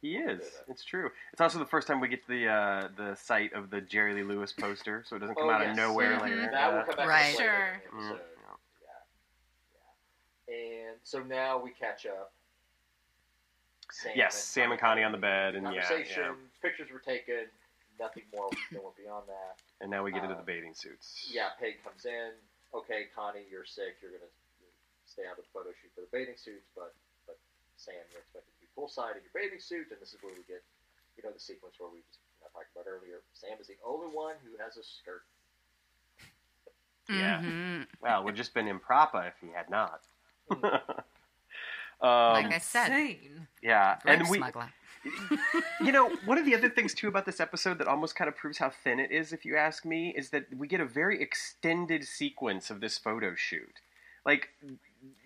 [0.00, 0.42] He is.
[0.68, 1.10] It's true.
[1.32, 4.14] It's also the first time we get to the uh, the site of the Jerry
[4.14, 5.70] Lee Lewis poster, so it doesn't come Oh, out yes.
[5.70, 6.22] of nowhere Mhm.
[6.22, 6.48] later.
[6.50, 7.24] That will come back Right.
[7.26, 7.98] into play later Sure.
[7.98, 8.26] in the Mm, episode.
[8.82, 8.94] Yeah,
[10.48, 10.54] yeah.
[10.54, 12.32] And so now we catch up.
[13.90, 16.22] Sam Yes, Sam and Connie on the bed, and yeah, conversation.
[16.22, 16.48] yeah.
[16.62, 17.50] Pictures were taken.
[17.98, 19.60] Nothing more than what beyond that.
[19.80, 21.26] And now we get into Uh, the bathing suits.
[21.32, 22.32] Yeah, Peg comes in.
[22.72, 23.96] Okay, Connie, you're sick.
[24.00, 24.30] You're gonna
[25.04, 26.94] stay out of the photo shoot for the bathing suits, but
[27.26, 27.38] but
[27.76, 30.42] Sam, you're expected to be poolside in your bathing suit, and this is where we
[30.46, 30.62] get,
[31.16, 33.20] you know, the sequence where we just you know, talked about earlier.
[33.34, 35.22] Sam is the only one who has a skirt.
[37.10, 37.40] Yeah.
[37.40, 40.02] hmm Well, would have just been improper if he had not.
[42.00, 43.48] Um, Like I said, Insane.
[43.60, 44.70] yeah, grape and we, smuggler.
[45.84, 48.36] you know, one of the other things too about this episode that almost kind of
[48.36, 51.20] proves how thin it is, if you ask me, is that we get a very
[51.20, 53.80] extended sequence of this photo shoot.
[54.24, 54.50] Like,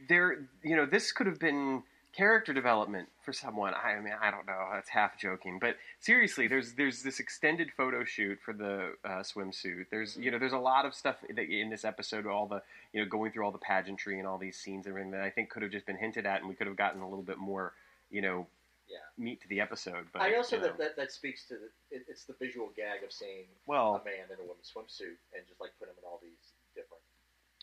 [0.09, 3.73] there, you know, this could have been character development for someone.
[3.75, 4.69] I mean, I don't know.
[4.73, 9.87] That's half joking, but seriously, there's there's this extended photo shoot for the uh, swimsuit.
[9.91, 12.63] There's you know, there's a lot of stuff in this episode, all the
[12.93, 15.31] you know, going through all the pageantry and all these scenes and everything that I
[15.31, 17.39] think could have just been hinted at, and we could have gotten a little bit
[17.39, 17.73] more,
[18.11, 18.47] you know,
[18.89, 18.99] Yeah.
[19.17, 20.07] meat to the episode.
[20.13, 20.69] But I also you know.
[20.69, 24.05] that, that that speaks to the it, it's the visual gag of seeing well, a
[24.05, 27.03] man in a woman's swimsuit and just like put him in all these different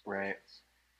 [0.05, 0.37] Right.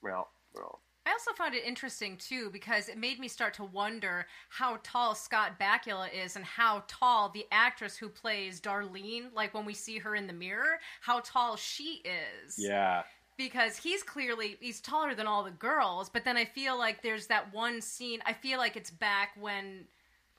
[0.04, 0.80] well, well.
[1.10, 5.16] I also found it interesting too because it made me start to wonder how tall
[5.16, 9.98] Scott Bakula is and how tall the actress who plays Darlene, like when we see
[9.98, 12.60] her in the mirror, how tall she is.
[12.60, 13.02] Yeah.
[13.38, 17.28] because he's clearly he's taller than all the girls but then i feel like there's
[17.28, 19.86] that one scene i feel like it's back when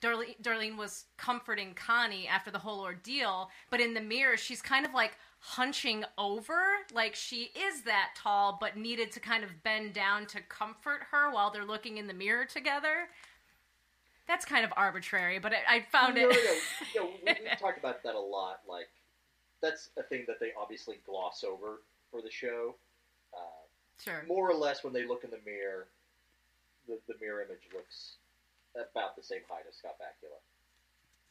[0.01, 4.85] darlene, darlene was comforting connie after the whole ordeal but in the mirror she's kind
[4.85, 6.61] of like hunching over
[6.93, 11.31] like she is that tall but needed to kind of bend down to comfort her
[11.31, 13.07] while they're looking in the mirror together
[14.27, 16.37] that's kind of arbitrary but i, I found no, it
[16.95, 18.61] no, no, no, we, we've talked about that a lot.
[18.67, 18.89] Like,
[19.61, 22.75] that's a thing that they obviously gloss over for the show.
[23.33, 23.65] Uh,
[24.03, 25.87] sure more or less, when they look in the mirror,
[26.87, 28.15] the, the mirror image looks
[28.75, 30.39] about the same height as Scott Bakula,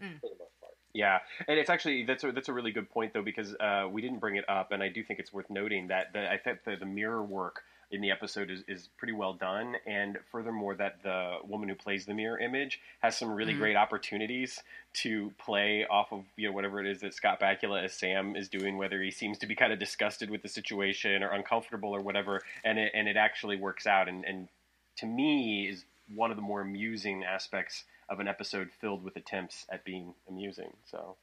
[0.02, 0.20] Mm.
[0.20, 0.72] for the most part.
[0.93, 4.02] Yeah, and it's actually that's a, that's a really good point though because uh, we
[4.02, 6.64] didn't bring it up, and I do think it's worth noting that the, I think
[6.64, 7.62] the, the mirror work
[7.93, 12.06] in the episode is, is pretty well done, and furthermore that the woman who plays
[12.06, 13.59] the mirror image has some really Mhm.
[13.59, 14.62] great opportunities
[14.94, 18.48] to play off of you know whatever it is that Scott Bakula as Sam is
[18.48, 22.01] doing, whether he seems to be kind of disgusted with the situation or uncomfortable or
[22.01, 24.48] whatever, and it and it actually works out, and and
[24.97, 29.66] to me is one of the more amusing aspects of an episode filled with attempts
[29.70, 30.73] at being amusing.
[30.85, 31.16] So.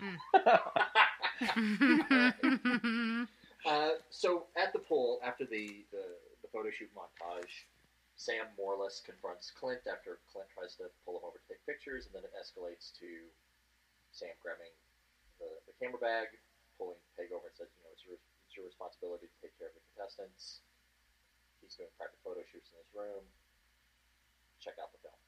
[3.66, 6.04] Uh, so at the pool, after the, the,
[6.40, 7.68] the photo shoot montage,
[8.16, 11.60] Sam more or less confronts Clint after Clint tries to pull him over to take
[11.68, 13.08] pictures, and then it escalates to
[14.12, 14.72] Sam grabbing
[15.40, 16.28] the, the camera bag,
[16.80, 18.16] pulling Peg over and says, you know, it's your,
[18.48, 20.64] it's your responsibility to take care of the contestants.
[21.60, 23.24] He's doing private photo shoots in his room.
[24.60, 25.20] Check out the film.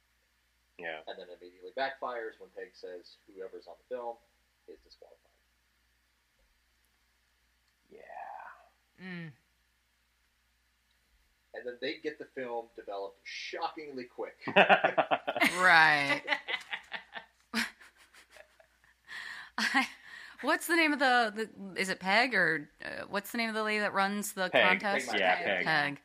[0.78, 1.00] Yeah.
[1.06, 4.16] And then immediately backfires when Peg says whoever's on the film
[4.68, 5.18] is disqualified.
[7.90, 8.00] Yeah.
[9.04, 9.32] Mm.
[11.54, 14.38] And then they get the film developed shockingly quick.
[15.60, 16.22] right.
[19.58, 19.86] I,
[20.40, 21.80] what's the name of the, the?
[21.80, 24.80] Is it Peg or uh, what's the name of the lady that runs the Peg.
[24.80, 25.10] contest?
[25.10, 25.64] Peg Yeah, Peg.
[25.66, 26.00] Peg.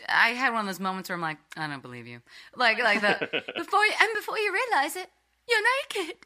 [0.00, 0.06] Peg.
[0.08, 2.20] I had one of those moments where I'm like, I don't believe you.
[2.56, 3.14] Like, like the
[3.56, 5.08] before you, and before you realize it,
[5.48, 5.60] you're
[6.04, 6.16] naked.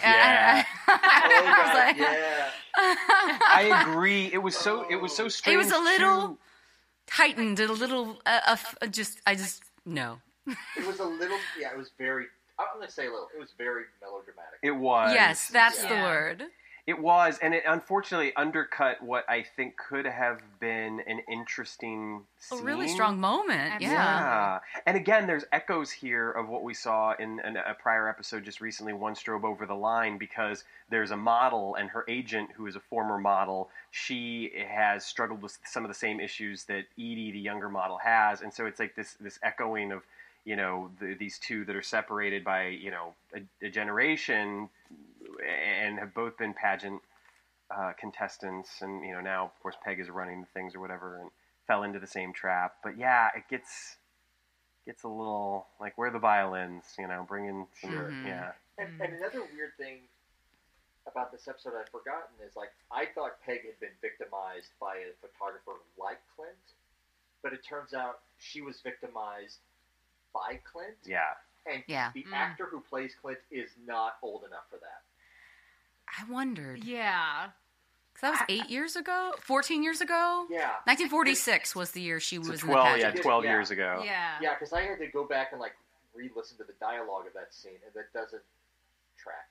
[0.00, 0.64] Yeah.
[0.64, 0.98] And I, Oh,
[1.46, 2.50] I was like, yeah.
[2.76, 4.30] I agree.
[4.32, 5.54] It was so it was so strange.
[5.54, 6.38] it was a little too.
[7.10, 10.18] heightened, a little, uh, uh, just, I just, no.
[10.46, 11.38] It was a little.
[11.58, 12.26] Yeah, it was very.
[12.58, 13.28] I'm gonna say a little.
[13.34, 14.60] It was very melodramatic.
[14.62, 15.12] It was.
[15.12, 16.44] Yes, that's the word.
[16.86, 22.22] It was, and it unfortunately undercut what I think could have been an interesting
[22.52, 23.80] A really strong moment.
[23.80, 23.90] Yeah.
[23.90, 28.44] Yeah, and again, there's echoes here of what we saw in, in a prior episode
[28.44, 32.68] just recently, One Strobe Over the Line, because there's a model and her agent, who
[32.68, 37.32] is a former model, she has struggled with some of the same issues that Edie,
[37.32, 40.02] the younger model, has, and so it's like this this echoing of
[40.44, 44.68] you know the, these two that are separated by you know a, a generation
[45.46, 47.02] and have both been pageant
[47.70, 51.18] uh, contestants, and you know now of course Peg is running the things or whatever,
[51.20, 51.30] and
[51.66, 52.76] fell into the same trap.
[52.82, 53.96] But yeah, it gets
[54.86, 58.10] gets a little like where are the violins, you know, bringing some, Sure.
[58.10, 58.26] Mhm.
[58.26, 58.52] yeah.
[58.78, 59.98] And, and another weird thing
[61.06, 65.12] about this episode I'd forgotten is like I thought Peg had been victimized by a
[65.20, 66.56] photographer like Clint,
[67.42, 69.58] but it turns out she was victimized
[70.32, 71.34] by Clint, Yeah.
[71.70, 72.10] And Yeah.
[72.14, 72.32] the Mm.
[72.32, 75.02] actor who plays Clint is not old enough for that.
[76.18, 76.84] I wondered.
[76.84, 77.50] Yeah.
[78.14, 79.34] 'Cause that was eight years ago?
[79.42, 80.46] 14 years ago?
[80.48, 83.50] Yeah, 1946 was the year she So was in the 12, yeah, 12 Yeah.
[83.50, 84.02] years ago.
[84.04, 84.38] Yeah.
[84.40, 85.76] yeah, because I had to go back and like
[86.14, 88.42] re-listen to the dialogue of that scene, and that doesn't
[89.18, 89.50] track.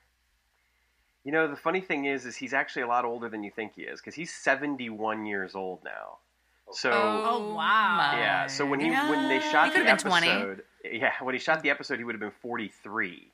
[1.24, 3.76] You know, the funny thing is, is he's actually a lot older than you think
[3.76, 6.18] he is because he's 71 years old now.
[6.72, 8.14] So Oh, wow.
[8.18, 10.28] yeah, so when he when they shot He the could've been 20.
[10.28, 13.32] episode, yeah, when he shot the episode, he would have been 43.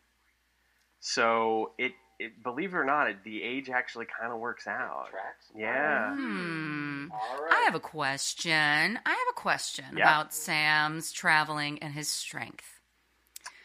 [0.99, 5.07] So it, it believe it or not, it, the age actually kind of works out.
[5.10, 5.45] Tracks.
[5.56, 6.14] Yeah.
[6.15, 7.07] Hmm.
[7.11, 7.52] All right.
[7.53, 8.99] I have a question.
[9.06, 10.03] I have a question Yeah.
[10.03, 12.78] about Sam's traveling and his strength.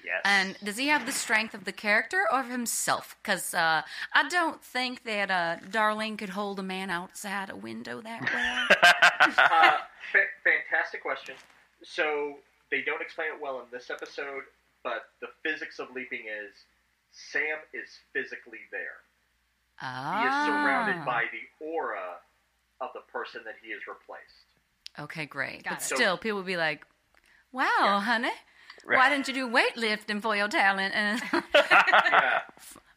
[0.04, 0.22] Yes.
[0.24, 3.16] And does he have the strength of the character or of himself?
[3.20, 3.82] Because uh,
[4.14, 8.22] I don't think that uh, Darlene could hold a man outside a window that
[8.78, 9.36] well.
[9.36, 9.72] uh,
[10.12, 11.34] fa- fantastic question.
[11.82, 12.36] So
[12.70, 14.42] they don't explain it well in this episode,
[14.82, 16.52] but the physics of leaping is
[17.12, 18.98] Sam is physically there.
[19.80, 20.20] ah.
[20.20, 22.16] He is surrounded by the aura
[22.80, 24.44] of the person that he has replaced.
[24.98, 25.64] Okay, great.
[25.64, 25.84] Got but it.
[25.94, 26.84] still, people would be like,
[27.52, 28.00] "Wow, Yeah.
[28.00, 28.30] honey,
[28.84, 28.98] Right.
[28.98, 30.94] why didn't you do weightlifting for your talent?"
[31.54, 32.40] Yeah.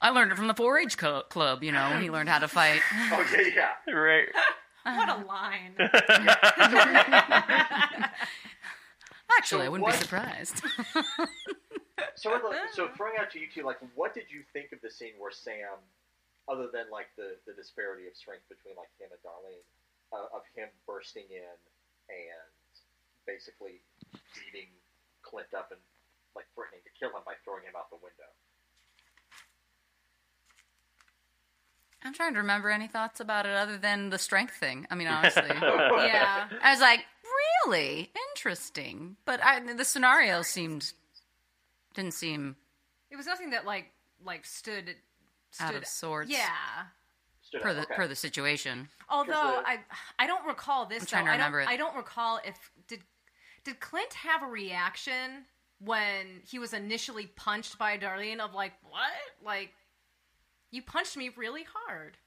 [0.02, 1.62] I learned it from the 4-H co- club.
[1.64, 2.82] You know, when he learned how to fight.
[2.94, 3.26] oh
[3.56, 3.94] yeah, yeah.
[3.94, 4.28] right.
[4.84, 5.76] What a line.
[9.38, 10.62] Actually, So I wouldn't what- be surprised.
[12.16, 12.36] So,
[12.74, 15.32] so throwing out to you two, like, what did you think of the scene where
[15.32, 15.80] Sam,
[16.48, 19.64] other than like the the disparity of strength between like him and Darlene,
[20.12, 21.56] uh, of him bursting in
[22.12, 22.52] and
[23.28, 23.80] basically
[24.36, 24.68] beating
[25.24, 25.80] Clint up and
[26.36, 28.32] like threatening to kill him by throwing him out the window?
[32.04, 34.88] I'm trying to remember any thoughts about it other than the strength thing.
[34.90, 35.44] I mean, honestly.
[35.52, 36.48] yeah.
[36.64, 37.06] I was like,
[37.66, 40.94] really interesting, but I, the scenario seemed
[41.94, 42.56] didn't seem
[43.10, 43.92] It was nothing that like
[44.26, 44.96] like stood
[45.52, 46.30] stood out of sorts.
[46.32, 46.48] Yeah.
[47.42, 47.96] Stood per out, the okay.
[47.96, 48.88] per the situation.
[49.10, 49.80] Although the- I
[50.18, 51.32] I don't recall this I'm trying though.
[51.32, 51.70] to I don't remember it.
[51.70, 53.00] I don't recall if did
[53.64, 55.46] did Clint have a reaction
[55.80, 59.02] when he was initially punched by Darlene of like what?
[59.44, 59.72] Like
[60.72, 62.18] you punched me really hard.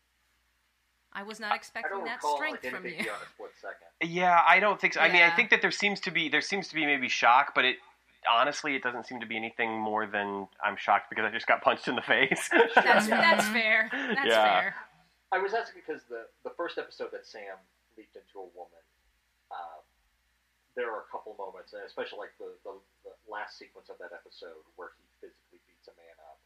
[1.14, 2.92] I was not I expecting don't that strength from you.
[2.92, 3.88] beyond a split second.
[4.08, 5.00] Yeah, I don't think so.
[5.00, 7.54] I mean, I think that there seems to be there seems to be maybe shock,
[7.54, 7.76] but it
[8.28, 11.62] honestly it doesn't seem to be anything more than I'm shocked because I just got
[11.62, 12.48] punched in the face.
[12.50, 13.88] That's that's fair.
[13.92, 14.42] That's Yeah.
[14.60, 14.74] fair.
[15.32, 17.56] I was asking because the the first episode that Sam
[17.96, 18.82] leaped into a woman,
[19.50, 19.80] uh,
[20.74, 22.74] there are a couple moments, and especially like the, the
[23.04, 26.38] the last sequence of that episode where he physically beats a man up,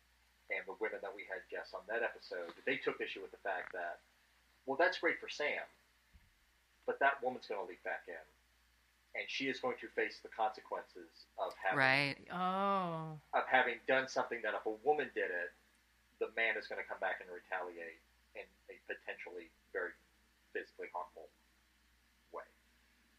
[0.53, 3.41] and the women that we had guests on that episode, they took issue with the
[3.47, 4.03] fact that,
[4.67, 5.63] well, that's great for Sam,
[6.87, 8.25] but that woman's going to leap back in,
[9.15, 12.17] and she is going to face the consequences of having Right.
[12.31, 13.19] Oh.
[13.35, 15.51] of having done something that if a woman did it,
[16.19, 18.01] the man is going to come back and retaliate
[18.35, 19.93] in a potentially very
[20.53, 21.29] physically harmful
[22.33, 22.45] way.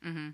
[0.03, 0.29] hmm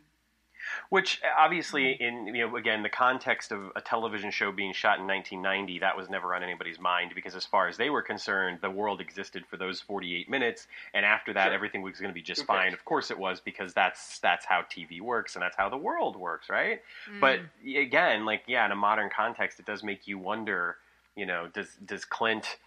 [0.89, 4.99] Which uh, obviously, in you know, again, the context of a television show being shot
[4.99, 8.59] in 1990, that was never on anybody's mind because, as far as they were concerned,
[8.61, 11.53] the world existed for those 48 minutes, and after that, Sure.
[11.53, 12.73] everything was going to be just Who fine.
[12.73, 16.15] Of course, it was because that's that's how TV works and that's how the world
[16.15, 16.81] works, right?
[17.19, 20.77] But again, like yeah, in a modern context, it does make you wonder.
[21.15, 22.57] You know, does does Clint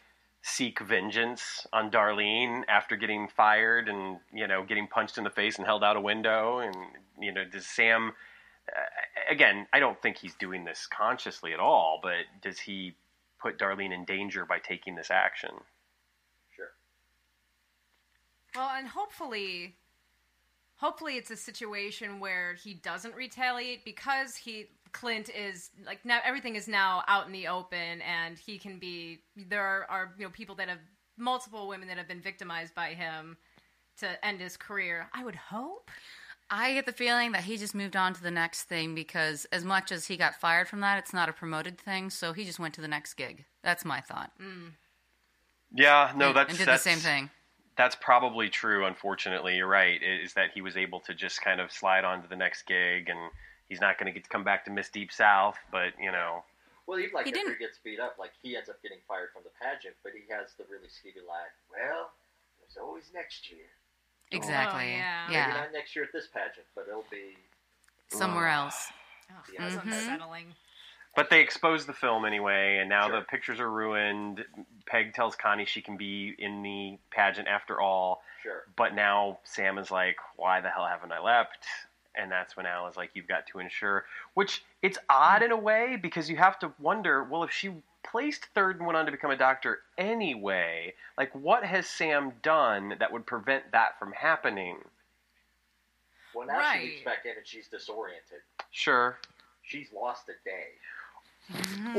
[0.49, 5.57] seek vengeance on Darlene after getting fired and you know getting punched in the face
[5.57, 6.59] and held out a window?
[6.59, 6.75] And
[7.21, 8.13] you know, does Sam?
[8.69, 12.01] Uh, again, I don't think he's doing this consciously at all.
[12.03, 12.95] But does he
[13.41, 15.51] put Darlene in danger by taking this action.
[16.55, 16.73] Sure.
[18.55, 19.77] Well, and hopefully,
[20.77, 26.57] hopefully it's a situation where he doesn't retaliate because he Clint is like now everything
[26.57, 29.21] is now out in the open, and he can be.
[29.37, 30.79] There are, are you know people that have
[31.17, 33.37] multiple women that have been victimized by him
[33.99, 35.09] to end his career.
[35.13, 35.91] I would hope.
[36.49, 39.65] I get the feeling that he just moved on to the next thing because as
[39.65, 42.61] much as he got fired from that, it's not a promoted thing, so he just
[42.61, 43.45] went to the next gig.
[43.65, 44.31] That's my thought.
[44.41, 44.73] Mm.
[45.75, 47.31] Yeah, no, that's and did that's, the same thing.
[47.77, 48.87] That's probably true.
[48.87, 50.01] Unfortunately, you're right.
[50.01, 53.09] Is that he was able to just kind of slide on to the next gig,
[53.09, 53.19] and
[53.69, 55.57] he's not going to get to come back to Miss Deep South.
[55.71, 56.45] But you know,
[56.87, 58.99] Well, even like He after didn't- he gets beat up, like he ends up getting
[59.09, 61.51] fired from the pageant, but he has the really skeevy line.
[61.71, 62.13] Well,
[62.61, 63.67] there's always next year.
[64.33, 64.85] Exactly.
[64.85, 65.27] Oh, yeah.
[65.29, 67.37] Maybe not next year at this pageant, but it'll be.
[68.09, 68.93] Somewhere else.
[69.31, 69.69] Oh, Yeah.
[69.69, 69.93] that's Mhm.
[69.93, 70.55] unsettling.
[71.17, 73.21] but they exposed the film anyway, and now Sure.
[73.21, 74.45] the pictures are ruined.
[74.85, 78.23] Peg tells Connie she can be in the pageant after all.
[78.43, 78.67] Sure.
[78.77, 81.67] But now Sam is like, why the hell haven't I left?
[82.17, 84.05] And that's when Al is like, you've got to ensure.
[84.35, 87.71] Which it's odd in a way because you have to wonder, well, if she
[88.03, 92.95] placed third and went on to become a doctor anyway, like what has Sam done
[93.01, 94.79] that would prevent that from happening?
[96.35, 96.81] Well, now Right.
[96.81, 98.41] she leaps back in and she's disoriented.
[98.71, 99.19] Sure.
[99.63, 100.69] She's lost a day.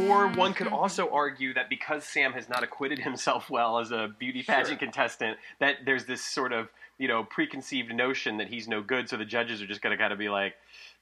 [0.09, 4.13] Or one could also argue that because Sam has not acquitted himself well as a
[4.19, 4.77] beauty pageant Sure.
[4.77, 9.17] contestant, that there's this sort of you know preconceived notion that he's no good, so
[9.17, 10.55] the judges are just going to kind of be like,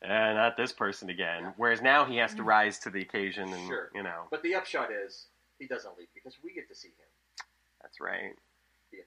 [0.03, 1.53] eh, not this person again.
[1.57, 3.91] Whereas now he has to rise to the occasion, and Sure.
[3.93, 5.27] you know But the upshot is
[5.59, 7.45] he doesn't leave because we get to see him
[7.81, 8.35] that's right.
[8.91, 8.97] the.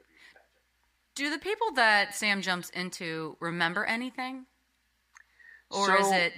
[1.16, 4.46] Do the people that Sam jumps into remember anything?
[5.70, 6.32] Or is it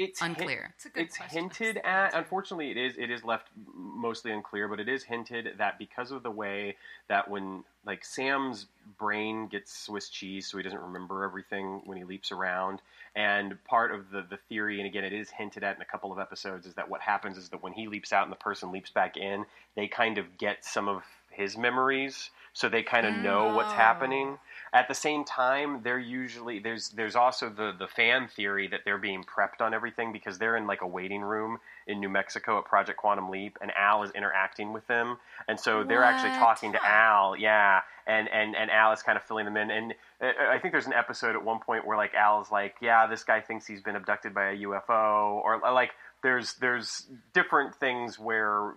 [0.00, 0.72] It's hin- unclear?
[0.76, 1.42] It's a good it's question.
[1.50, 2.14] hinted at.
[2.14, 6.22] Unfortunately, it is it is left mostly unclear, but it is hinted that because of
[6.22, 6.76] the way
[7.08, 8.66] that when like Sam's
[8.98, 12.80] brain gets Swiss cheese, so he doesn't remember everything when he leaps around.
[13.14, 16.10] And part of the the theory, and again, it is hinted at in a couple
[16.12, 18.72] of episodes, is that what happens is that when he leaps out and the person
[18.72, 19.44] leaps back in,
[19.76, 23.76] they kind of get some of his memories, so they kind of know what's Oh.
[23.76, 24.38] happening.
[24.72, 28.98] At the same time, they're usually there's there's also the the fan theory that they're
[28.98, 32.66] being prepped on everything because they're in like a waiting room in New Mexico at
[32.66, 35.18] Project Quantum Leap, and Al is interacting with them,
[35.48, 39.24] and so they're actually talking to Al, yeah, and and and Al is kind of
[39.24, 42.14] filling them in, and uh, I think there's an episode at one point where like
[42.14, 45.90] Al is like, yeah, this guy thinks he's been abducted by a UFO, or like
[46.22, 48.74] there's there's different things where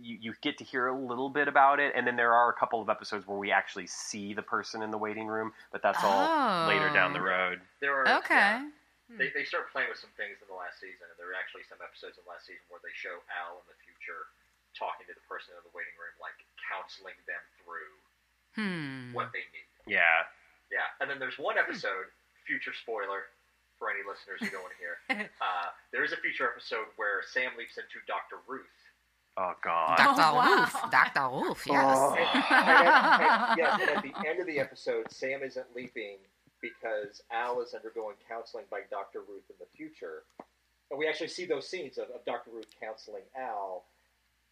[0.00, 2.54] you, you get to hear a little bit about it, and then there are a
[2.54, 6.02] couple of episodes where we actually see the person in the waiting room, but that's
[6.02, 6.66] all Oh.
[6.68, 7.60] later down the road.
[7.80, 8.34] There are Okay.
[8.34, 8.68] yeah,
[9.16, 11.62] they they start playing with some things in the last season, and there are actually
[11.68, 14.26] some episodes in the last season where they show Al in the future
[14.74, 16.34] talking to the person in the waiting room, like
[16.66, 17.94] counseling them through
[18.58, 19.12] Hmm.
[19.14, 19.66] what they need.
[19.86, 20.26] Yeah.
[20.70, 22.10] Yeah, and then there's one episode,
[22.46, 23.26] future spoiler
[23.78, 24.96] for any listeners who don't want to hear.
[25.40, 28.38] Uh, there is a future episode where Sam leaps into Dr.
[28.46, 28.66] Ruth.
[29.36, 29.96] Oh God.
[29.98, 30.22] Dr.
[30.22, 30.56] Oh, wow.
[30.58, 30.90] Wolf.
[30.90, 31.28] Dr.
[31.30, 31.98] Wolf, yes.
[32.10, 36.18] And, and at, and- yes, at the end of the episode, Sam isn't leaping
[36.62, 39.20] because Al is undergoing counseling by Dr.
[39.28, 40.22] Ruth in the future.
[40.90, 42.50] And we actually see those scenes of, of Dr.
[42.52, 43.84] Ruth counseling Al.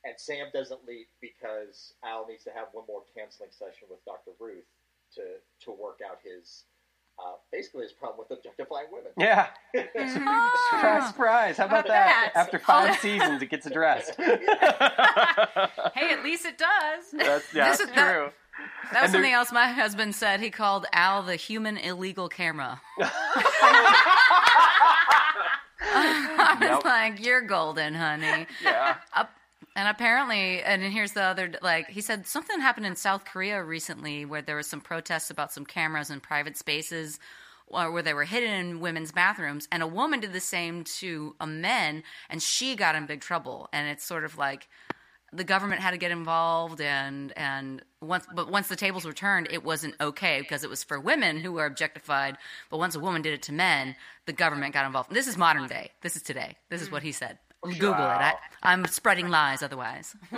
[0.05, 4.33] And Sam doesn't leap because Al needs to have one more counseling session with Dr.
[4.41, 4.67] Ruth
[5.15, 5.23] to,
[5.65, 6.65] to work out his,
[7.19, 9.13] uh, basically his problem with objectifying women.
[9.19, 9.49] Yeah.
[9.75, 10.51] Ah.
[10.71, 11.57] Surprise, surprise.
[11.59, 12.31] How about that?
[12.33, 12.41] about?
[12.41, 14.13] After five seasons, it gets addressed.
[15.95, 17.05] Hey, at least it does.
[17.13, 18.31] That's, yeah, This that's is- that- true.
[18.93, 20.41] That was And there- something else my husband said.
[20.41, 22.81] He called Al the human illegal camera.
[25.81, 26.85] I was Yep.
[26.85, 28.47] like, you're golden, honey.
[28.63, 28.97] Yeah.
[29.74, 34.24] And apparently, and here's the other, like, he said something happened in South Korea recently
[34.24, 37.19] where there was some protests about some cameras in private spaces
[37.73, 39.69] uh, where they were hidden in women's bathrooms.
[39.73, 43.70] And a woman did the same to a men, and she got in big trouble.
[43.73, 44.69] And it's sort of like
[45.32, 49.49] the government had to get involved and and once but once the tables were turned
[49.51, 52.36] it wasn't okay because it was for women who were objectified.
[52.70, 53.97] But once a woman did it to men
[54.27, 55.11] the government got involved.
[55.11, 55.93] This is modern day.
[56.03, 56.59] This is today.
[56.69, 56.94] This is hmm.
[56.94, 60.17] what he said google it I, i'm spreading lies otherwise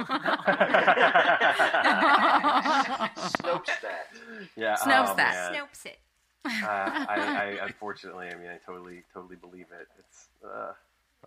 [3.34, 4.08] Snopes that.
[4.56, 4.76] Yeah.
[4.76, 5.52] Snopes oh, that.
[5.52, 5.62] man.
[5.62, 5.98] Snopes it.
[6.44, 9.88] Uh, I, I unfortunately, I mean, I totally, totally believe it.
[9.98, 10.72] It's uh,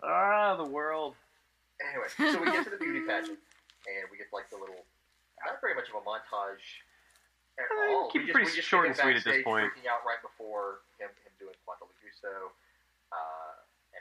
[0.02, 1.14] ah, the world.
[1.82, 4.86] Anyway, so we get to the beauty pageant, and we get like the little,
[5.46, 6.62] not very much of a montage
[7.58, 8.10] at all.
[8.10, 9.70] keep we it just, pretty we just short and sweet at this point.
[9.74, 12.54] Freaking out right before him, him doing Quantum Gusto,
[13.10, 13.47] uh, and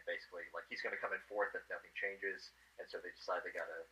[0.08, 3.44] basically like he's going to come in fourth if nothing changes, and so they decide
[3.44, 3.84] they got to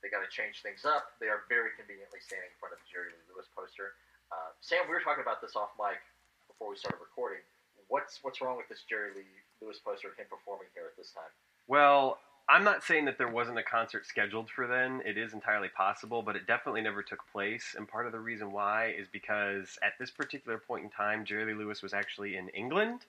[0.00, 1.12] They got to change things up.
[1.20, 3.92] They are very conveniently standing in front of the Jerry Lee Lewis poster.
[4.32, 6.00] Uh, Sam, we were talking about this off mic
[6.48, 7.44] before we started recording.
[7.88, 9.28] What's what's wrong with this Jerry Lee
[9.60, 11.28] Lewis poster of him performing here at this time?
[11.68, 12.16] Well,
[12.48, 15.02] I'm not saying that there wasn't a concert scheduled for then.
[15.04, 17.74] It is entirely possible, but it definitely never took place.
[17.76, 21.52] And part of the reason why is because at this particular point in time, Jerry
[21.52, 23.00] Lee Lewis was actually in England.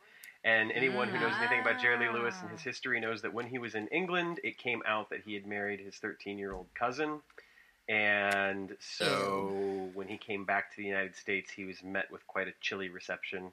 [0.43, 3.45] And anyone who knows anything about Jerry Lee Lewis and his history knows that when
[3.45, 6.67] he was in England, it came out that he had married his 13 year old
[6.73, 7.19] cousin.
[7.87, 12.47] And so when he came back to the United States, he was met with quite
[12.47, 13.51] a chilly reception.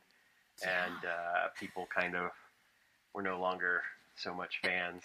[0.63, 2.31] And uh, people kind of
[3.13, 3.83] were no longer
[4.17, 5.03] so much fans.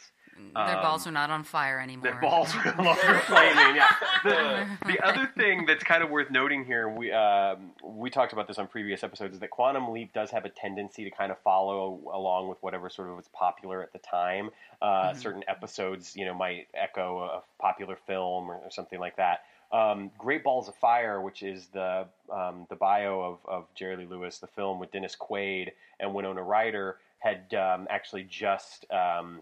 [0.56, 2.04] Their balls Um, are not on fire anymore.
[2.04, 3.76] Their balls were no longer flaming.
[3.76, 3.88] Yeah.
[4.24, 8.48] The, the other thing that's kind of worth noting here, we um, we talked about
[8.48, 11.40] this on previous episodes, is that Quantum Leap does have a tendency to kind of
[11.40, 14.50] follow along with whatever sort of was popular at the time.
[14.82, 19.44] Uh, Certain episodes, you know, might echo a popular film or, or something like that.
[19.72, 24.06] Um, Great Balls of Fire, which is the um, the bio of, of Jerry Lee
[24.06, 29.00] Lewis, the film with Dennis Quaid and Winona Ryder, had um, actually just um, uh,
[29.00, 29.42] uh, uh,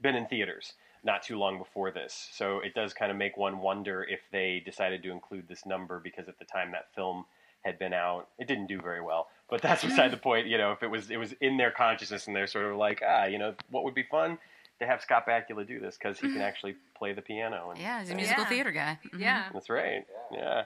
[0.00, 0.74] been in theaters
[1.04, 2.28] not too long before this.
[2.32, 6.00] So it does kind of make one wonder if they decided to include this number
[6.00, 7.24] because at the time that film
[7.64, 9.28] had been out, it didn't do very well.
[9.48, 10.46] But that's beside the point.
[10.48, 13.02] You know, if it was it was in their consciousness and they're sort of like,
[13.06, 14.38] ah, you know, what would be fun
[14.80, 17.70] to have Scott Bakula do this because he can actually play the piano.
[17.70, 18.48] And, Yeah, he's a musical Yeah.
[18.48, 18.98] theater guy.
[19.06, 19.20] Mhm.
[19.20, 19.48] Yeah.
[19.54, 20.04] that's right.
[20.32, 20.38] Yeah.
[20.38, 20.64] Yeah.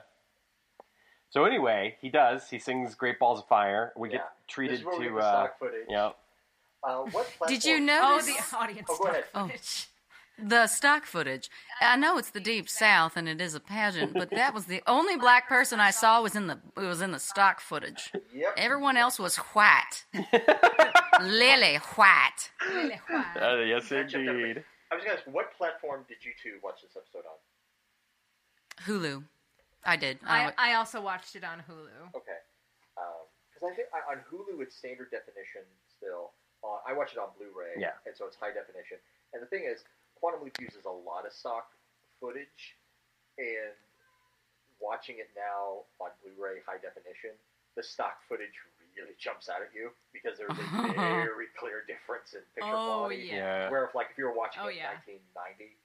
[1.29, 2.49] So anyway, he does.
[2.49, 4.17] He sings "Great Balls of Fire." We Yeah.
[4.17, 5.15] get This treated is where we get to.
[5.15, 5.85] the Uh, stock footage.
[5.87, 6.11] yeah.
[6.83, 7.47] Uh, what platform?
[7.49, 8.87] Did you Oh, notice the audience.
[8.89, 9.25] Oh, go ahead.
[9.29, 9.87] stock footage.
[10.43, 11.49] the stock footage?
[11.79, 14.81] I know it's the deep south and it is a pageant, but that was the
[14.87, 18.11] only black person I saw was in the was in the stock footage.
[18.33, 18.53] Yep.
[18.57, 20.05] Everyone else was white,
[21.21, 22.51] lily white.
[22.67, 23.25] Really wow.
[23.39, 24.39] Uh, yes, Match up everything.
[24.49, 24.63] indeed.
[24.91, 27.37] I was going to ask, what platform did you two watch this episode on?
[28.85, 29.23] Hulu.
[29.85, 30.19] I did.
[30.27, 32.11] I, I also watched it on Hulu.
[32.15, 32.39] Okay.
[33.53, 35.61] Because I think on Hulu it's standard definition
[35.97, 36.31] still.
[36.63, 37.97] Uh, I watch it on Blu-ray, Yeah.
[38.05, 38.97] and so it's high definition.
[39.33, 39.83] And the thing is,
[40.15, 41.71] Quantum Leap uses a lot of stock
[42.19, 42.77] footage,
[43.37, 43.73] and
[44.79, 47.31] watching it now on Blu-ray high definition,
[47.75, 48.53] the stock footage
[48.97, 53.29] really jumps out at you because there's a very clear difference in picture Oh quality.
[53.31, 53.65] yeah.
[53.65, 53.69] Yeah.
[53.71, 54.99] Where if like if you were watching Oh, it yeah.
[55.07, 55.77] in 1990,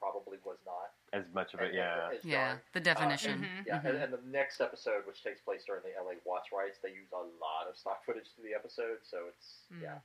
[0.00, 0.90] probably was not.
[1.12, 2.08] As much of as- it, yeah.
[2.16, 2.60] as yeah, dark.
[2.72, 3.40] the definition.
[3.42, 3.66] Mhm.
[3.66, 3.84] Yeah, Mhm.
[3.90, 7.10] and, and the next episode, which takes place during the LA Watts riots, they use
[7.12, 9.82] a lot of stock footage to the episode, so it's Mm.
[9.82, 9.98] yeah.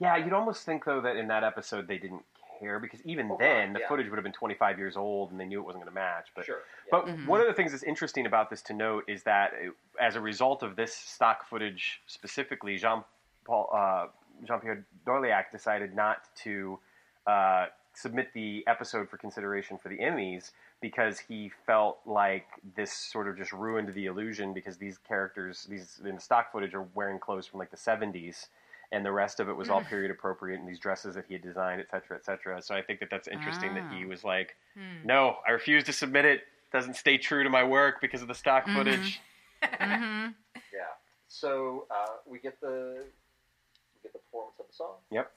[0.00, 2.24] Yeah, you'd almost think though that in that episode they didn't
[2.60, 3.88] care because even Oh, then right, the yeah.
[3.88, 6.28] footage would have been 25 years old and they knew it wasn't going to match.
[6.34, 6.62] But sure.
[6.86, 6.90] Yeah.
[6.90, 7.26] but Mhm.
[7.26, 9.70] one of the things that's interesting about this to note is that uh,
[10.00, 13.04] as a result of this stock footage specifically, Jean
[13.44, 14.08] Paul uh,
[14.44, 16.80] Jean Pierre Dorleac decided not to
[17.26, 17.66] uh,
[17.98, 22.46] submit the episode for consideration for the Emmys because he felt like
[22.76, 26.74] this sort of just ruined the illusion because these characters these in the stock footage
[26.74, 28.46] are wearing clothes from like the 70s
[28.92, 31.42] and the rest of it was all period appropriate and these dresses that he had
[31.42, 34.08] designed et cetera et cetera so i think that that's interesting that he Ah.
[34.08, 35.04] was like Hmm.
[35.04, 36.42] no i refuse to submit it
[36.72, 38.74] doesn't stay true to my work because of the stock Mhm.
[38.74, 39.20] footage
[39.62, 40.28] hmm
[40.72, 40.92] yeah.
[41.28, 44.96] So uh, we get the we get the performance of the song.
[45.10, 45.30] Yep.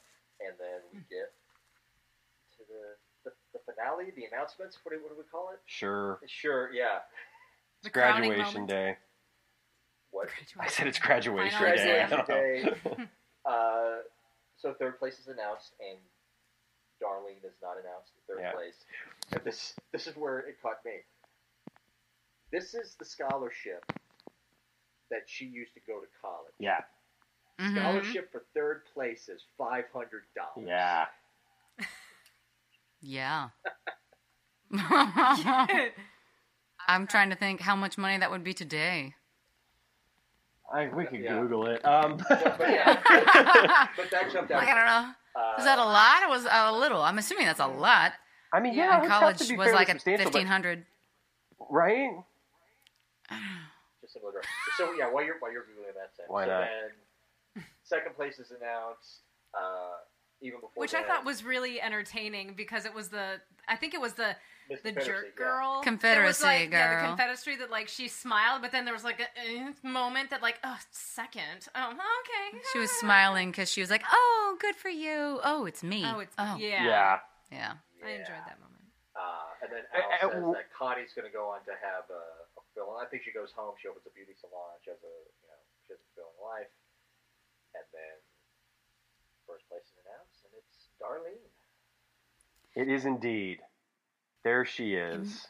[0.45, 1.40] And then we get to
[2.71, 4.77] the the, the finale, the announcements.
[4.83, 5.59] What do, what do we call it?
[5.65, 6.71] sure Sure.
[6.73, 6.99] Yeah.
[7.83, 8.69] The it's crowning graduation moment.
[8.69, 8.97] day
[10.11, 10.29] What?
[10.59, 12.25] i said it's graduation Final day exam.
[12.25, 13.03] Graduation day.
[13.45, 13.97] uh,
[14.57, 15.97] so third place is announced, and
[17.01, 18.51] Darlene is not announced in third Yeah.
[18.53, 18.75] place.
[19.31, 20.97] And this this is where it caught me.
[22.51, 23.83] This is the scholarship
[25.09, 26.53] that she used to go to college.
[26.59, 26.81] yeah
[27.59, 30.67] hmm Scholarship for third place is five hundred dollars.
[30.67, 31.05] yeah
[33.01, 33.49] Yeah.
[36.87, 39.13] I'm trying to think how much money that would be today.
[40.73, 41.39] I, we could Yeah.
[41.41, 43.01] google it um, But, yeah.
[43.97, 44.59] but that jumped out.
[44.59, 45.11] Like, I don't know.
[45.35, 47.01] Uh, Was that a lot or was that a little?
[47.01, 48.13] I'm assuming that's a lot.
[48.53, 50.33] i mean yeah, Yeah, it would have College to be was like at substantial, but-
[50.35, 50.85] 1500
[51.69, 52.09] right
[54.01, 54.33] Just similar.
[54.41, 54.47] to-
[54.77, 56.25] So yeah, while you're while you're googling that, Sam.
[56.27, 56.67] Why so not?
[57.55, 59.19] Then second place is announced.
[59.53, 59.97] Uh,
[60.41, 64.01] even before Which I thought was really entertaining because it was the I think it
[64.01, 64.35] was the
[64.69, 65.43] Miss the Confederacy, jerk yeah.
[65.45, 65.81] girl.
[65.83, 67.01] Confederacy There was like, Yeah, girl.
[67.01, 70.41] the Confederacy that like she smiled, but then there was like a eh, moment that
[70.41, 74.89] like oh second oh okay She was smiling because she was like, "Oh, good for
[74.89, 75.39] you.
[75.43, 76.03] Oh, it's me.
[76.05, 77.19] oh it's oh, yeah yeah
[77.51, 77.73] yeah.
[78.03, 78.81] I enjoyed that moment.
[79.13, 81.75] Uh, and then Uh, Al uh, says w- that Connie's going to go on to
[81.83, 82.23] have a,
[82.57, 82.97] a fulfilling.
[83.03, 83.75] I think she goes home.
[83.77, 84.79] She opens a beauty salon.
[84.81, 86.71] She has a you know she has a fulfilling life.
[87.75, 88.15] And then
[89.45, 91.37] first place is announced, and it's Darlene.
[92.75, 93.59] It is indeed.
[94.43, 95.47] There she is.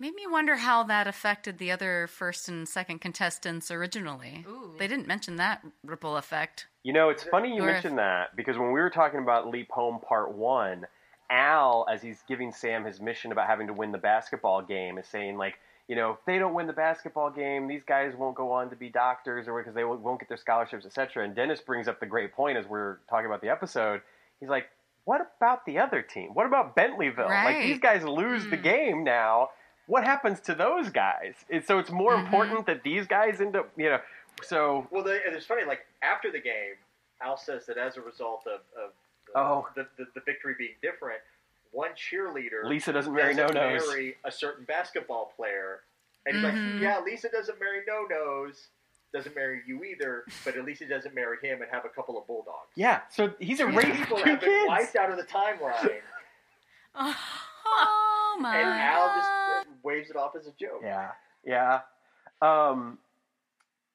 [0.00, 4.44] Made me wonder how that affected the other first and second contestants originally.
[4.48, 4.74] Ooh.
[4.78, 6.68] They didn't mention that ripple effect.
[6.84, 9.48] You know, it's funny you Or if- mentioned that because when we were talking about
[9.48, 10.86] Leap Home Part 1,
[11.30, 15.06] Al, as he's giving Sam his mission about having to win the basketball game, is
[15.08, 15.58] saying, like,
[15.88, 18.76] you know, if they don't win the basketball game, these guys won't go on to
[18.76, 21.24] be doctors or because they won't won't get their scholarships, etc.
[21.24, 24.02] And Dennis brings up the great point as we're talking about the episode.
[24.38, 24.66] He's like,
[25.04, 26.34] what about the other team?
[26.34, 27.28] What about Bentleyville?
[27.28, 28.62] Like, these guys lose the hmm.
[28.62, 29.48] game now.
[29.86, 31.34] What happens to those guys?
[31.48, 32.26] It's, so it's more mm-hmm.
[32.26, 34.00] important that these guys end up, you know,
[34.42, 35.64] so Well, they, and it's funny.
[35.64, 36.76] Like after the game,
[37.22, 38.92] Al says that as a result of, of
[39.32, 39.66] the, Oh.
[39.74, 41.20] the, the, the victory being different,
[41.72, 43.86] one cheerleader Lisa doesn't marry no doesn't nos.
[43.88, 45.80] marry a certain basketball player,
[46.26, 46.54] and he's like.
[46.82, 48.68] "Yeah, Lisa doesn't marry no nos,
[49.14, 52.18] doesn't marry you either, but at least he doesn't marry him and have a couple
[52.18, 54.68] of bulldogs." Yeah, so he's Two erased people two have been kids.
[54.68, 56.00] wiped out of the timeline,
[57.70, 59.14] Oh my and Al god.
[59.64, 60.80] just waves it off as a joke.
[60.82, 61.10] Yeah,
[61.44, 61.80] yeah.
[62.40, 62.98] Um,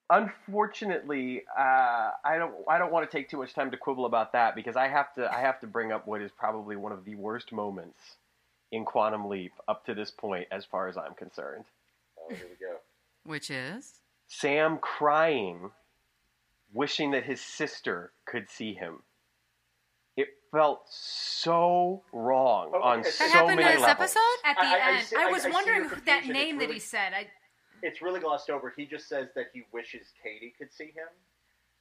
[0.09, 2.53] unfortunately, uh, I don't.
[2.69, 5.13] I don't want to take too much time to quibble about that because I have
[5.15, 5.31] to.
[5.31, 7.97] I have to bring up what is probably one of the worst moments
[8.71, 11.65] in Quantum Leap up to this point, as far as I'm concerned.
[12.19, 12.77] Oh, here we go.
[13.23, 13.93] Which is?
[14.27, 15.71] Sam crying,
[16.73, 19.03] wishing that his sister could see him.
[20.17, 23.09] It felt so wrong Oh, on okay.
[23.09, 24.15] so That happened many in this levels.
[24.15, 24.45] episode?
[24.45, 26.65] At the I- I- I end, I, I- was I see wondering that name It's
[26.67, 27.13] that he said.
[27.13, 27.27] I,
[27.85, 28.73] It's really glossed over.
[28.75, 31.07] He just says that he wishes Katie could see him,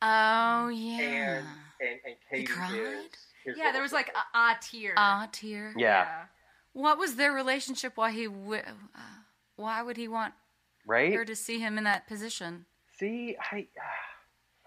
[0.02, 0.98] Oh yeah.
[1.00, 1.46] and
[1.80, 2.72] and and Katie cried?
[2.72, 3.06] is
[3.44, 4.20] his yeah, there little was like sister.
[4.20, 4.94] a ah tear.
[4.96, 5.74] A tear.
[5.78, 6.08] Yeah.
[6.72, 7.92] What was their relationship?
[7.96, 8.24] Why he?
[8.26, 8.98] W- uh,
[9.56, 10.34] why would he want
[10.86, 11.14] Right?
[11.14, 12.66] her to see him in that position?
[12.98, 13.68] See, I.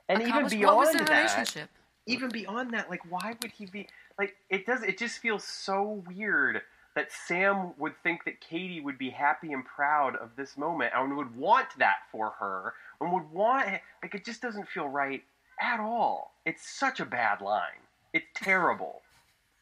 [0.07, 1.69] And even Accomplish- beyond what was their that, relationship?
[2.05, 3.87] even beyond that, like, why would he be
[4.17, 4.35] like?
[4.49, 4.83] It does.
[4.83, 6.61] It just feels so weird
[6.95, 11.15] that Sam would think that Katie would be happy and proud of this moment and
[11.17, 13.67] would want that for her and would want
[14.01, 15.23] like it just doesn't feel right
[15.61, 16.33] at all.
[16.45, 17.83] It's such a bad line.
[18.13, 19.01] It's terrible.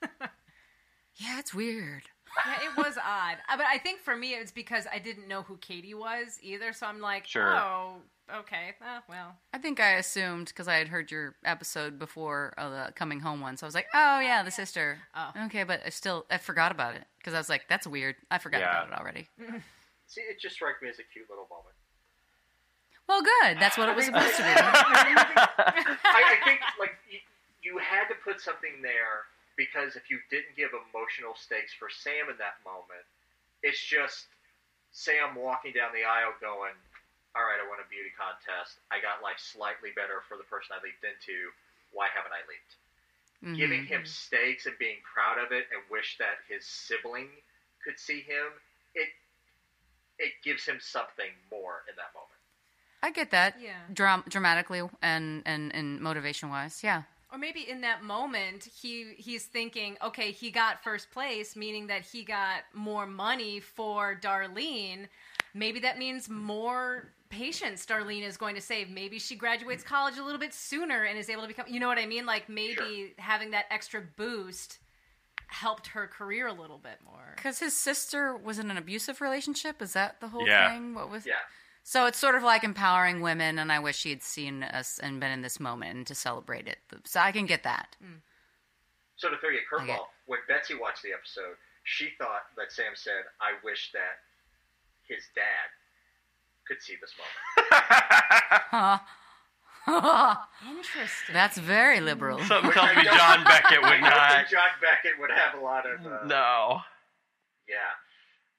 [1.15, 2.03] Yeah, it's weird.
[2.45, 3.37] Yeah, it was odd.
[3.49, 6.73] Uh, But I think for me, it's because I didn't know who Katie was either.
[6.73, 7.55] So I'm like, Sure.
[7.55, 7.95] oh,
[8.39, 12.69] okay, uh, well, I think I assumed because I had heard your episode before uh,
[12.87, 15.31] the coming home one, so I was like, "Oh yeah, the sister." Oh.
[15.45, 18.37] Okay, but I still I forgot about it because I was like, "That's weird." I
[18.37, 18.83] forgot Yeah.
[18.83, 19.27] about it already.
[20.07, 21.75] See, it just struck me as a cute little moment.
[23.07, 23.59] Well, good.
[23.59, 24.49] That's what it was supposed to be.
[24.55, 27.19] I, I think like you,
[27.61, 32.29] you had to put something there because if you didn't give emotional stakes for Sam
[32.29, 33.05] in that moment,
[33.61, 34.27] it's just
[34.91, 36.75] Sam walking down the aisle going,
[37.35, 38.77] "All right, I won a beauty contest.
[38.91, 41.51] I got life slightly better for the person I leaped into.
[41.91, 42.75] Why haven't I leaped?"
[43.43, 43.57] Mhm.
[43.57, 47.29] Giving him stakes and being proud of it and wish that his sibling
[47.83, 48.61] could see him.
[48.93, 49.13] It
[50.19, 52.39] it gives him something more in that moment.
[53.01, 53.59] I get that.
[53.59, 53.85] Yeah.
[53.91, 57.03] Dram- dramatically and and and motivation wise, yeah.
[57.33, 62.03] Or maybe in that moment he he's thinking, okay, he got first place, meaning that
[62.03, 65.07] he got more money for Darlene.
[65.55, 68.87] Maybe that means more patients Darlene is going to save.
[68.91, 71.65] Maybe she graduates college a little bit sooner and is able to become.
[71.67, 72.27] You know what I mean?
[72.27, 74.77] Like maybe having that extra boost
[75.47, 77.33] helped her career a little bit more.
[77.35, 79.81] Because his sister was in an abusive relationship.
[79.81, 80.69] Is that the whole Yeah.
[80.71, 80.93] thing?
[80.93, 81.25] What was?
[81.25, 81.33] Yeah.
[81.85, 85.19] So it's sort of like empowering women, and I wish she had seen us and
[85.19, 86.79] been in this moment and to celebrate it.
[87.05, 87.95] So I can get that.
[89.17, 89.91] So to throw you a Okay.
[89.91, 94.19] curveball, when Betsy watched the episode, she thought that Sam said, "I wish that
[95.07, 95.69] his dad
[96.67, 99.01] could see this moment."
[100.65, 101.33] Interesting.
[101.33, 102.39] That's very liberal.
[102.45, 106.05] Something tells me John Beckett would don't John Beckett would have a lot of.
[106.05, 106.79] Uh, No.
[107.67, 107.75] Yeah.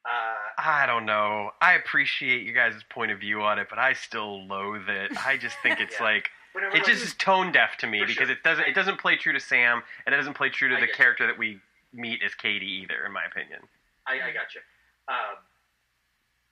[0.05, 1.51] Uh, I don't know.
[1.61, 5.13] I appreciate you guys' point of view on it, but I still loathe it.
[5.25, 6.05] I just think it's Yeah.
[6.05, 8.37] like whenever it just is tone deaf to me because sure.
[8.37, 10.81] it doesn't it doesn't play true to Sam and it doesn't play true to I
[10.81, 11.03] the get you.
[11.05, 11.59] character that we
[11.93, 13.61] meet as Katie either, in my opinion.
[14.07, 14.61] I, I got you.
[15.09, 15.41] Um,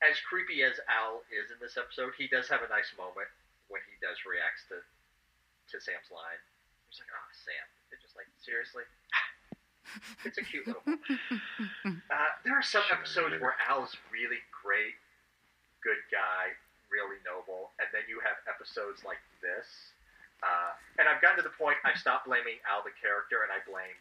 [0.03, 3.29] as creepy as Al is in this episode, he does have a nice moment
[3.69, 6.41] when he does reacts to to Sam's line.
[6.89, 8.83] He's like, "Oh, Sam," it's just like seriously.
[10.25, 11.03] It's a cute little moment.
[11.85, 14.95] Uh, there are some episodes where Al's really great,
[15.83, 16.55] good guy,
[16.93, 19.67] really noble, and then you have episodes like this.
[20.43, 23.63] Uh, and I've gotten to the point I stopped blaming Al the character and I
[23.63, 23.95] blame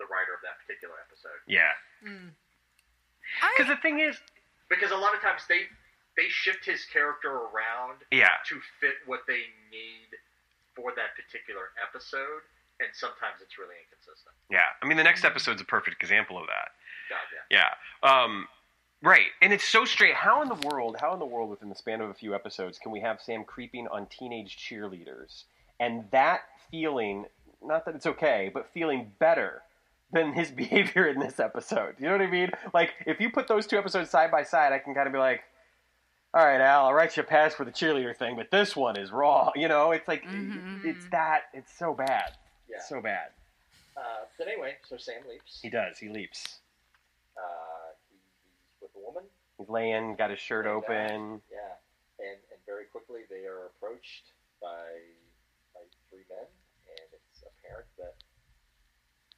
[0.00, 1.38] the writer of that particular episode.
[1.46, 1.72] Yeah.
[2.00, 2.32] Mm.
[3.54, 4.16] Because the thing is,
[4.68, 5.68] because a lot of times they
[6.16, 10.10] they shift his character around yeah, to fit what they need
[10.76, 12.44] for that particular episode
[12.80, 14.34] and sometimes it's really inconsistent.
[14.50, 16.68] Yeah, I mean the next episode's a perfect example of that.
[17.10, 17.18] God,
[17.50, 17.68] yeah.
[18.04, 18.22] Yeah.
[18.24, 18.48] Um,
[19.02, 19.26] right.
[19.42, 20.14] And it's so straight.
[20.14, 22.78] How in the world, how in the world within the span of a few episodes
[22.78, 25.44] can we have Sam creeping on teenage cheerleaders
[25.80, 26.40] and that
[26.70, 27.26] feeling,
[27.62, 29.62] not that it's okay, but feeling better
[30.12, 31.96] than his behavior in this episode?
[31.98, 32.50] You know what I mean?
[32.72, 35.18] Like, if you put those two episodes side by side, I can kind of be
[35.18, 35.42] like,
[36.32, 38.96] all right, Al, I'll write you a pass for the cheerleader thing, but this one
[38.98, 39.52] is raw.
[39.54, 40.62] You know, it's like, Mhm.
[40.82, 42.32] it's that, it's so bad.
[42.68, 42.80] Yeah.
[42.80, 43.28] So bad.
[43.96, 45.60] Uh, but anyway, so Sam leaps.
[45.62, 45.98] He does.
[45.98, 46.58] He leaps.
[47.36, 49.22] Uh, he, he's with a woman.
[49.58, 50.90] He's laying, got his shirt Laying back.
[50.90, 51.40] open.
[51.52, 51.78] Yeah,
[52.18, 54.68] and and very quickly they are approached by
[55.74, 55.80] by
[56.10, 56.46] three men,
[56.88, 58.14] and it's apparent that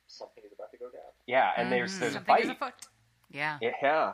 [0.06, 1.02] something is about to go down.
[1.26, 2.00] Yeah, and there's Mhm.
[2.00, 2.44] there's a Something fight.
[2.44, 2.74] is afoot.
[3.30, 3.58] Yeah.
[3.60, 4.12] Yeah,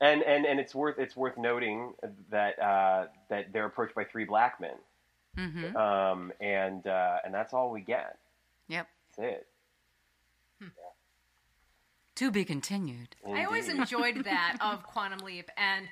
[0.00, 1.92] and and and it's worth it's worth noting
[2.30, 4.76] that uh, that they're approached by three black men,
[5.36, 5.76] Mm-hmm.
[5.76, 8.18] um, and uh, and that's all we get.
[8.72, 8.88] Yep.
[9.18, 9.46] That's it.
[10.60, 10.68] Hmm.
[12.16, 13.16] To be continued.
[13.26, 15.86] I always enjoyed that of Quantum Leap, and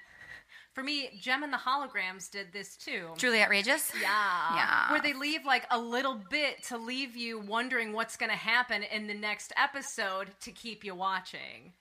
[0.73, 3.09] for me, Jem and the Holograms did this too.
[3.19, 3.93] Truly outrageous.
[4.01, 4.55] Yeah.
[4.55, 4.93] Yeah.
[4.93, 8.82] Where they leave like a little bit to leave you wondering what's going to happen
[8.82, 11.73] in the next episode to keep you watching.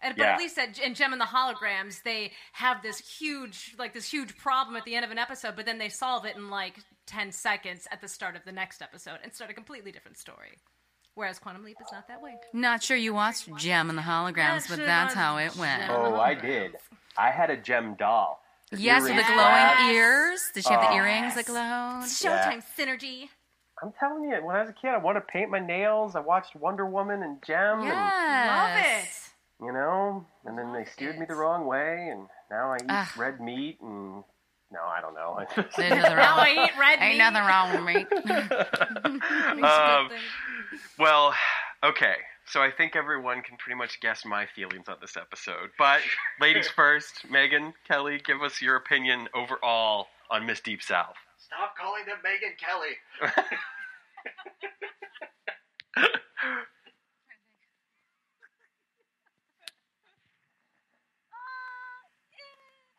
[0.00, 0.32] And, but Yeah.
[0.34, 4.36] at least at, in Jem and the Holograms, they have this huge, like this huge
[4.36, 6.76] problem at the end of an episode, but then they solve it in like
[7.06, 10.58] 10 seconds at the start of the next episode and start a completely different story.
[11.14, 12.36] Whereas Quantum Leap is not that way.
[12.52, 15.90] Not sure you watched Jem and the Holograms, Not but sure that's how it went.
[15.90, 16.76] Oh, I did.
[17.16, 18.40] I had a Jem doll.
[18.70, 19.92] Yes, with the glowing flash.
[19.94, 20.40] ears.
[20.54, 20.94] Did she have the Oh.
[20.96, 22.04] earrings that glowed?
[22.04, 23.30] Showtime synergy.
[23.82, 26.14] I'm telling you, when I was a kid, I wanted to paint my nails.
[26.14, 29.24] I watched Wonder Woman and Jem, and, Love Yes.
[29.26, 29.27] it.
[29.60, 32.88] You know, and then they Love steered me the wrong way, and now I eat
[32.88, 33.08] Ugh.
[33.16, 34.22] red meat and
[34.70, 35.38] no, I don't know.
[35.78, 36.46] There's nothing Now wrong.
[36.46, 37.18] I eat red Ain't meat.
[37.18, 38.06] nothing wrong with me.
[39.66, 40.10] Um,
[40.98, 41.34] Well,
[41.82, 42.16] okay.
[42.46, 45.70] So I think everyone can pretty much guess my feelings on this episode.
[45.78, 46.00] But
[46.40, 51.16] ladies first, Megan, Kelly, give us your opinion overall on Miss Deep South.
[51.38, 52.96] Stop calling them Megan Kelly.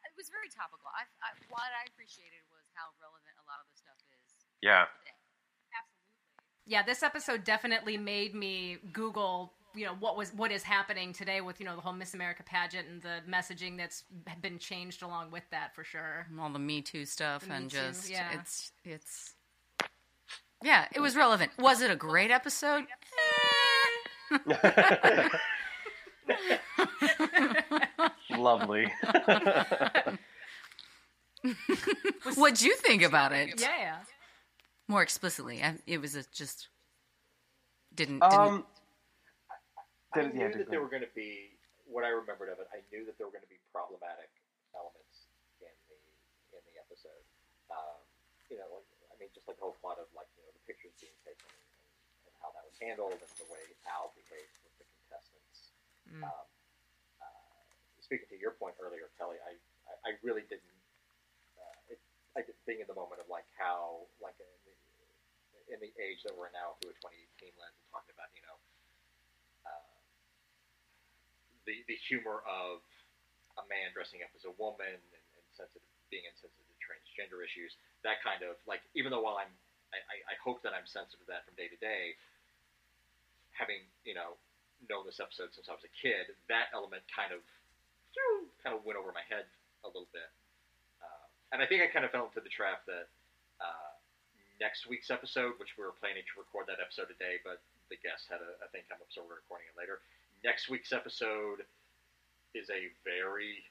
[0.05, 0.89] it was very topical.
[0.89, 4.85] I, I, what I appreciated was how relevant a lot of the stuff is Yeah.
[4.85, 5.13] today.
[5.77, 6.17] Absolutely.
[6.65, 11.41] Yeah, this episode definitely made me Google, you know, what was what is happening today
[11.41, 14.03] with you know the whole Miss America pageant and the messaging that's
[14.41, 16.27] been changed along with that for sure.
[16.39, 18.39] All the Me Too stuff The Me and Too, just yeah.
[18.39, 19.33] it's it's
[20.63, 21.51] yeah, it was relevant.
[21.57, 22.85] Was it a great episode?
[28.37, 28.91] Lovely.
[32.35, 33.59] What'd you think about it?
[33.61, 33.97] Yeah,
[34.87, 36.67] More explicitly, I, it was a just
[37.95, 38.37] didn't didn't.
[38.39, 38.65] um,
[40.15, 41.53] I Did- knew yeah, that there were going to be
[41.85, 42.67] what I remembered of it.
[42.73, 44.29] I knew that there were going to be problematic
[44.73, 45.29] elements
[45.61, 45.97] in the
[46.57, 47.23] in the episode.
[47.69, 47.97] Um,
[48.49, 50.63] you know, like, I mean, just like the whole plot of like you know the
[50.65, 51.65] pictures being taken and,
[52.29, 55.71] and how that was handled and the way Al behaved with the contestants.
[56.09, 56.25] Mm.
[56.25, 56.45] Um,
[57.21, 57.61] uh,
[58.01, 59.53] speaking to your point earlier, Kelly, I
[59.89, 60.65] I, I really didn't.
[62.39, 66.31] I being in the moment of like how like in the, in the age that
[66.31, 68.57] we're now through a 2018 lens and talking about you know
[69.67, 69.95] uh,
[71.67, 72.79] the the humor of
[73.59, 77.75] a man dressing up as a woman and, and sensitive being insensitive to transgender issues
[78.07, 79.51] that kind of like even though while I'm
[79.89, 82.13] I, I, hope that I'm sensitive to that from day to day
[83.57, 84.37] having you know
[84.85, 87.41] known this episode since I was a kid that element kind of
[88.61, 89.49] kind of went over my head
[89.81, 90.29] a little bit
[91.51, 93.07] and I think I kind of fell into the trap that
[93.61, 93.89] uh,
[94.61, 98.27] next week's episode, which we were planning to record that episode today, but the guest
[98.29, 99.99] had a, a thing come up, so we're recording it later.
[100.43, 101.65] Next week's episode
[102.53, 103.63] is a very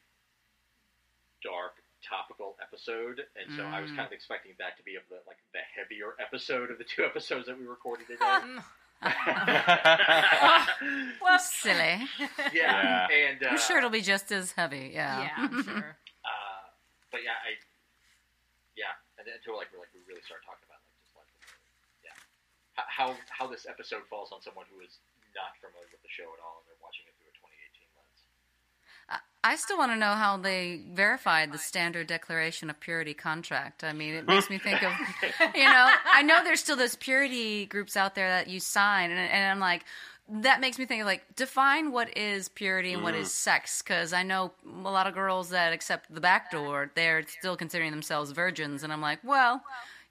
[1.43, 3.97] dark, topical episode, and so I was Mm.
[3.97, 7.05] kind of expecting that to be of the like the heavier episode of the two
[7.09, 8.25] episodes that we recorded today.
[10.79, 11.13] Mm.
[11.23, 12.03] Whoops, silly.
[12.53, 14.91] yeah, and uh, I'm sure it'll be just as heavy.
[14.93, 15.23] Yeah.
[15.23, 15.97] yeah, I'm sure.
[16.25, 16.61] uh,
[17.13, 17.68] but yeah, I yeah, and then
[19.37, 21.31] until like we like we really start talking about like just like
[22.05, 22.17] yeah,
[22.77, 25.01] how how this episode falls on someone who is
[25.37, 28.21] not familiar with the show at all and they're watching it through a 2018 lens.
[29.45, 33.85] I still want to know how they verified the standard declaration of purity contract.
[33.85, 34.93] I mean, it makes me think of,
[35.55, 39.21] you know, I know there's still those purity groups out there that you sign, and,
[39.21, 39.85] and I'm like,
[40.31, 43.33] that makes me think of like define what is purity and what is mm.
[43.33, 44.53] sex because I know
[44.85, 48.93] a lot of girls that accept the back door they're still considering themselves virgins and
[48.93, 49.63] I'm like well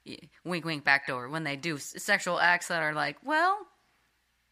[0.08, 3.58] y- wink, wink, backdoor when they do sexual acts that are like, well,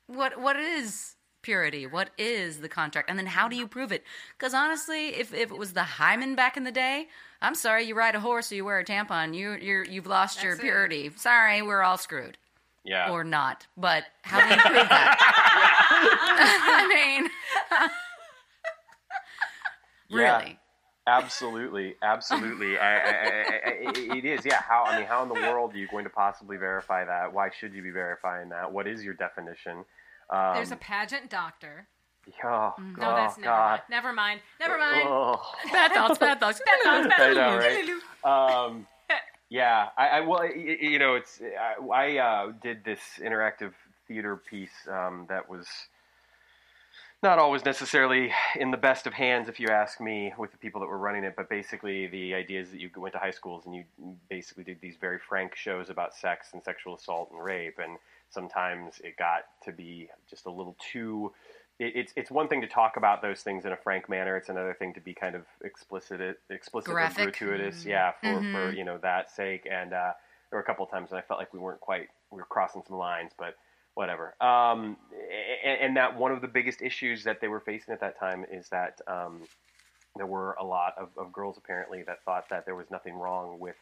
[0.07, 1.87] what what is purity?
[1.87, 3.09] What is the contract?
[3.11, 4.05] And then how do you prove it?
[4.39, 7.09] Because honestly, if, if it was the hymen back in the day,
[7.41, 10.43] I'm sorry, you ride a horse or you wear a tampon, you you're you've lost
[10.43, 10.67] your That's it.
[10.67, 11.11] purity.
[11.17, 12.39] Sorry, we're all screwed
[12.87, 13.11] Yeah.
[13.11, 13.67] or not.
[13.77, 15.17] But how do you prove that?
[16.79, 17.31] I mean,
[20.09, 20.39] Yeah.
[20.41, 20.59] really.
[21.09, 22.79] Absolutely, absolutely.
[22.79, 23.73] I, I, I, I,
[24.17, 24.61] it is, yeah.
[24.61, 27.33] How I mean, how in the world are you going to possibly verify that?
[27.33, 28.73] Why should you be verifying that?
[28.73, 29.85] What is your definition?
[30.31, 31.87] Um, There's a pageant doctor.
[32.43, 32.99] oh, Mm.
[32.99, 33.69] No, that's never God.
[33.71, 33.83] mind.
[33.89, 34.41] Never mind.
[34.59, 35.03] Never mind.
[35.07, 35.41] Oh.
[35.71, 36.61] Bad thoughts, bad thoughts.
[36.67, 37.89] I know, right?
[38.65, 38.87] Um,
[39.49, 43.73] yeah, I, I well, you know, it's I, I uh, did this interactive
[44.09, 45.67] theater piece um, that was
[47.23, 50.81] not always necessarily in the best of hands, if you ask me, with the people
[50.81, 51.35] that were running it.
[51.37, 53.85] But basically, the idea is that you went to high schools and you
[54.29, 57.99] basically did these very frank shows about sex and sexual assault and rape, and
[58.31, 61.33] sometimes it got to be just a little too
[61.79, 64.37] it's it's one thing to talk about those things in a frank manner.
[64.37, 67.19] It's another thing to be kind of explicit, explicit Graphic.
[67.19, 67.85] and gratuitous.
[67.85, 68.77] Yeah, for for Mhm.
[68.77, 69.67] you know that sake.
[69.71, 70.13] And uh,
[70.51, 72.47] there were a couple of times when I felt like we weren't quite we were
[72.47, 73.57] crossing some lines, but
[73.95, 74.35] whatever.
[74.41, 74.97] Um,
[75.65, 78.45] and, and that one of the biggest issues that they were facing at that time
[78.51, 79.43] is that um,
[80.17, 83.59] there were a lot of, of girls apparently that thought that there was nothing wrong
[83.59, 83.77] with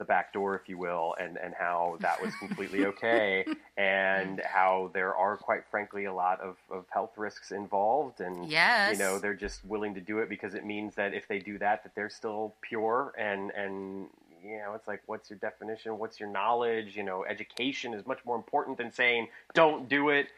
[0.00, 3.44] the back door, if you will, and, and how that was completely okay,
[3.76, 8.92] and how there are, quite frankly, a lot of, of health risks involved, and Yes.
[8.92, 11.58] you know they're just willing to do it because it means that if they do
[11.58, 14.08] that, that they're still pure, and and
[14.42, 15.98] you know it's like, what's your definition?
[15.98, 16.96] What's your knowledge?
[16.96, 20.28] You know, education is much more important than saying don't do it.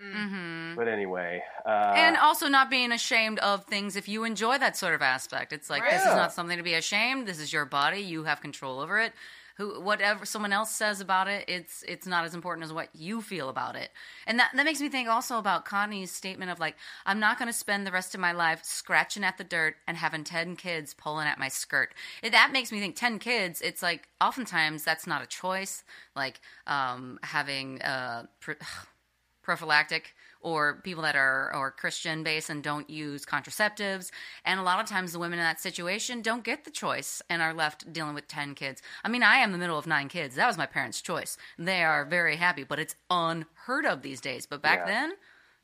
[0.00, 4.76] Hmm But anyway, uh, and also not being ashamed of things if you enjoy that
[4.76, 5.52] sort of aspect.
[5.52, 7.26] It's like this is not something to be ashamed.
[7.26, 8.00] This is your body.
[8.00, 9.12] You have control over it.
[9.56, 13.20] Who, whatever someone else says about it, it's it's not as important as what you
[13.20, 13.90] feel about it.
[14.26, 17.48] And that that makes me think also about Connie's statement of like, I'm not going
[17.48, 20.94] to spend the rest of my life scratching at the dirt and having ten kids
[20.94, 21.92] pulling at my skirt.
[22.22, 23.60] It, that makes me think ten kids.
[23.60, 25.84] It's like oftentimes that's not a choice.
[26.16, 28.52] Like um, having uh, pr-
[29.42, 34.10] prophylactic or people that are or Christian based and don't use contraceptives.
[34.44, 37.42] And a lot of times the women in that situation don't get the choice and
[37.42, 38.80] are left dealing with 10 kids.
[39.04, 40.36] I mean, I am the middle of 9 kids.
[40.36, 41.36] That was my parents' choice.
[41.58, 44.46] They are very happy, but it's unheard of these days.
[44.46, 44.86] But back Yeah.
[44.86, 45.12] then,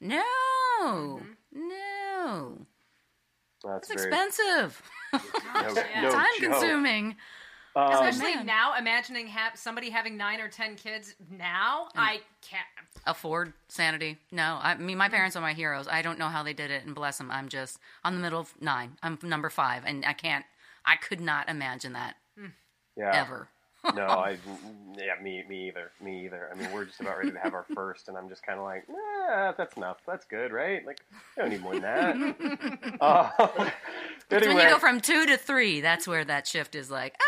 [0.00, 0.22] no.
[0.82, 1.68] Mm-hmm.
[1.68, 2.66] No.
[3.64, 4.82] that's It's very expensive.
[5.14, 5.20] no,
[5.54, 6.02] Yeah.
[6.02, 6.50] no Time joke.
[6.52, 7.16] consuming.
[7.76, 8.46] Um, Especially man.
[8.46, 12.64] now, imagining ha- somebody having nine or ten kids now, I can't.
[13.06, 14.16] afford sanity.
[14.32, 15.86] No, I mean my parents are my heroes.
[15.86, 17.30] I don't know how they did it, and bless them.
[17.30, 18.96] I'm just I'm the middle of nine.
[19.02, 20.44] I'm number five, and I can't.
[20.86, 22.16] I could not imagine that
[22.96, 23.10] yeah.
[23.14, 23.48] ever.
[23.94, 24.38] no, I,
[24.96, 26.48] yeah, me, me either, me either.
[26.50, 28.64] I mean, we're just about ready to have our first, and I'm just kind of
[28.64, 29.98] like, nah, that's enough.
[30.06, 30.84] That's good, right?
[30.86, 31.00] Like,
[31.36, 32.96] I don't need more than that.
[33.00, 33.30] uh,
[34.30, 37.24] When you go from two to three, that's where that shift is like ah.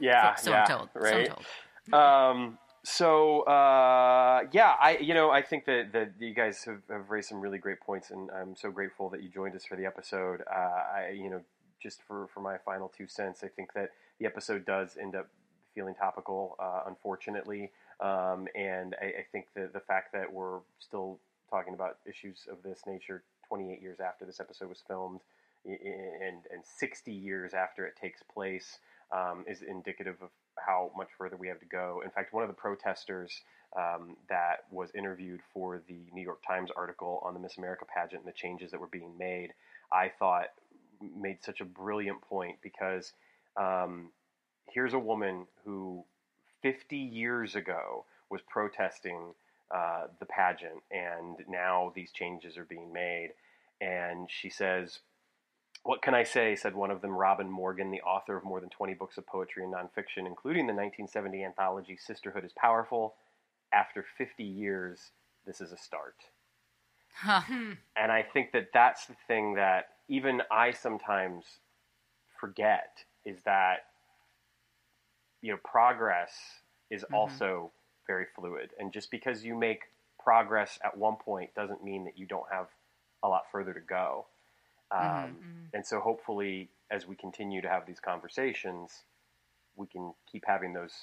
[0.00, 0.88] Yeah, so, so yeah, I'm told.
[0.92, 1.94] So I'm told.
[1.94, 7.10] um, so uh, yeah, I, you know, I think that that you guys have, have
[7.10, 9.86] raised some really great points, and I'm so grateful that you joined us for the
[9.86, 10.42] episode.
[10.50, 11.40] Uh, I, you know,
[11.82, 15.28] just for for my final two cents, I think that the episode does end up
[15.74, 17.70] feeling topical, uh, unfortunately.
[18.00, 21.18] Um, and I, I think that the fact that we're still
[21.50, 25.20] talking about issues of this nature 28 years after this episode was filmed
[25.64, 28.78] and, and 60 years after it takes place
[29.12, 30.28] um, is indicative of
[30.58, 32.02] how much further we have to go.
[32.04, 33.40] In fact, one of the protesters
[33.76, 38.22] um, that was interviewed for the New York Times article on the Miss America pageant
[38.22, 39.52] and the changes that were being made,
[39.92, 40.48] I thought
[41.16, 43.12] made such a brilliant point because
[43.56, 44.10] um,
[44.70, 46.04] here's a woman who
[46.62, 49.34] 50 years ago was protesting
[49.74, 53.30] uh, the pageant, and now these changes are being made.
[53.80, 54.98] And she says,
[55.82, 56.54] What can I say?
[56.56, 59.64] said one of them, Robin Morgan, the author of more than 20 books of poetry
[59.64, 63.14] and nonfiction, including the 1970 anthology Sisterhood is Powerful.
[63.72, 65.10] After 50 years,
[65.46, 66.16] this is a start.
[67.14, 67.40] Huh.
[67.40, 67.72] Hmm.
[67.96, 71.44] And I think that that's the thing that even I sometimes
[72.38, 73.86] forget is that
[75.42, 76.32] you know progress
[76.90, 77.14] is mm-hmm.
[77.14, 77.72] also
[78.06, 79.82] very fluid, and just because you make
[80.22, 82.68] progress at one point doesn't mean that you don't have
[83.22, 84.26] a lot further to go.
[84.90, 85.64] Um, mm-hmm, mm-hmm.
[85.74, 88.90] And so, hopefully, as we continue to have these conversations,
[89.76, 90.94] we can keep having those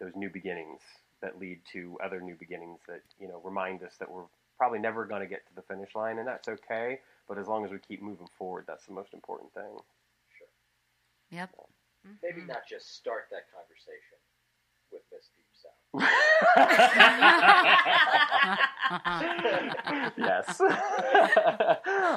[0.00, 0.80] those new beginnings
[1.20, 5.06] that lead to other new beginnings that you know remind us that we're probably never
[5.06, 7.00] going to get to the finish line, and that's okay.
[7.28, 9.78] But as long as we keep moving forward, that's the most important thing.
[11.30, 11.50] Yep.
[12.06, 12.14] Mm-hmm.
[12.22, 14.18] Maybe not just start that conversation,
[20.16, 20.60] yes.
[20.60, 20.68] All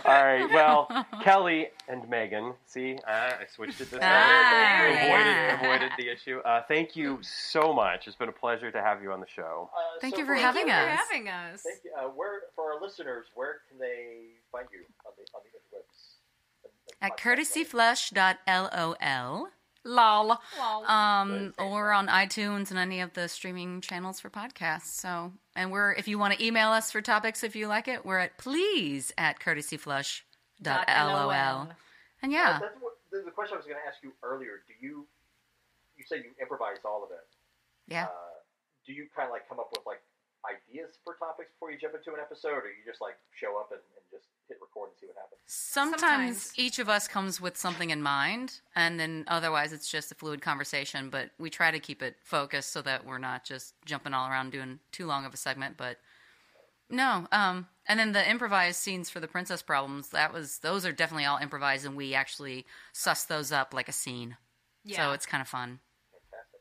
[0.06, 0.48] right.
[0.54, 0.88] Well,
[1.24, 2.54] Kelly and Megan.
[2.66, 4.90] See, uh, I switched it this Ah, way.
[5.08, 5.62] Avoided, yeah.
[5.62, 6.40] avoided the issue.
[6.40, 8.08] Uh, thank you so much.
[8.08, 9.70] It's been a pleasure to have you on the show.
[9.74, 11.00] Uh, Thank so you for for- having Thank you us.
[11.08, 11.62] for having us.
[11.64, 11.92] Thank you.
[11.98, 16.18] Uh, where for our listeners, where can they find you on the on the interwebs?
[16.64, 18.08] And- and At podcast land?
[18.48, 19.48] courtesyflush.lol.
[19.84, 20.40] Lol.
[20.60, 20.86] Lol.
[20.86, 25.00] Um, or on iTunes and any of the streaming channels for podcasts.
[25.00, 28.06] So, and we're if you want to email us for topics if you like it,
[28.06, 31.68] we're at please at courtesyflush.lol.
[32.24, 34.62] And yeah, That's what, the, the question I was going to ask you earlier.
[34.68, 35.08] Do you
[35.98, 37.26] you say you improvise all of it?
[37.88, 38.06] yeah.
[38.06, 38.08] Uh,
[38.86, 40.02] do you kind of like come up with like
[40.46, 43.72] ideas for topics before you jump into an episode, or you just like show up
[43.72, 45.42] and, and just hit record and see what happens?
[45.46, 46.54] Sometimes, Sometimes.
[46.56, 50.42] each of us comes with something in mind, and then otherwise it's just a fluid
[50.42, 51.10] conversation.
[51.10, 54.52] But we try to keep it focused so that we're not just jumping all around
[54.52, 55.78] doing too long of a segment.
[55.78, 55.98] But
[56.90, 60.92] no, um, and then the improvised scenes for the princess problems that was those are
[60.92, 64.38] definitely all improvised, and we actually suss those up like a scene.
[64.84, 64.98] Yeah.
[64.98, 65.80] So it's kind of fun.
[66.12, 66.60] Fantastic,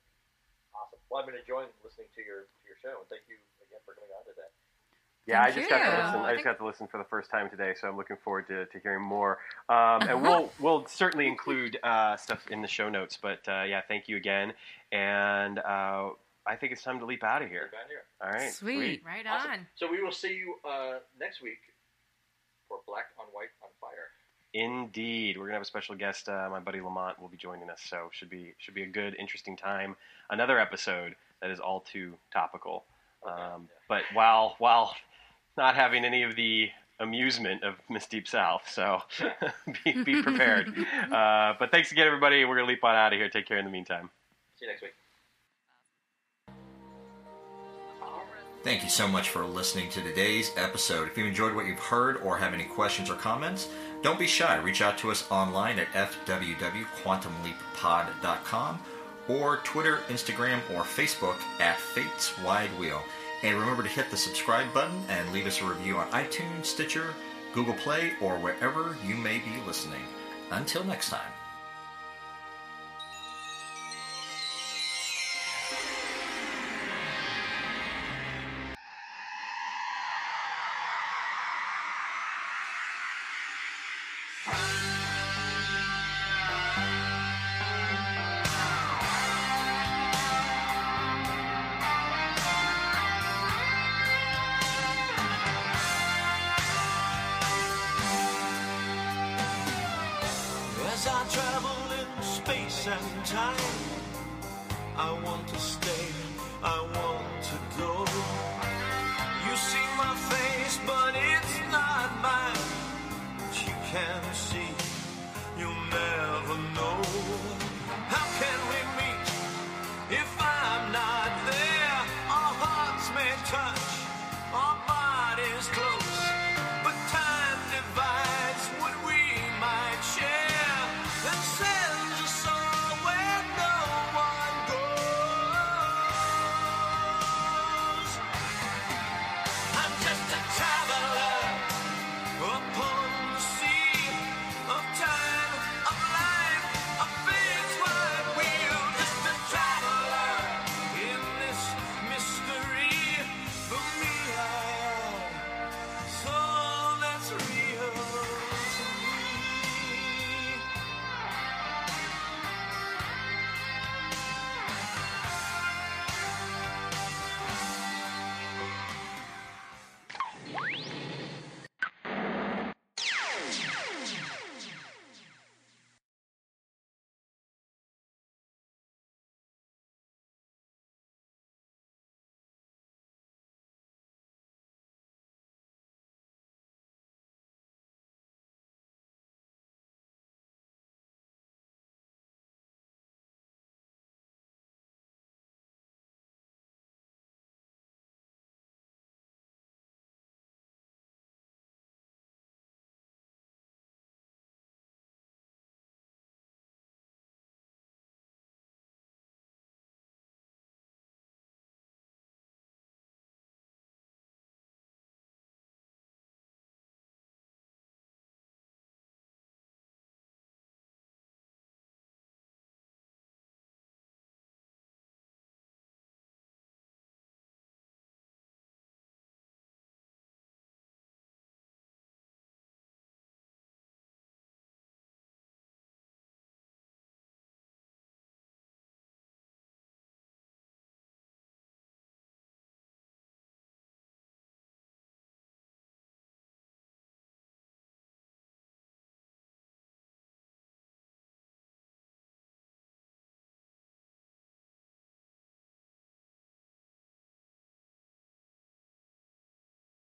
[0.76, 1.00] awesome.
[1.10, 3.94] Well, I've been enjoying listening to your to your show, and thank you again for
[3.94, 4.50] coming on today.
[5.26, 6.20] Yeah, I Thank just got to listen.
[6.20, 8.46] I I just got to listen for the first time today, so I'm looking forward
[8.48, 9.38] to, to hearing more.
[9.68, 13.16] Um, and we'll we'll certainly include uh, stuff in the show notes.
[13.20, 14.52] But uh, yeah, thank you again,
[14.90, 16.08] and uh,
[16.44, 17.60] I think it's time to leap out of here.
[17.60, 18.02] You're back here.
[18.20, 19.02] All right, Sweet.
[19.06, 19.50] right Awesome.
[19.52, 19.66] on.
[19.76, 21.58] So we will see you uh, next week
[22.68, 24.08] for Black on White on Fire.
[24.52, 26.28] Indeed, we're gonna have a special guest.
[26.28, 29.14] Uh, my buddy Lamont will be joining us, so should be should be a good,
[29.20, 29.94] interesting time.
[30.30, 32.84] Another episode that is all too topical.
[33.24, 33.56] Um, yeah.
[33.88, 34.96] but while while
[35.60, 36.70] not having any of the
[37.00, 39.02] amusement of Miss Deep South, so
[39.84, 40.68] be, be prepared.
[41.12, 42.46] uh, but thanks again, everybody.
[42.46, 43.28] We're gonna leap on out of here.
[43.28, 44.08] Take care in the meantime.
[44.58, 44.94] See you next week.
[48.62, 51.08] Thank you so much for listening to today's episode.
[51.08, 53.70] If you enjoyed what you've heard or have any questions or comments,
[54.02, 54.56] don't be shy.
[54.56, 58.80] Reach out to us online at fwwquantumleappod.com
[59.28, 63.02] or Twitter, Instagram, or Facebook at Fates Wide Wheel.
[63.42, 67.14] And remember to hit the subscribe button and leave us a review on iTunes, Stitcher,
[67.54, 70.02] Google Play, or wherever you may be listening.
[70.50, 71.39] Until next time.